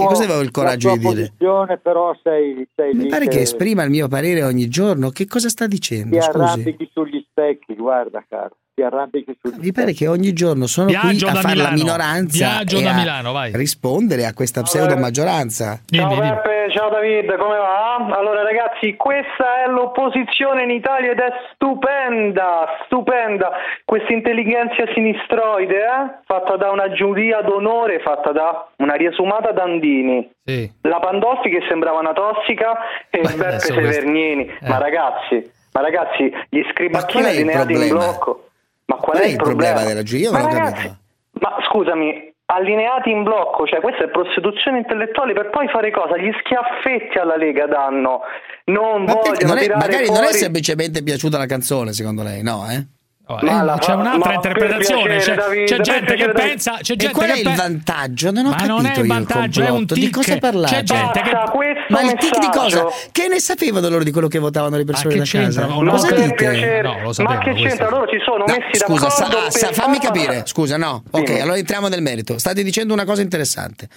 [0.06, 1.14] cosa aveva il coraggio la di dire?
[1.14, 5.10] posizione, però sei, sei Mi pare che esprima il mio parere ogni giorno.
[5.10, 6.20] Che cosa sta ti dicendo?
[6.22, 6.30] Scusi.
[6.38, 11.26] arrampichi sugli specchi, guarda caro, ti arrampichi sugli Mi pare che ogni giorno sono Viaggio
[11.26, 11.76] qui a da fare la Milano.
[11.76, 13.52] minoranza Viaggio e da a Milano, vai.
[13.54, 15.80] rispondere a questa pseudo maggioranza.
[15.86, 16.16] Dimmi.
[16.18, 17.96] Peppe, ciao David, come va?
[18.18, 23.52] Allora ragazzi, questa è l'opposizione in Italia ed è stupenda, stupenda.
[23.84, 26.20] Questa intelligenza sinistroide, eh?
[26.26, 30.30] fatta da una giuria d'onore, fatta da una riesumata Dandini.
[30.44, 30.72] Sì.
[30.84, 32.78] La Pandolfi che sembrava una tossica
[33.10, 34.46] e Beh, Beppe Severnini.
[34.46, 34.68] Eh.
[34.68, 38.00] Ma ragazzi, ma ragazzi, gli scribacchini è il allineati in problema?
[38.00, 38.46] blocco.
[38.92, 40.28] Ma qual, Qual è il problema della giuria?
[40.28, 40.98] Io Ma non ho ragazzi, capito.
[41.40, 46.18] ma scusami, allineati in blocco, cioè questa è prostituzione intellettuale per poi fare cosa?
[46.18, 48.22] Gli schiaffetti alla Lega danno.
[48.66, 50.20] Non Ma perché vogliono non è, magari fuori...
[50.20, 52.68] non è semplicemente piaciuta la canzone, secondo lei, no?
[52.70, 52.86] Eh?
[53.42, 55.16] Ma la- c'è un'altra ma interpretazione.
[55.18, 56.78] piacere, C'è, c'è gente che pensa.
[56.82, 58.32] C'è E gente qual è che il pe- vantaggio?
[58.32, 59.94] Non ho Ma capito non è il vantaggio, è un complotto.
[59.94, 60.14] Di tic.
[60.14, 60.76] cosa parlate?
[60.76, 61.32] C'è gente che-
[61.90, 62.86] Ma il tic di cosa?
[63.12, 65.66] Che ne sapevano loro di quello che votavano le persone che da casa?
[65.76, 66.82] Una cosa dite?
[66.82, 67.68] No, lo ma sapevano, che questo.
[67.68, 67.90] c'entra?
[67.90, 70.44] Loro si sono No, messi scusa, sa- d'accordo sa- per fammi capire.
[70.46, 71.04] Scusa, no.
[71.12, 71.40] Ok, Dimmi.
[71.42, 72.38] allora entriamo nel merito.
[72.38, 73.88] State dicendo una cosa interessante.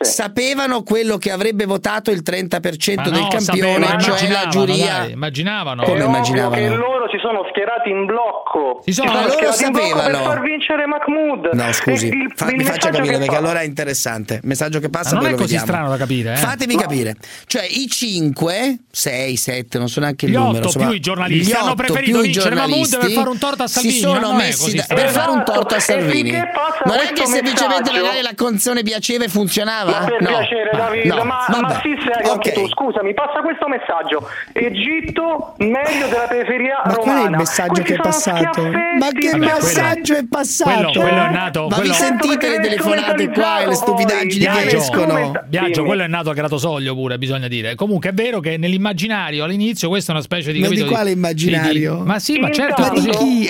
[0.00, 4.50] Sapevano quello che avrebbe votato il 30% Ma del no, campione, sapevano, cioè la immaginavano,
[4.50, 4.92] giuria.
[4.98, 5.82] dai, immaginavano.
[5.84, 6.54] Come È immaginavano?
[6.62, 8.80] che loro si sono schierati in blocco.
[8.84, 10.18] Si sono- Ma loro sapevano.
[10.18, 11.50] per far vincere Mahmood.
[11.54, 14.40] No, scusi, il- fa- il mi faccia capire perché fa- allora è interessante.
[14.44, 15.64] Messaggio che passa Ma non è così vediamo.
[15.66, 16.36] strano da capire, eh.
[16.36, 17.14] Fatemi capire.
[17.46, 21.00] Cioè i 5, 6, 7, non so neanche il Gli numero, otto insomma, più i
[21.00, 23.66] giornalisti gli hanno otto preferito più i vincere Mahmood per giornalisti fare un torto a
[23.68, 26.30] Salvini, Si sono messi da- per fare un torto a Esatto, Salvini.
[26.32, 29.90] Non è che semplicemente magari la canzone piaceva e funzionava?
[30.00, 30.28] Ma per no.
[30.28, 31.80] piacere David, No, ma, ma vabbè.
[31.80, 32.54] sii serio anche Ok.
[32.54, 34.28] tu, scusami, passa questo messaggio.
[34.52, 37.02] Egitto meglio della periferia Ma romana.
[37.02, 38.63] qual è il messaggio che è passato?
[38.70, 40.70] Ma che Vabbè, messaggio è passato?
[40.70, 44.76] quello- quello è nato- Ma quello- vi sentite le telefonate qua e le stupidaggini che
[44.76, 45.32] escono?
[45.46, 47.74] Biagio, quello è nato a Gratosoglio pure, bisogna dire.
[47.74, 50.60] Comunque è vero che nell'immaginario all'inizio questa è una specie di...
[50.60, 51.96] Ma di capito, quale immaginario?
[51.96, 52.82] di- ma sì, ma certo.
[52.82, 53.48] Ma di chi?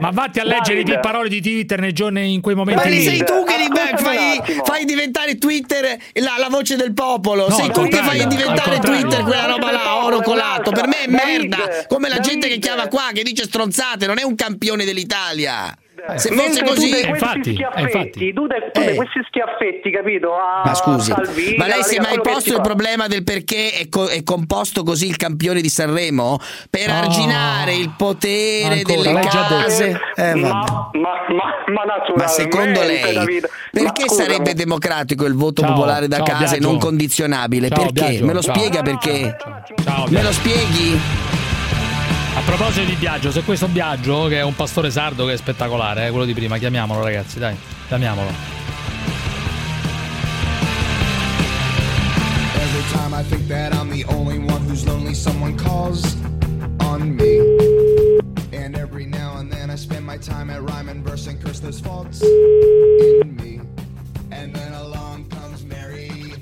[0.00, 1.00] Ma vatti a leggere i Davide.
[1.00, 3.02] parole di Twitter nei giorni in quei momenti Ma lì.
[3.02, 7.48] sei tu che fai, fai diventare Twitter la, la voce del popolo.
[7.48, 8.78] No, sei tu che fai diventare.
[8.78, 10.70] Twitter quella roba là, oro colato.
[10.70, 11.84] Per me è merda.
[11.88, 15.74] Come la gente che chiama qua, che dice stronzate, non è un campione dell'Italia.
[16.14, 16.90] Se Mentre fosse così.
[16.90, 18.94] dai questi schiaffetti, tu dai, tu dai Eh.
[18.94, 20.32] questi schiaffetti, capito?
[20.32, 22.60] A Ma scusi, Salvini, ma lei si è mai posto il fa.
[22.62, 26.38] problema del perché è, co- è composto così il campione di Sanremo?
[26.70, 30.00] Per arginare il potere Ancora, delle case?
[30.14, 30.50] Eh, ma,
[30.92, 31.84] ma, ma,
[32.14, 33.42] ma secondo lei,
[33.72, 37.68] perché sarebbe democratico il voto Ciao, popolare da ciao, casa e non condizionabile?
[37.68, 37.92] Ciao, perché?
[37.92, 38.54] Biagio, Me lo ciao.
[38.54, 39.36] spiega perché?
[39.84, 41.00] Ciao, Me lo spieghi?
[42.38, 46.06] A proposito di Biagio, se questo Biagio, che è un pastore sardo che è spettacolare,
[46.06, 47.56] eh, quello di prima, chiamiamolo ragazzi, dai,
[47.88, 48.28] chiamiamolo.
[52.54, 56.16] Every time I think that I'm the only one who's lonely, someone calls
[56.78, 57.40] on me.
[58.52, 61.58] And every now and then I spend my time at rhyme and verse and curse
[61.58, 63.60] those faults in me.
[64.30, 66.34] And then along comes Mary.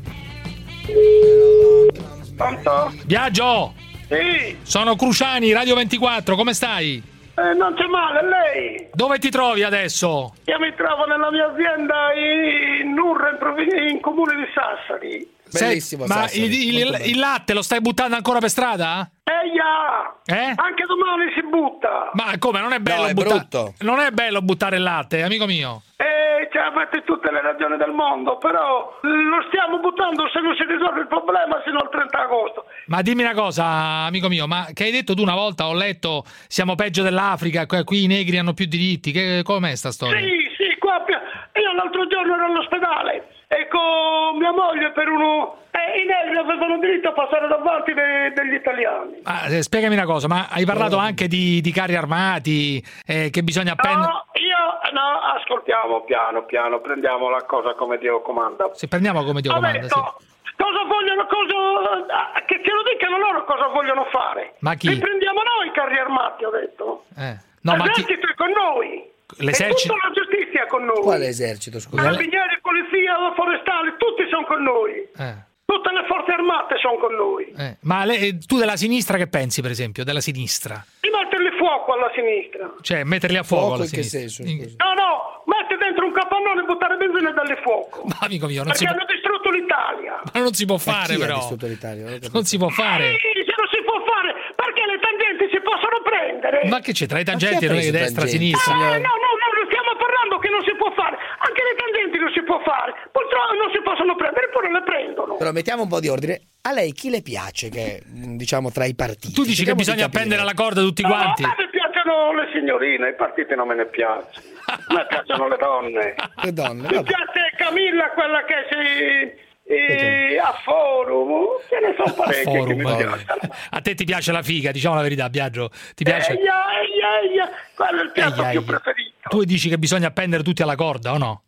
[2.36, 2.92] Pronto?
[3.06, 3.85] Biagio!
[4.08, 7.02] Sì, Sono Cruciani, Radio 24, come stai?
[7.38, 8.88] eh, non c'è male, lei?
[8.92, 10.32] Dove ti trovi adesso?
[10.44, 15.34] Io mi trovo nella mia azienda in Nurra, in, provi- in comune di Sassari.
[15.48, 19.08] Sei- ma il, il- il latte lo stai buttando ancora per strada?
[19.22, 20.14] Eia!
[20.24, 20.52] Eh?
[20.56, 22.10] Anche domani si butta!
[22.14, 23.74] Ma come, non è bello No, è butta- brutto.
[23.80, 25.82] Non è bello buttare il latte, amico mio.
[25.96, 26.04] Eh,
[26.50, 31.00] cioè, avete tutte le ragioni del mondo, però lo stiamo buttando se non si risolve
[31.00, 32.64] il problema sino al 30 agosto.
[32.86, 33.64] Ma dimmi una cosa,
[34.06, 38.04] amico mio, ma che hai detto tu una volta, ho letto, siamo peggio dell'Africa, qui
[38.04, 40.20] i negri hanno più diritti, che, com'è sta storia?
[40.20, 45.58] Sì, sì, qua io l'altro giorno ero all'ospedale e con mia moglie per uno...
[45.70, 49.20] E i negri avevano diritto a passare davanti de- degli italiani.
[49.22, 53.42] Ma, eh, spiegami una cosa, ma hai parlato anche di, di carri armati, eh, che
[53.42, 54.10] bisogna appendere...
[54.10, 54.56] No, io...
[54.92, 58.70] No, ascoltiamo piano, piano, prendiamo la cosa come Dio comanda.
[58.72, 59.84] Se prendiamo come Dio Ho comanda, sì.
[59.84, 60.16] detto,
[60.56, 62.32] cosa vogliono, cosa...
[62.46, 64.54] Che ce lo dicano loro cosa vogliono fare.
[64.60, 64.88] Ma chi?
[64.88, 67.04] Li prendiamo noi i carri armati, ho detto.
[67.18, 67.36] Eh,
[67.66, 68.04] No, ma chi...
[68.36, 69.02] Con noi.
[69.38, 71.00] L'esercito- tutta la giustizia è con noi.
[71.02, 72.02] Quale esercito, scusa?
[72.02, 74.92] Carabinieri, polizia, forestali, tutti sono con noi.
[75.16, 77.50] Eh, Tutte le forze armate sono con noi.
[77.58, 77.76] eh.
[77.82, 80.78] Ma le- tu della sinistra che pensi, per esempio, della sinistra?
[81.00, 82.70] Di metterli fuoco alla sinistra.
[82.80, 84.46] Cioè, metterli a fuoco, Fuoco alla in che sinistra.
[84.86, 88.04] No, no, metti dentro un capannone e buttare benzina e dargli fuoco.
[88.06, 90.22] Ma amico mio, non si, Perché può, hanno distrutto l'Italia.
[90.22, 91.34] ma non si può fare, chi ha però.
[91.42, 92.02] distrutto l'Italia?
[92.04, 92.32] Non ho capito.
[92.38, 93.04] Non si può fare.
[93.18, 96.68] Sì, se non si può fare, perché le tangenti si possono prendere.
[96.68, 98.72] Ma che c'è tra i tangenti non è che destra, tangenti, sinistra?
[98.74, 101.16] Ah, no, no, no, non stiamo parlando che non si può fare.
[101.44, 102.92] Anche le tangenti non si può fare.
[103.12, 105.36] Purtroppo non si possono prendere, pure le prendono.
[105.36, 106.40] Però mettiamo un po' di ordine.
[106.66, 109.32] A lei chi le piace che, diciamo, tra i partiti?
[109.34, 110.18] Tu dici che Cerchiamo di bisogna capire.
[110.18, 111.44] appendere alla corda tutti No, quanti?
[111.44, 114.46] a me piacciono le signorine, i partiti non me ne piacciono.
[114.66, 116.14] A me piacciono le donne.
[116.42, 117.06] Le donne, Mi vabbè.
[117.06, 119.44] piace Camilla, quella che si...
[119.68, 123.24] eh, a forum, ce ne sono parecchie mi Forum.
[123.70, 125.70] A te ti piace la figa, diciamo la verità, Biagio.
[125.94, 126.32] Ti piace?
[126.32, 129.28] Eia, eia, eia, quello è il piatto Eia, più preferito.
[129.28, 131.42] Tu dici che bisogna appendere tutti alla corda, o no?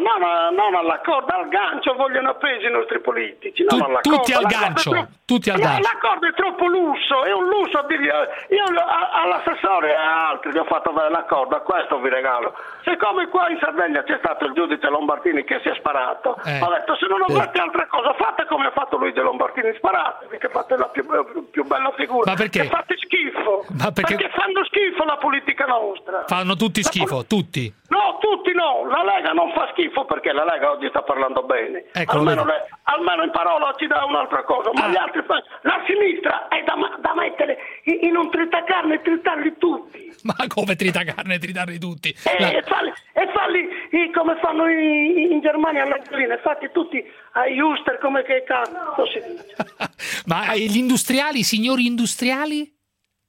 [0.00, 3.64] No, no, no, non alla corda, al gancio vogliono appesi i nostri politici.
[3.68, 5.82] Non Tu- tutti al gancio, troppo- tutti al No, gancio.
[5.92, 7.86] La corda è troppo lusso, è un lusso a.
[7.90, 12.54] Io a- all'assessore e a altri gli ho fatto avere la corda, questo vi regalo.
[12.84, 16.60] Siccome qua in Sardegna c'è stato il giudice Lombardini che si è sparato, Eh.
[16.60, 20.48] ho detto se non avete altra cosa fate come ha fatto Luigi Lombardini, sparate, perché
[20.48, 21.04] fate la più,
[21.50, 22.30] più- bella figura.
[22.30, 22.62] Ma perché?
[22.62, 23.64] Che fate schifo.
[23.78, 26.24] Ma perché- fanno schifo la politica nostra.
[26.26, 27.72] Fanno tutti schifo, tutti.
[27.88, 31.86] No, tutti no, la Lega non fa schifo perché la Lega oggi sta parlando bene.
[31.92, 34.88] Ecco, almeno, le- almeno in parola ci dà un'altra cosa, ma Ah.
[34.88, 39.54] gli altri fa- la sinistra è da, da mettere in, in un tritacarne e tritarli
[39.58, 40.12] tutti.
[40.22, 42.08] Ma come trita carne, tritarli tutti?
[42.10, 43.68] E, La- e farli, e farli
[44.12, 47.02] come fanno i- in Germania alle galline, fatti tutti
[47.32, 49.56] a Juster come che cazzo si dice.
[50.26, 52.72] Ma gli industriali, signori industriali?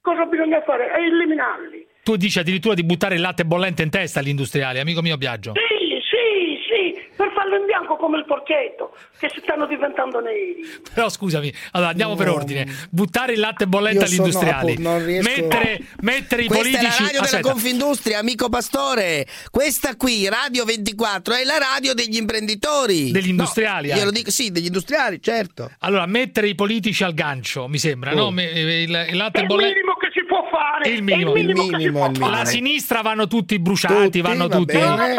[0.02, 0.90] Cosa bisogna fare?
[0.92, 1.88] È eliminarli.
[2.04, 5.54] Tu dici addirittura di buttare il latte bollente in testa agli industriali, amico mio Biagio.
[5.54, 5.71] Sì,
[7.42, 10.62] farlo in bianco come il porcetto, che si stanno diventando neri.
[10.94, 12.68] Però scusami, allora andiamo per ordine.
[12.92, 14.78] Buttare il latte bollente Io agli industriali.
[14.78, 16.86] Mettere, mettere i Questa politici.
[16.86, 17.38] è la radio Aspetta.
[17.42, 19.26] della Confindustria, amico Pastore.
[19.50, 23.12] Questa qui, Radio 24, è la radio degli imprenditori.
[23.12, 24.18] Degli industriali, No, glielo anche.
[24.20, 25.72] dico, sì, degli industriali, certo.
[25.80, 28.16] Allora, mettere i politici al gancio, mi sembra, Oh.
[28.16, 28.32] no?
[28.32, 29.74] Me- Il, il latte il bollente.
[29.74, 30.10] minimo che
[30.52, 30.90] fare.
[30.90, 32.38] Il minimo, il minimo, può fare.
[32.40, 34.74] La sinistra vanno tutti bruciati, Tutti, vanno va tutti.
[34.78, 35.16] bene.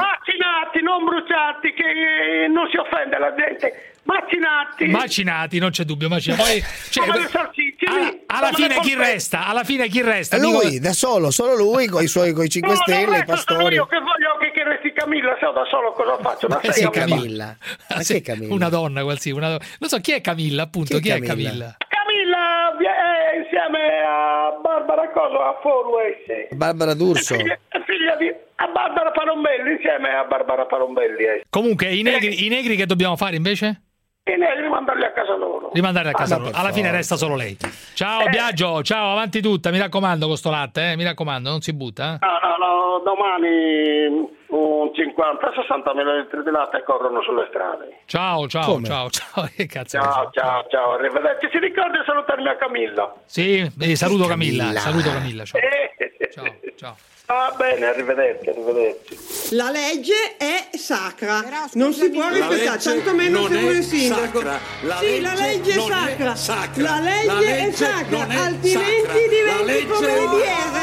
[0.63, 3.95] Vaccinati, non bruciati, che eh, non si offende la gente.
[4.05, 4.87] Vaccinati.
[4.87, 6.43] Macinati, non c'è dubbio, macinati.
[6.43, 9.47] Poi, cioè, Come le salsicce, alla, lì, alla fine chi resta?
[9.47, 10.37] Alla fine chi resta?
[10.37, 13.25] E Dico- lui, da solo, solo lui, con i suoi coi 5 No, Stelle, i
[13.25, 13.75] pastori.
[13.77, 16.47] io che voglio che, che resti Camilla, se ho da solo cosa faccio?
[16.49, 17.17] Da Eh sei sì, Camilla.
[17.17, 17.57] Camilla.
[17.91, 18.55] Ma Sì, chi è Camilla?
[18.55, 19.65] Una donna qualsiasi, una donna.
[19.79, 20.95] Non so chi è Camilla, appunto.
[20.97, 21.51] Chi Chi è è Camilla?
[21.51, 21.77] Camilla?
[21.89, 26.49] Camilla vi- è insieme a Barbara Coso a Forway.
[26.51, 27.37] Barbara D'Urso.
[27.37, 28.33] Figlia, è figlia di
[28.63, 31.25] a Barbara Parombelli insieme a Barbara Parombelli.
[31.25, 31.45] Eh.
[31.51, 33.83] Comunque, i negri, i negri che dobbiamo fare invece?
[34.25, 35.71] E negri mandarli a casa loro.
[35.75, 36.51] Rimandare a casa Ah, loro.
[36.55, 37.57] Alla fine resta solo lei.
[37.95, 38.29] Ciao Eh.
[38.29, 39.71] Biagio, ciao, avanti tutta.
[39.71, 42.15] Mi raccomando con sto latte, eh, mi raccomando, non si butta.
[42.15, 42.19] eh.
[42.25, 48.03] No, no, no, domani un 50-60 mila litri di latte corrono sulle strade.
[48.07, 48.87] Ciao, ciao, Come?
[48.87, 49.49] ciao, ciao.
[49.57, 51.49] Che cazzo Ciao, ciao, ciao, arrivederci.
[51.51, 53.13] Si ricorda di salutarmi a Camilla.
[53.25, 54.63] Sì, eh, saluto Camilla.
[54.63, 54.81] Camilla?
[54.81, 55.45] Saluto Camilla.
[55.45, 55.61] Ciao.
[55.61, 56.31] Eh.
[56.31, 56.45] ciao,
[56.77, 56.97] ciao.
[57.27, 59.19] Va bene, arrivederci, arrivederci.
[59.55, 61.43] La legge è sacra,
[61.75, 64.41] non si può rispettare, tantomeno se vuole il sindaco.
[65.01, 65.79] sì, la legge è
[66.35, 66.35] sacra.
[66.75, 70.81] La legge è sacra, altrimenti diventi come le biere.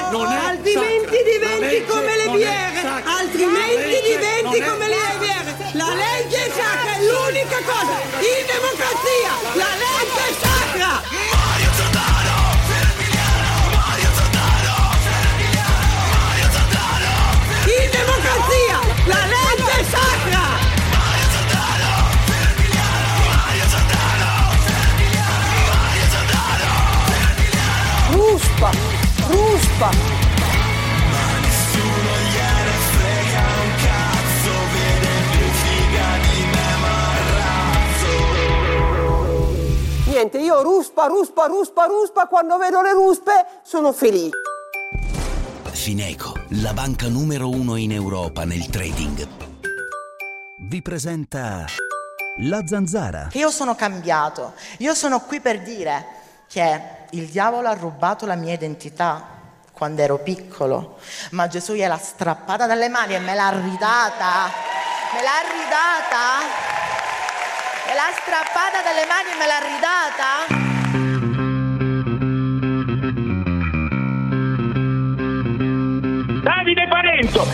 [0.48, 2.88] Altrimenti diventi come le biere.
[3.04, 5.58] Altrimenti diventi come le biere.
[5.74, 8.00] La legge è sacra, è l'unica cosa.
[8.20, 11.79] In democrazia, la legge è sacra.
[41.08, 44.36] Ruspa, ruspa, ruspa, ruspa, quando vedo le ruspe sono felice.
[45.72, 49.28] Fineco, la banca numero uno in Europa nel trading,
[50.58, 51.66] vi presenta
[52.42, 53.30] la zanzara.
[53.34, 54.54] io sono cambiato.
[54.80, 56.06] Io sono qui per dire
[56.48, 56.82] che
[57.12, 59.38] il diavolo ha rubato la mia identità
[59.72, 60.98] quando ero piccolo,
[61.32, 64.52] ma Gesù gliel'ha strappata dalle mani e me l'ha ridata.
[65.14, 66.44] Me l'ha ridata.
[67.88, 70.79] Me l'ha strappata dalle mani e me l'ha ridata.
[76.50, 77.46] Davide Parenzo.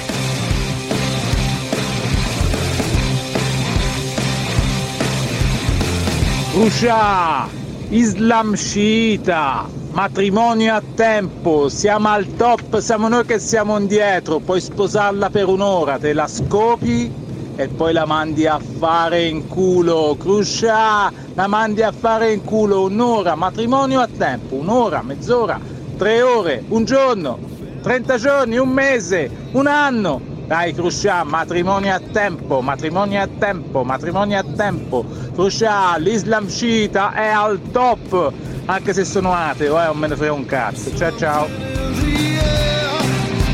[6.54, 7.50] Uscia,
[7.90, 15.30] Islam sciita, matrimonio a tempo, siamo al top, siamo noi che siamo indietro, puoi sposarla
[15.30, 17.12] per un'ora, te la scopi
[17.58, 22.84] e poi la mandi a fare in culo, Cruscia, la mandi a fare in culo
[22.84, 25.60] un'ora, matrimonio a tempo, un'ora, mezz'ora,
[25.98, 27.55] tre ore, un giorno,
[27.86, 30.20] 30 giorni, un mese, un anno.
[30.48, 35.06] Dai Cruscia, matrimonio a tempo, matrimonio a tempo, matrimonio a tempo.
[35.36, 38.34] Cruscia, l'Islam sciita è al top,
[38.66, 40.96] anche se sono ateo, eh, non me ne frega un cazzo.
[40.98, 41.48] Ciao ciao.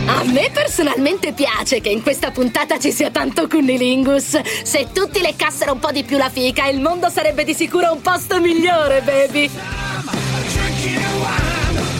[0.05, 4.39] A me personalmente piace che in questa puntata ci sia tanto cunnilingus.
[4.63, 7.99] Se tutti leccassero un po' di più la fica, il mondo sarebbe di sicuro un
[7.99, 9.49] posto migliore, baby.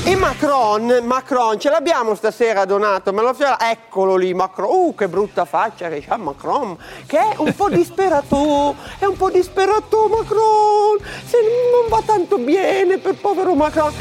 [0.03, 5.45] E Macron, Macron, ce l'abbiamo stasera Donato, me lo eccolo lì Macron, uh che brutta
[5.45, 6.75] faccia che c'ha Macron,
[7.05, 11.37] che è un po' disperato, è un po' disperato Macron, se
[11.71, 13.93] non va tanto bene per povero Macron.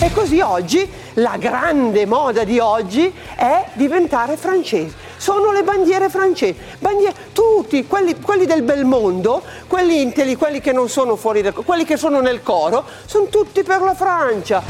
[0.00, 5.03] E così oggi la grande moda di oggi è diventare francesi.
[5.24, 6.54] Sono le bandiere francesi.
[6.78, 11.54] Bandiere, tutti, quelli, quelli del bel mondo, quelli, intelli- quelli che non sono fuori del
[11.54, 14.62] quelli che sono nel coro, sono tutti per la Francia.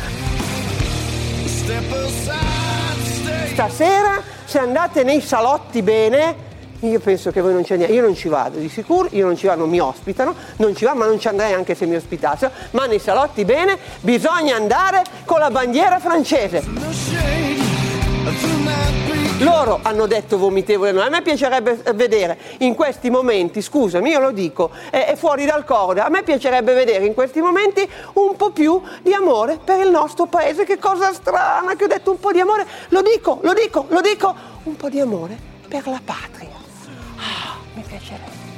[3.52, 6.36] Stasera, se andate nei salotti bene,
[6.78, 9.36] io penso che voi non ci andiate, io non ci vado di sicuro, io non
[9.36, 11.96] ci vado, non mi ospitano, non ci vado, ma non ci andrei anche se mi
[11.96, 17.73] ospitassero, ma nei salotti bene bisogna andare con la bandiera francese.
[19.38, 24.30] Loro hanno detto vomitevole, no, a me piacerebbe vedere in questi momenti, scusami, io lo
[24.30, 28.50] dico, è, è fuori dal coro, a me piacerebbe vedere in questi momenti un po'
[28.50, 32.32] più di amore per il nostro paese, che cosa strana che ho detto un po'
[32.32, 35.36] di amore, lo dico, lo dico, lo dico, un po' di amore
[35.68, 36.56] per la patria.
[37.16, 38.53] Ah, mi piacerebbe.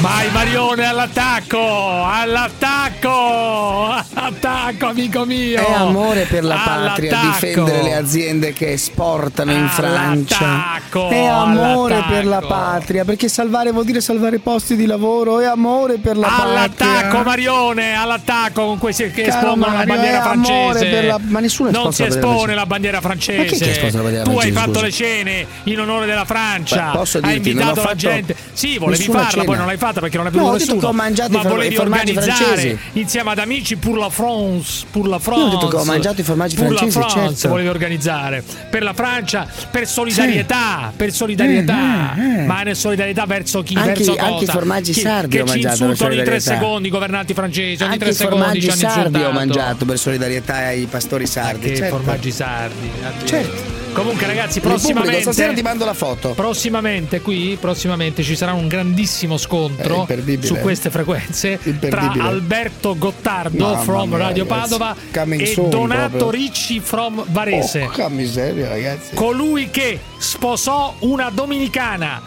[0.00, 2.04] Vai Marione all'attacco!
[2.04, 4.02] All'attacco!
[4.14, 5.58] Attacco, amico mio!
[5.58, 10.38] È amore per la patria difendere le aziende che esportano in Francia.
[10.38, 12.14] All'attacco, è amore all'attacco.
[12.14, 16.26] per la patria, perché salvare vuol dire salvare posti di lavoro, è amore per la
[16.26, 16.88] all'attacco, patria.
[16.90, 21.02] All'attacco Marione, all'attacco con questi che Caro espongono Mario, la bandiera francese.
[21.02, 21.20] La...
[21.22, 23.90] Ma nessuno Non si espone la bandiera francese.
[23.90, 24.84] La bandiera tu hai fatto scusa.
[24.84, 26.90] le cene in onore della Francia.
[26.90, 27.96] Beh, posso dirti, hai invitato la fatto...
[27.96, 28.36] gente.
[28.52, 29.44] Sì, volevi Nessuna farla, cena.
[29.44, 30.80] poi non l'hai fatta fatta perché non è venuto no, nessuno.
[30.80, 32.78] Che ho mangiato ma i for- volevi organizzare francesi.
[32.92, 35.42] insieme ad amici Pur la France, Pur la France.
[35.42, 37.48] Io ho detto che ho mangiato i formaggi pur francesi, la France, certo.
[37.48, 40.96] volevi organizzare per la Francia, per solidarietà, sì.
[40.96, 42.14] per solidarietà.
[42.16, 42.42] Eh, eh.
[42.42, 42.46] eh.
[42.46, 43.74] Ma è solidarietà verso chi?
[43.74, 47.34] Anche, verso anche i formaggi chi, sardi che ci insultano ogni tre secondi i governanti
[47.34, 49.26] francesi, ogni anche tre secondi ci hanno insultato.
[49.26, 51.96] Ho mangiato per solidarietà ai pastori sardi, certo.
[51.96, 52.90] formaggi sardi.
[53.24, 53.83] Certo.
[53.94, 55.22] Comunque, ragazzi, prossimamente.
[55.22, 56.30] Stasera ti mando la foto.
[56.30, 63.64] Prossimamente, qui, prossimamente ci sarà un grandissimo scontro eh, su queste frequenze tra Alberto Gottardo
[63.64, 66.30] Mamma from mia, Radio Padova e Donato proprio.
[66.30, 67.80] Ricci from Varese.
[67.80, 69.14] Porca miseria, ragazzi.
[69.14, 72.20] Colui che sposò una dominicana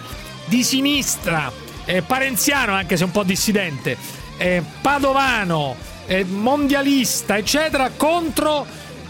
[0.45, 1.51] di sinistra,
[1.83, 3.97] eh, parenziano, anche se un po' dissidente,
[4.37, 5.75] eh, padovano,
[6.07, 8.65] eh, mondialista, eccetera, contro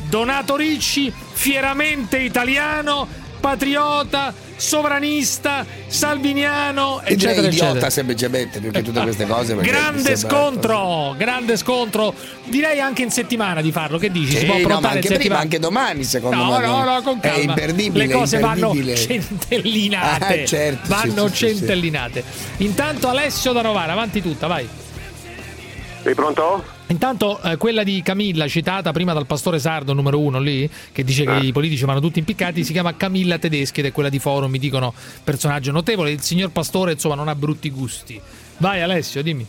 [0.09, 3.07] Donato Ricci, fieramente italiano,
[3.39, 7.89] patriota, sovranista, salviniano, eccetera, idiota, eccetera.
[7.89, 9.55] semplicemente più che tutte queste cose.
[9.55, 12.13] Grande scontro, grande scontro.
[12.45, 13.97] Direi anche in settimana di farlo.
[13.97, 14.31] Che dici?
[14.31, 16.65] Sì, si può no, ma anche, prima, anche domani, secondo no, me.
[16.65, 17.37] No, no, no, con calma.
[17.37, 18.07] È imperdibile.
[18.07, 18.93] Le cose imperdibile.
[18.93, 20.43] vanno centellinate.
[20.43, 22.23] Ah, certo, vanno sì, centellinate.
[22.57, 24.67] Sì, Intanto Alessio da Novara, avanti tutta, vai.
[26.03, 26.75] Sei pronto?
[26.89, 31.25] Intanto eh, quella di Camilla, citata prima dal pastore sardo numero uno lì, che dice
[31.25, 31.43] che ah.
[31.43, 34.59] i politici vanno tutti impiccati, si chiama Camilla Tedeschi ed è quella di Forum, mi
[34.59, 34.93] dicono,
[35.23, 36.11] personaggio notevole.
[36.11, 38.19] Il signor pastore, insomma, non ha brutti gusti.
[38.57, 39.45] Vai Alessio, dimmi.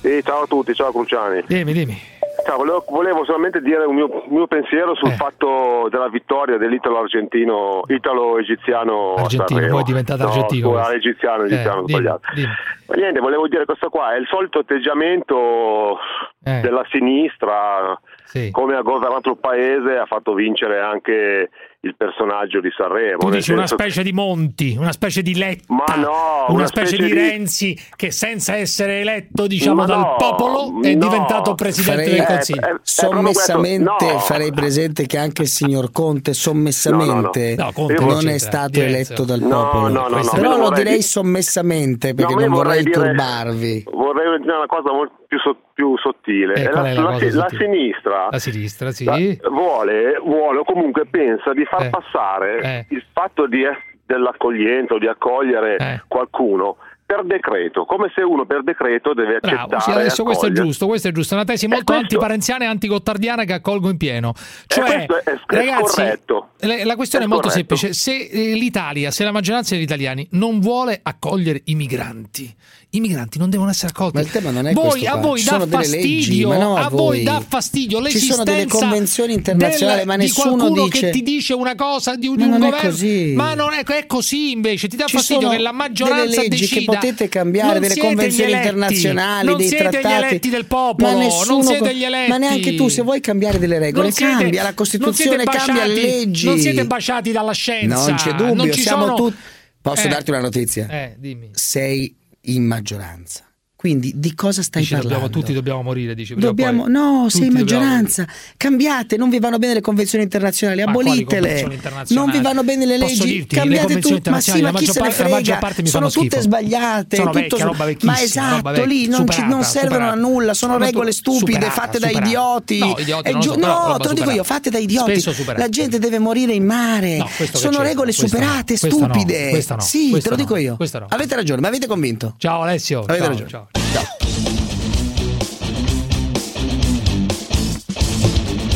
[0.00, 1.44] Sì, ciao a tutti, ciao Cruciani.
[1.46, 2.11] Dimmi, dimmi.
[2.44, 5.14] Ciao, volevo, volevo, solamente dire un mio, mio pensiero sul eh.
[5.14, 9.14] fatto della vittoria dell'italo-argentino, italo-egiziano.
[9.14, 10.72] Argentino, poi è diventato no, argentino.
[10.72, 12.20] No, egiziano, egiziano, eh, sbagliato.
[12.34, 12.48] Dimmi,
[12.86, 13.00] dimmi.
[13.00, 15.98] Niente, volevo dire questo qua, è il solito atteggiamento
[16.44, 16.60] eh.
[16.60, 18.50] della sinistra, sì.
[18.50, 21.50] come ha governato il paese, ha fatto vincere anche
[21.84, 23.18] il personaggio di Sanremo.
[23.18, 26.94] Tu dici una specie di Monti, una specie di Letta, Ma no, una, una specie,
[26.94, 27.12] specie di...
[27.12, 31.08] Renzi che senza essere eletto diciamo, no, dal popolo è no.
[31.08, 32.60] diventato Presidente farei, del eh, Consiglio.
[32.60, 34.18] È, è, è sommessamente no.
[34.20, 40.06] farei presente che anche il signor Conte sommessamente non è stato eletto dal popolo.
[40.32, 43.84] Però lo direi sommessamente perché non vorrei, vorrei dire, turbarvi.
[43.90, 46.52] Vorrei dire una cosa molto più, so, più sottile.
[46.54, 49.40] Eh, la, la, la, la, sinistra, sinistra sì.
[49.48, 51.88] vuole, vuole, o comunque pensa di far eh.
[51.88, 52.86] passare eh.
[52.90, 53.62] il fatto di,
[54.04, 56.02] dell'accoglienza o di accogliere eh.
[56.06, 56.76] qualcuno
[57.12, 59.66] per decreto, come se uno per decreto deve accettare.
[59.66, 62.02] Bravo, sì, adesso questo è giusto, questo è giusto, è una tesi molto questo...
[62.02, 64.32] antiparenziana e antigottardiana che accolgo in pieno.
[64.66, 67.76] Cioè, è, ragazzi, la, la questione è, è molto corretto.
[67.76, 72.54] semplice, se eh, l'Italia, se la maggioranza degli italiani non vuole accogliere i migranti,
[72.94, 74.16] i migranti non devono essere accolti.
[74.16, 77.22] Ma il tema non è voi, questo a voi dà fastidio, leggi, no, a voi
[77.22, 81.06] dà fastidio l'esistenza Ci sono delle convenzioni internazionali, del, ma nessuno di dice...
[81.06, 83.34] che ti dice una cosa di, di un governo.
[83.34, 87.28] Ma non è, è così invece, ti dà Ci fastidio che la maggioranza decida potete
[87.28, 90.14] cambiare delle convenzioni internazionali, non dei siete trattati.
[90.14, 92.30] Gli eletti del popolo, ma nessuno, non siete gli eletti.
[92.30, 95.94] Ma neanche tu, se vuoi cambiare delle regole, siete, cambia la Costituzione, baciati, cambia le
[95.94, 96.46] leggi.
[96.46, 98.06] Non siete baciati dalla scienza.
[98.06, 99.36] Non c'è dubbio, non siamo tutti
[99.82, 100.86] Posso eh, darti una notizia?
[100.88, 101.50] Eh, dimmi.
[101.54, 103.51] Sei in maggioranza.
[103.82, 105.18] Quindi di cosa stai dici, parlando?
[105.18, 108.24] Dobbiamo, tutti dobbiamo morire, dice Dobbiamo, poi, no, sei maggioranza.
[108.56, 111.62] Cambiate, non vi vanno bene le convenzioni internazionali, ma abolitele.
[111.62, 112.14] Internazionali?
[112.14, 114.30] Non vi vanno bene le leggi, dirti, cambiate le tutte.
[114.30, 115.56] Ma sì, ma chi se ne frega?
[115.56, 116.42] Parte mi sono tutte schifo.
[116.42, 117.16] sbagliate.
[117.16, 120.12] Sono tutto, esatto, vecchia, roba ma esatto, roba lì non, superata, ci, non servono superata,
[120.12, 122.78] a nulla, sono regole stupide superata, fatte da idioti.
[122.78, 125.24] No, te lo dico io, fatte da idioti.
[125.56, 127.26] La gente deve morire in mare.
[127.52, 129.60] Sono regole superate, stupide.
[129.78, 130.76] Sì, te lo dico io.
[131.08, 132.36] Avete ragione, mi avete convinto.
[132.38, 133.00] Ciao Alessio.
[133.00, 133.70] Avete ragione.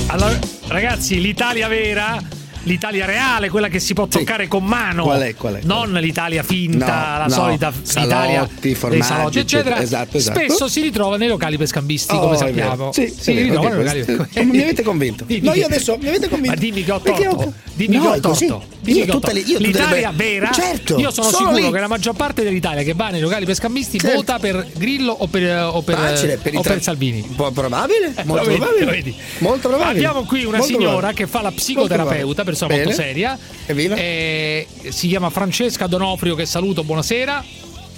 [0.08, 2.35] Allora, ragazzi, l'Italia vera
[2.66, 4.48] l'Italia reale, quella che si può toccare sì.
[4.48, 5.04] con mano.
[5.04, 5.64] Qual è, qual è, qual è?
[5.64, 7.30] Non l'Italia finta, no, la no.
[7.30, 9.80] solita Italia salotti, formaggi, salotti, eccetera.
[9.80, 10.38] Esatto, esatto.
[10.38, 12.92] Spesso si ritrova nei locali per scambisti, oh, come sappiamo.
[12.92, 14.28] Sì, si vero, ritrova okay, nei locali.
[14.32, 14.44] Per...
[14.44, 15.24] mi avete convinto.
[15.24, 16.54] Dimmi, no, io adesso mi avete convinto.
[16.54, 17.52] Ma dimmi che ho torto.
[17.74, 18.64] Dimmi che ho torto.
[18.84, 20.16] Io tutte le, io L'Italia le...
[20.16, 20.50] vera.
[20.52, 20.98] Certo.
[20.98, 21.70] Io sono, sicuro lì.
[21.70, 24.16] che la maggior parte dell'Italia che va nei locali per scambisti certo.
[24.16, 26.74] vota per Grillo o per, o per, Facile, per, o tra...
[26.74, 27.22] per Salvini.
[27.36, 29.14] Probabile, eh, molto, vedi, probabile.
[29.38, 30.06] Molto probabile.
[30.06, 31.24] Abbiamo qui una molto signora probabile.
[31.24, 32.84] che fa la psicoterapeuta per persona Bene.
[32.84, 33.38] molto seria.
[33.66, 37.44] Eh, si chiama Francesca Donofrio che saluto, buonasera.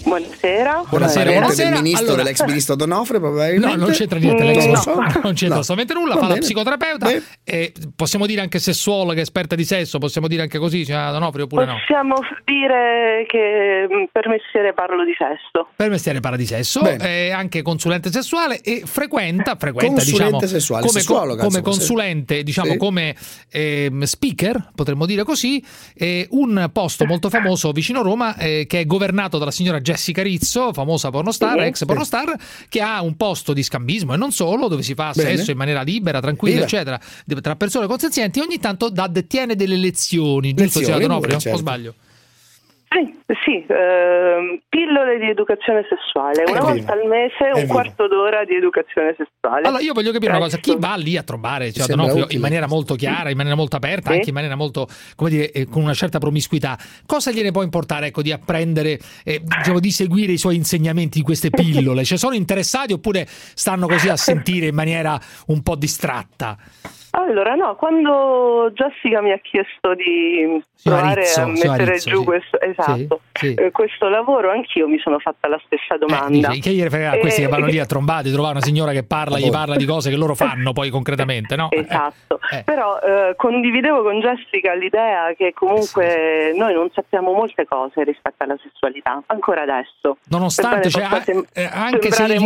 [0.05, 1.71] Buonasera, Parente buonasera.
[1.71, 3.77] del ministro, Allora- dell'ex ministro D'Onofrio, probabilmente.
[3.77, 4.95] No, non c'entra niente, Mm, l'ex no, so.
[4.95, 5.61] non c'entra No.
[5.61, 6.41] assolutamente nulla, Va fa la bene.
[6.45, 7.09] psicoterapeuta,
[7.45, 11.65] e possiamo dire anche sessuologa, esperta di sesso, possiamo dire anche così, signora Donofrio, oppure
[11.67, 11.75] no?
[11.75, 12.15] Possiamo
[12.45, 15.69] dire che mh, per mestiere parlo di sesso.
[15.77, 20.87] Per mestiere parla di sesso, è anche consulente sessuale e frequenta, frequenta Consulente diciamo, sessuale,
[20.87, 21.61] come, come insomma, sì.
[21.63, 22.77] consulente, diciamo Sì.
[22.79, 23.17] come
[23.51, 25.63] ehm, speaker, potremmo dire così,
[25.95, 30.73] eh, un posto molto famoso vicino Roma eh, che è governato dalla signora Jessica Rizzo,
[30.75, 32.37] famosa pornostar, ex pornostar,
[32.69, 35.37] che ha un posto di scambismo e non solo, dove si fa Bene.
[35.37, 36.67] sesso in maniera libera, tranquilla, Viva.
[36.67, 37.01] eccetera,
[37.41, 41.39] tra persone consenzienti, ogni tanto dà, tiene delle lezioni, giusto Lezioni, Donofrio?
[41.39, 41.57] certo.
[41.57, 41.95] O sbaglio?
[42.91, 46.45] Sì, sì, ehm, pillole di educazione sessuale.
[46.47, 46.73] Una Evviva.
[46.73, 47.73] volta al mese un Evviva.
[47.75, 49.67] quarto d'ora di educazione sessuale.
[49.69, 52.37] Allora, io voglio capire una cosa: chi va lì a trovare cioè, sembra D'Onofrio utile.
[52.37, 54.17] in maniera molto chiara, in maniera molto aperta, Sì.
[54.17, 54.87] anche in maniera molto,
[55.17, 59.43] come dire, eh, con una certa promiscuità, cosa gliene può importare ecco, di apprendere, eh,
[59.45, 62.05] diciamo, di seguire i suoi insegnamenti di queste pillole?
[62.05, 66.57] Cioè, sono interessati oppure stanno così a sentire in maniera un po' distratta?
[67.13, 72.25] Allora, no, quando Jessica mi ha chiesto di provare Rizzo, a mettere Rizzo, giù sì.
[72.25, 73.55] questo, esatto, Sì, sì.
[73.55, 76.49] eh, questo lavoro, anch'io mi sono fatta la stessa domanda.
[76.49, 78.93] Dice, che gliene frega a questi Eh, che vanno lì a trombati, trovare una signora
[78.93, 81.69] che parla, gli parla di cose che loro fanno poi concretamente, no?
[81.79, 88.05] Eh, Esatto, però eh, condividevo con Jessica l'idea che comunque noi non sappiamo molte cose
[88.05, 90.19] rispetto alla sessualità, ancora adesso.
[90.29, 92.37] Nonostante, cioè, sem- eh, anche, se gli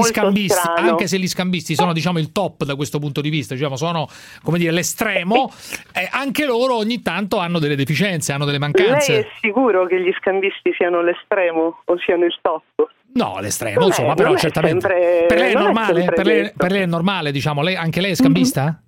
[0.76, 4.06] anche se gli scambisti sono diciamo il top da questo punto di vista, diciamo, sono
[4.52, 5.50] come dire l'estremo,
[5.94, 9.12] eh, anche loro ogni tanto hanno delle deficienze, hanno delle mancanze.
[9.12, 12.62] Lei è sicuro che gli scambisti siano l'estremo o siano il top?
[13.14, 14.80] No, l'estremo, Non è- insomma, però non è certamente.
[14.88, 16.04] sempre- per lei è non è normale?
[16.04, 18.80] Per lei, per lei è normale, diciamo, lei, anche lei è scambista?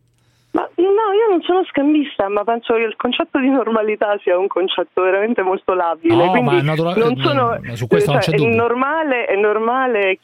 [0.53, 4.47] Ma no, io non sono scambista, ma penso che il concetto di normalità sia un
[4.47, 6.15] concetto veramente molto labile.
[6.15, 8.57] No, ma natura- non eh, sono, su questo non cioè, c'è è dubbio.
[8.57, 10.19] normale, è normale,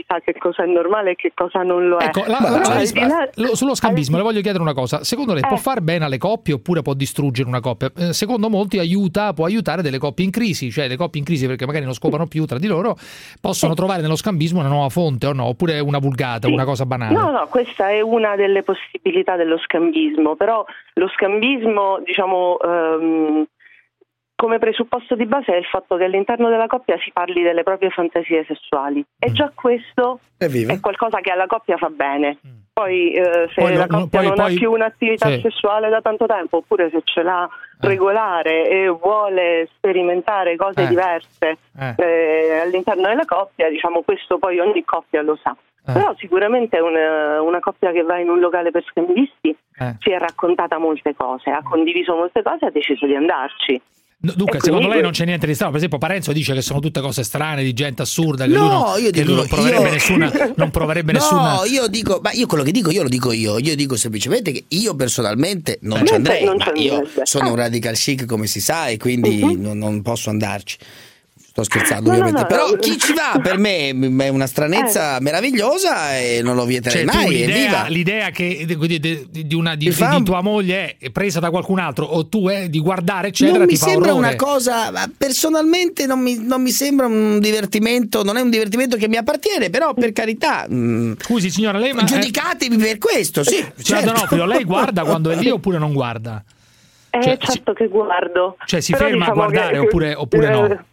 [0.00, 2.04] chissà, chissà che cosa è normale e che cosa non lo è.
[2.06, 5.04] Ecco, la- la- al la- là- lo- sullo scambismo le voglio chiedere una cosa.
[5.04, 5.60] Secondo lei può Eh.
[5.60, 7.90] far bene alle coppie oppure può distruggere una coppia?
[7.96, 11.46] Eh, Secondo molti aiuta, può aiutare delle coppie in crisi, cioè le coppie in crisi
[11.46, 12.96] perché magari non scopano più tra di loro,
[13.40, 15.44] possono trovare nello scambismo una nuova fonte o no?
[15.46, 16.52] Oppure una vulgata, Sì.
[16.52, 17.14] una cosa banale.
[17.14, 20.64] No, no, questa è una delle possibilità dello scambismo, però
[20.94, 23.46] lo scambismo, diciamo, ehm,
[24.40, 27.90] come presupposto di base è il fatto che all'interno della coppia si parli delle proprie
[27.90, 29.02] fantasie sessuali Mm.
[29.18, 30.72] e già questo Evviva.
[30.74, 32.38] è qualcosa che alla coppia fa bene.
[32.72, 35.40] Poi eh, se Poi la no- coppia poi- non poi- ha più un'attività sì.
[35.40, 37.48] sessuale da tanto tempo, oppure se ce l'ha
[37.80, 40.86] regolare e vuole sperimentare cose Eh.
[40.86, 41.94] diverse Eh.
[41.96, 45.56] eh, all'interno della coppia, diciamo questo poi ogni coppia lo sa.
[45.84, 45.92] Eh.
[45.92, 49.48] Però sicuramente una, una coppia che va in un locale per scambisti
[49.80, 49.96] Eh.
[49.98, 53.82] si è raccontata molte cose, ha condiviso molte cose e ha deciso di andarci.
[54.20, 55.70] Dunque, E secondo quindi- lei non c'è niente di strano?
[55.70, 58.68] Per esempio, Parenzo dice che sono tutte cose strane, di gente assurda, che No, lui
[58.68, 60.32] non, io dico, lui non proverebbe io- nessuna.
[60.56, 61.60] Non proverebbe no, nessuna.
[61.66, 63.58] io dico, ma io quello che dico, io lo dico io.
[63.58, 66.06] Io dico semplicemente che io personalmente non Eh.
[66.06, 67.62] ci andrei, Non io sono un Ah.
[67.62, 69.60] radical chic come si sa e quindi Mhm.
[69.60, 70.76] non, non posso andarci.
[71.58, 72.76] Sto scherzando No, ovviamente, no, però no.
[72.76, 73.88] chi ci va per me
[74.24, 77.28] è una stranezza meravigliosa e non lo vieterei Cioè, tu mai.
[77.36, 81.40] l'idea, l'idea che di, di- di- una, di, Mi fa- di tua moglie è presa
[81.40, 84.26] da qualcun altro o tu è di guardare, eccetera, non ti mi fa sembra orrore.
[84.28, 89.08] una cosa, personalmente non mi, non mi sembra un divertimento, non è un divertimento che
[89.08, 90.64] mi appartiene, però per carità.
[90.70, 91.92] mm, Scusi, signora, lei.
[91.92, 93.56] ma- giudicatemi per questo, sì.
[93.56, 94.04] Signora certo.
[94.12, 96.42] D'Onofrio, lei guarda quando è lì oppure non guarda?
[97.10, 98.56] Eh, Cioè, certo che guardo.
[98.64, 100.84] Cioè, si Però ferma a diciamo guardare che- oppure- oppure no?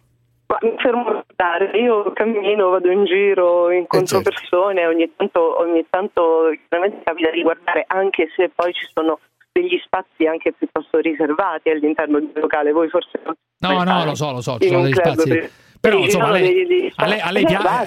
[0.46, 4.30] Ma mi fermo a guardare, io cammino, vado in giro, incontro Eh, certo.
[4.30, 9.18] persone, ogni tanto, ogni tanto chiaramente capita di guardare, anche se poi ci sono
[9.52, 12.72] degli spazi anche piuttosto riservati all'interno del locale.
[12.72, 15.28] Voi forse non No, no, lo so, lo so, ci sono degli spazi.
[15.28, 15.50] per-
[15.90, 17.84] Però insomma, lei- a lei, a lei pia-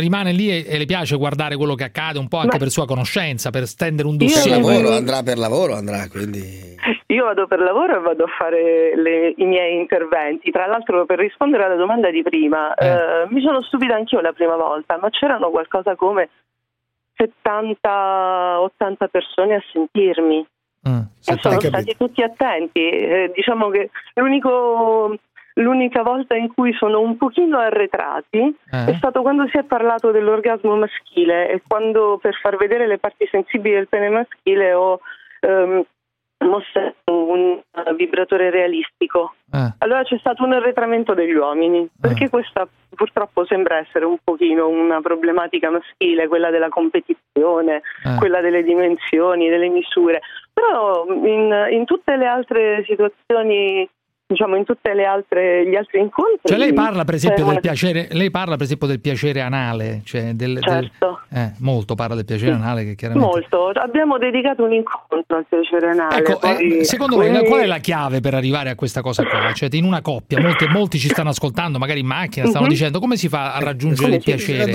[0.00, 2.68] rimane lì e, e le piace guardare quello che accade un po' anche Ma- per
[2.70, 4.56] sua conoscenza, per stendere un Io- Per dossier.
[4.60, 6.76] lavoro, andrà per lavoro, andrà, quindi...
[7.10, 10.50] Io vado per lavoro e vado a fare le- i miei interventi.
[10.50, 14.56] Tra l'altro, per rispondere alla domanda di prima, eh, mi sono stupita anch'io la prima
[14.56, 16.28] volta, ma c'erano qualcosa come
[17.16, 20.46] 70-80 persone a sentirmi.
[20.88, 22.88] Mm, E sono stati tutti attenti.
[22.88, 25.16] Eh, diciamo che l'unico-
[25.58, 28.38] l'unica volta in cui sono un pochino arretrati
[28.70, 28.84] Eh.
[28.86, 33.26] è stato quando si è parlato dell'orgasmo maschile e quando per far vedere le parti
[33.30, 35.00] sensibili del pene maschile ho
[35.40, 35.84] ehm,
[36.46, 39.34] mostrato un eh, vibratore realistico.
[39.52, 39.74] Eh.
[39.78, 45.00] Allora c'è stato un arretramento degli uomini, perché questa purtroppo sembra essere un pochino una
[45.00, 48.16] problematica maschile, quella della competizione, Eh.
[48.18, 50.20] quella delle dimensioni, delle misure.
[50.52, 53.88] Però in, in tutte le altre situazioni
[54.28, 56.40] diciamo in tutte le altre gli altri incontri.
[56.44, 60.02] Cioè lei parla per esempio c'è del piacere, lei parla per esempio del piacere anale,
[60.04, 61.20] cioè del, del- Certo.
[61.30, 65.88] eh, molto parla del piacere anale che chiaramente Molto, abbiamo dedicato un incontro al piacere
[65.88, 66.16] anale.
[66.18, 69.24] Ecco, poi- eh, secondo lei quindi- qual è la chiave per arrivare a questa cosa
[69.24, 69.50] qua?
[69.54, 72.70] Cioè, in una coppia, molti, molti ci stanno ascoltando, magari in macchina, stanno Mhm.
[72.70, 74.70] dicendo come si fa a raggiungere come il piacere?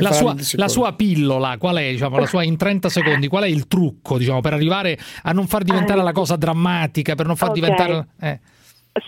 [0.00, 3.48] la sua, la sua pillola, qual è, diciamo, la sua in 30 secondi, qual è
[3.48, 6.02] il trucco, diciamo, per arrivare a non far diventare Eh.
[6.02, 7.54] la cosa drammatica, per non far Ok.
[7.54, 8.06] diventare...
[8.20, 8.40] eh.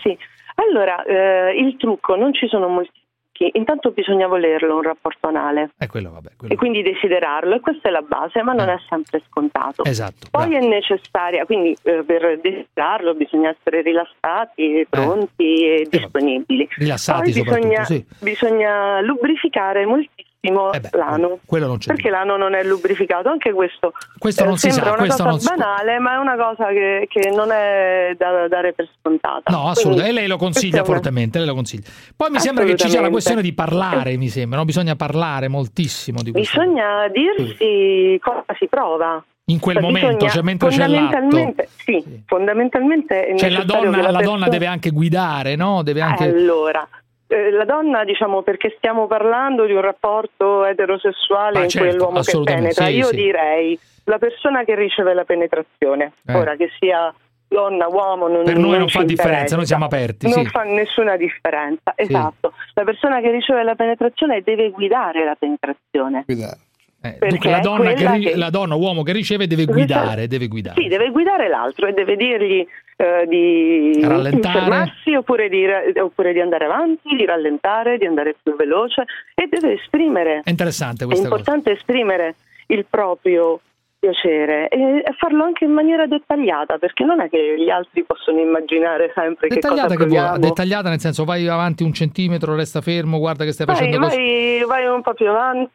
[0.01, 0.17] Sì,
[0.55, 2.91] allora eh, il trucco non ci sono molti.
[2.91, 3.57] trucchi.
[3.57, 6.29] Intanto bisogna volerlo un rapporto anale È quello, vabbè.
[6.49, 9.83] e quindi desiderarlo, e questa è la base, ma non è sempre scontato.
[9.85, 9.89] Eh.
[9.89, 10.27] Esatto.
[10.29, 16.67] Poi è necessaria, quindi eh, per desiderarlo bisogna essere rilassati, pronti e disponibili.
[16.77, 18.05] Rilassati Poi bisogna, sì.
[18.19, 20.18] bisogna lubrificare moltissimo
[20.91, 21.39] l'ano.
[21.45, 21.93] Quello non c'è.
[21.93, 23.29] Perché l'ano non è lubrificato?
[23.29, 26.35] Anche questo, Questo eh, non si sembra sa, una cosa si- banale, ma è una
[26.37, 29.51] cosa che, che non è da dare per scontata.
[29.51, 31.89] No, assolutamente, e lei lo consiglia fortemente, lei lo consiglia.
[32.15, 34.65] Poi mi sembra che ci sia la questione di parlare, mi sembra, no?
[34.65, 36.59] bisogna parlare moltissimo di questo.
[36.59, 39.23] Bisogna dirsi cosa si prova.
[39.49, 41.73] In quel Cioè, momento, bisogna- cioè mentre c'è fondamentalmente, l'atto.
[41.83, 45.81] Sì, fondamentalmente è Cioè la donna, la donna persona- deve anche guidare, no?
[45.81, 46.23] Deve anche...
[46.25, 46.87] Allora,
[47.31, 51.97] eh, la donna, diciamo, perché stiamo parlando di un rapporto eterosessuale Ah, in certo, cui
[51.97, 53.15] l'uomo che penetra, sì, io sì.
[53.15, 56.33] direi la persona che riceve la penetrazione, Eh.
[56.35, 57.13] ora che sia
[57.47, 60.49] donna, uomo, non, Per noi non ci fa differenza, noi siamo aperti, Non sì.
[60.49, 62.53] fa nessuna differenza, esatto.
[62.73, 66.25] La persona che riceve la penetrazione deve guidare la penetrazione.
[67.01, 70.27] Eh, perché dunque la è donna, che che- la donna, uomo che riceve deve guidare,
[70.27, 70.81] deve guidare.
[70.81, 72.65] Sì, deve guidare l'altro e deve dirgli
[72.97, 74.59] eh, di Rallentare.
[74.59, 75.65] fermarsi oppure di,
[76.01, 80.41] oppure di andare avanti, di rallentare, di andare più veloce e deve esprimere.
[80.43, 81.39] È interessante È questa cosa.
[81.39, 82.35] importante esprimere
[82.67, 83.61] il proprio
[83.99, 89.11] piacere e farlo anche in maniera dettagliata perché non è che gli altri possono immaginare
[89.13, 90.17] sempre che cosa Dettagliata, che vuoi?
[90.19, 90.37] proviamo.
[90.39, 94.15] dettagliata nel senso vai avanti un centimetro, resta fermo, guarda che stai Vai, facendo così.
[94.17, 95.71] vai, vai un po' più avanti,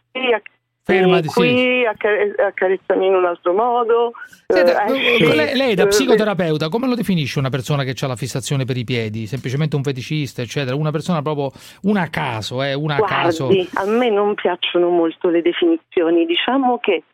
[0.85, 1.41] Fermati, sì.
[1.41, 4.13] qui, accare- accarezzami in un altro modo.
[4.47, 8.07] Senta, eh, esci, lei, lei da eh, psicoterapeuta come lo definisce una persona che ha
[8.07, 9.27] la fissazione per i piedi?
[9.27, 10.77] Semplicemente un feticista, eccetera?
[10.77, 11.51] Una persona proprio
[11.85, 13.47] una a caso, eh, una a caso.
[13.47, 17.05] Guardi, a me non piacciono molto le definizioni, diciamo che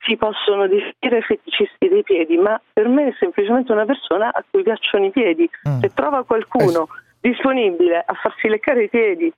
[0.00, 4.64] si possono definire feticisti dei piedi, ma per me è semplicemente una persona a cui
[4.64, 5.48] piacciono i piedi.
[5.68, 5.78] Mm.
[5.78, 6.88] Se trova qualcuno
[7.20, 9.32] disponibile a farsi leccare i piedi,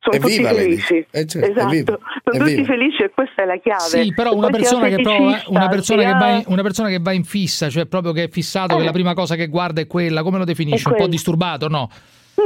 [0.00, 1.06] sono tutti Evviva, lei felici.
[1.10, 2.66] Eh, certo, esatto, evviva, sono tutti evviva.
[2.66, 3.80] felici e questa è la chiave.
[3.80, 7.12] Sì, però una persona, che prova, una, persona che va in, una persona che va
[7.12, 8.84] in fissa, cioè proprio che è fissato, che Eh.
[8.84, 10.88] la prima cosa che guarda è quella, come lo definisce?
[10.88, 11.68] È Un po' disturbato?
[11.68, 11.90] No.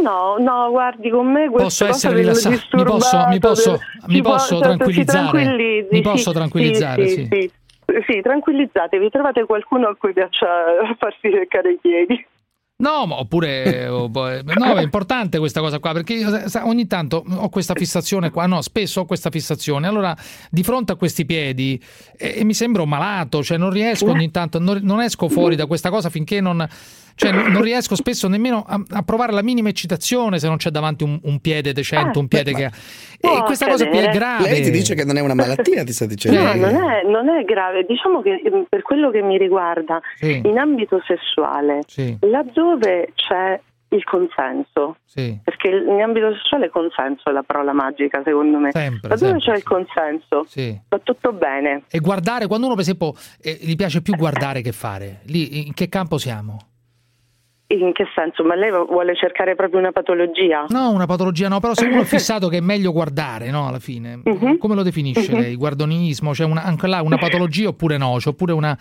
[0.02, 2.76] No, no, guardi, con me questa Posso cosa essere del rilassato?
[2.76, 5.44] Mi posso, mi disturbato, posso, mi posso certo, tranquillizzare?
[5.44, 7.28] Mi sì, posso tranquillizzare, sì, sì.
[7.30, 7.50] sì, sì.
[8.06, 10.46] Sì, tranquillizzatevi, trovate qualcuno a cui piaccia
[10.98, 12.26] farsi leccare i piedi.
[12.76, 17.24] No, ma oppure o- boh, no, è importante questa cosa qua perché io ogni tanto
[17.26, 19.86] ho questa fissazione qua, no, spesso ho questa fissazione.
[19.86, 20.16] Allora,
[20.50, 21.80] di fronte a questi piedi
[22.16, 25.90] eh, mi sembro malato, cioè non riesco ogni tanto, non, non esco fuori da questa
[25.90, 26.66] cosa finché non
[27.14, 31.04] cioè non riesco spesso nemmeno a, a provare la minima eccitazione se non c'è davanti
[31.04, 32.70] un, un piede decente, un piede che ha...
[33.20, 34.50] E questa cosa qui è grave.
[34.50, 36.42] Lei ti dice che non è una malattia, ti sta dicendo.
[36.42, 37.84] No, non è, non è grave.
[37.84, 40.40] Diciamo che ehm, per quello che mi riguarda, Sì.
[40.44, 42.16] in ambito sessuale, Sì.
[42.20, 43.60] laddove c'è
[43.90, 45.38] il consenso, Sì.
[45.44, 49.56] perché in ambito sessuale consenso è la parola magica secondo me, Sempre, laddove sempre, c'è
[49.56, 50.80] il consenso, Sì.
[50.88, 51.82] va tutto bene.
[51.90, 55.74] E guardare, quando uno per esempio eh, gli piace più guardare che fare, lì in
[55.74, 56.56] che campo siamo?
[57.72, 58.44] In che senso?
[58.44, 60.66] Ma lei vuole cercare proprio una patologia?
[60.68, 63.78] No, una patologia no, però se uno è fissato che è meglio guardare, no, alla
[63.78, 64.20] fine.
[64.22, 64.58] Mhm.
[64.58, 65.54] Come lo definisce lei?
[65.56, 66.32] Guardonismo?
[66.32, 68.16] C'è una, anche là una patologia oppure no?
[68.18, 68.76] C'è oppure una,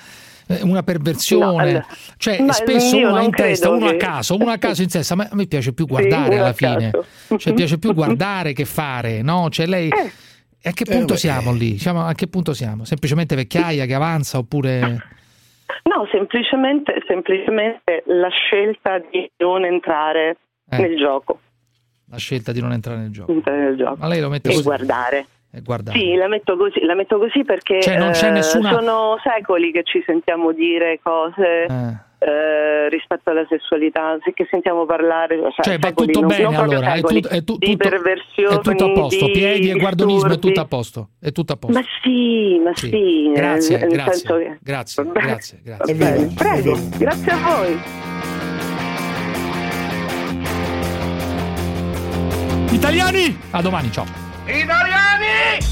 [0.48, 1.46] eh, una perversione?
[1.46, 1.86] No, allora-
[2.18, 4.82] cioè, ma spesso uno ha in testa, credo uno a che- caso, uno a caso
[4.82, 6.90] in testa, ma a me piace più guardare uno alla fine.
[6.92, 7.38] caso.
[7.38, 9.48] Cioè, piace più guardare che fare, no?
[9.50, 9.90] Cioè, lei...
[10.64, 11.20] E a che Eh, punto beh.
[11.20, 11.72] siamo lì?
[11.72, 12.84] Diciamo, a che punto siamo?
[12.84, 15.02] Semplicemente vecchiaia che avanza oppure...
[15.84, 20.38] No, semplicemente, semplicemente la scelta di non entrare
[20.70, 20.78] Eh.
[20.78, 21.40] nel gioco.
[22.10, 23.32] La scelta di non entrare nel gioco.
[23.32, 23.96] Entrare nel gioco.
[24.00, 24.64] Ma lei lo mette e così?
[24.64, 25.26] guardare.
[25.54, 26.00] E guardare.
[26.00, 29.72] Sì, la metto così, la metto così perché Cioè, non c'è eh, nessuna- sono secoli
[29.74, 31.98] che ci sentiamo dire cose Eh.
[32.26, 35.38] eh, rispetto alla sessualità, sì, che sentiamo parlare.
[35.62, 37.90] Cioè, va secoli, tutto non- bene non allora, è, secoli, tut- è tu- di tutto,
[37.90, 41.52] perversioni, è tutto a posto, di piedi e guardonismo è tutto a posto, è tutto
[41.52, 41.78] a posto.
[41.78, 42.90] Ma sì, ma sì,
[43.28, 45.94] nel- Grazie, nel grazie, che- grazie, Vabbè, grazie, grazie.
[45.94, 47.80] va bene, Prego, grazie a voi.
[52.72, 54.31] Italiani, a domani, ciao.
[54.46, 55.70] Italiani!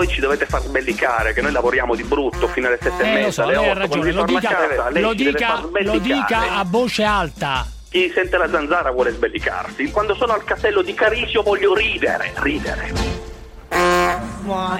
[0.00, 3.12] voi ci dovete far sbellicare, che noi lavoriamo di brutto fino alle sette e Eh,
[3.12, 5.02] mezza, so, alle lei ha otto, quando ragione, si lo torna a dica, casa, lei
[5.02, 7.66] lo dica, lo dica a voce alta.
[7.90, 9.90] Chi sente la zanzara vuole sbellicarsi.
[9.90, 12.92] Quando sono al castello di Carisio voglio ridere, ridere.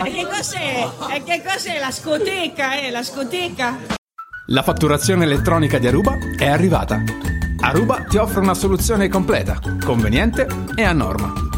[0.04, 0.88] E che cos'è?
[1.12, 2.90] E che cos'è la scoteca, eh?
[2.90, 3.76] La scoteca?
[4.46, 7.02] La fatturazione elettronica di Aruba è arrivata.
[7.62, 11.49] Aruba ti offre una soluzione completa, conveniente e a norma.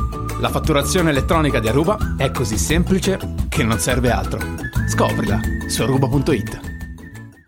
[0.42, 3.16] La fatturazione elettronica di Aruba è così semplice
[3.48, 4.40] che non serve altro.
[4.88, 5.38] Scoprila
[5.68, 6.71] su aruba.it.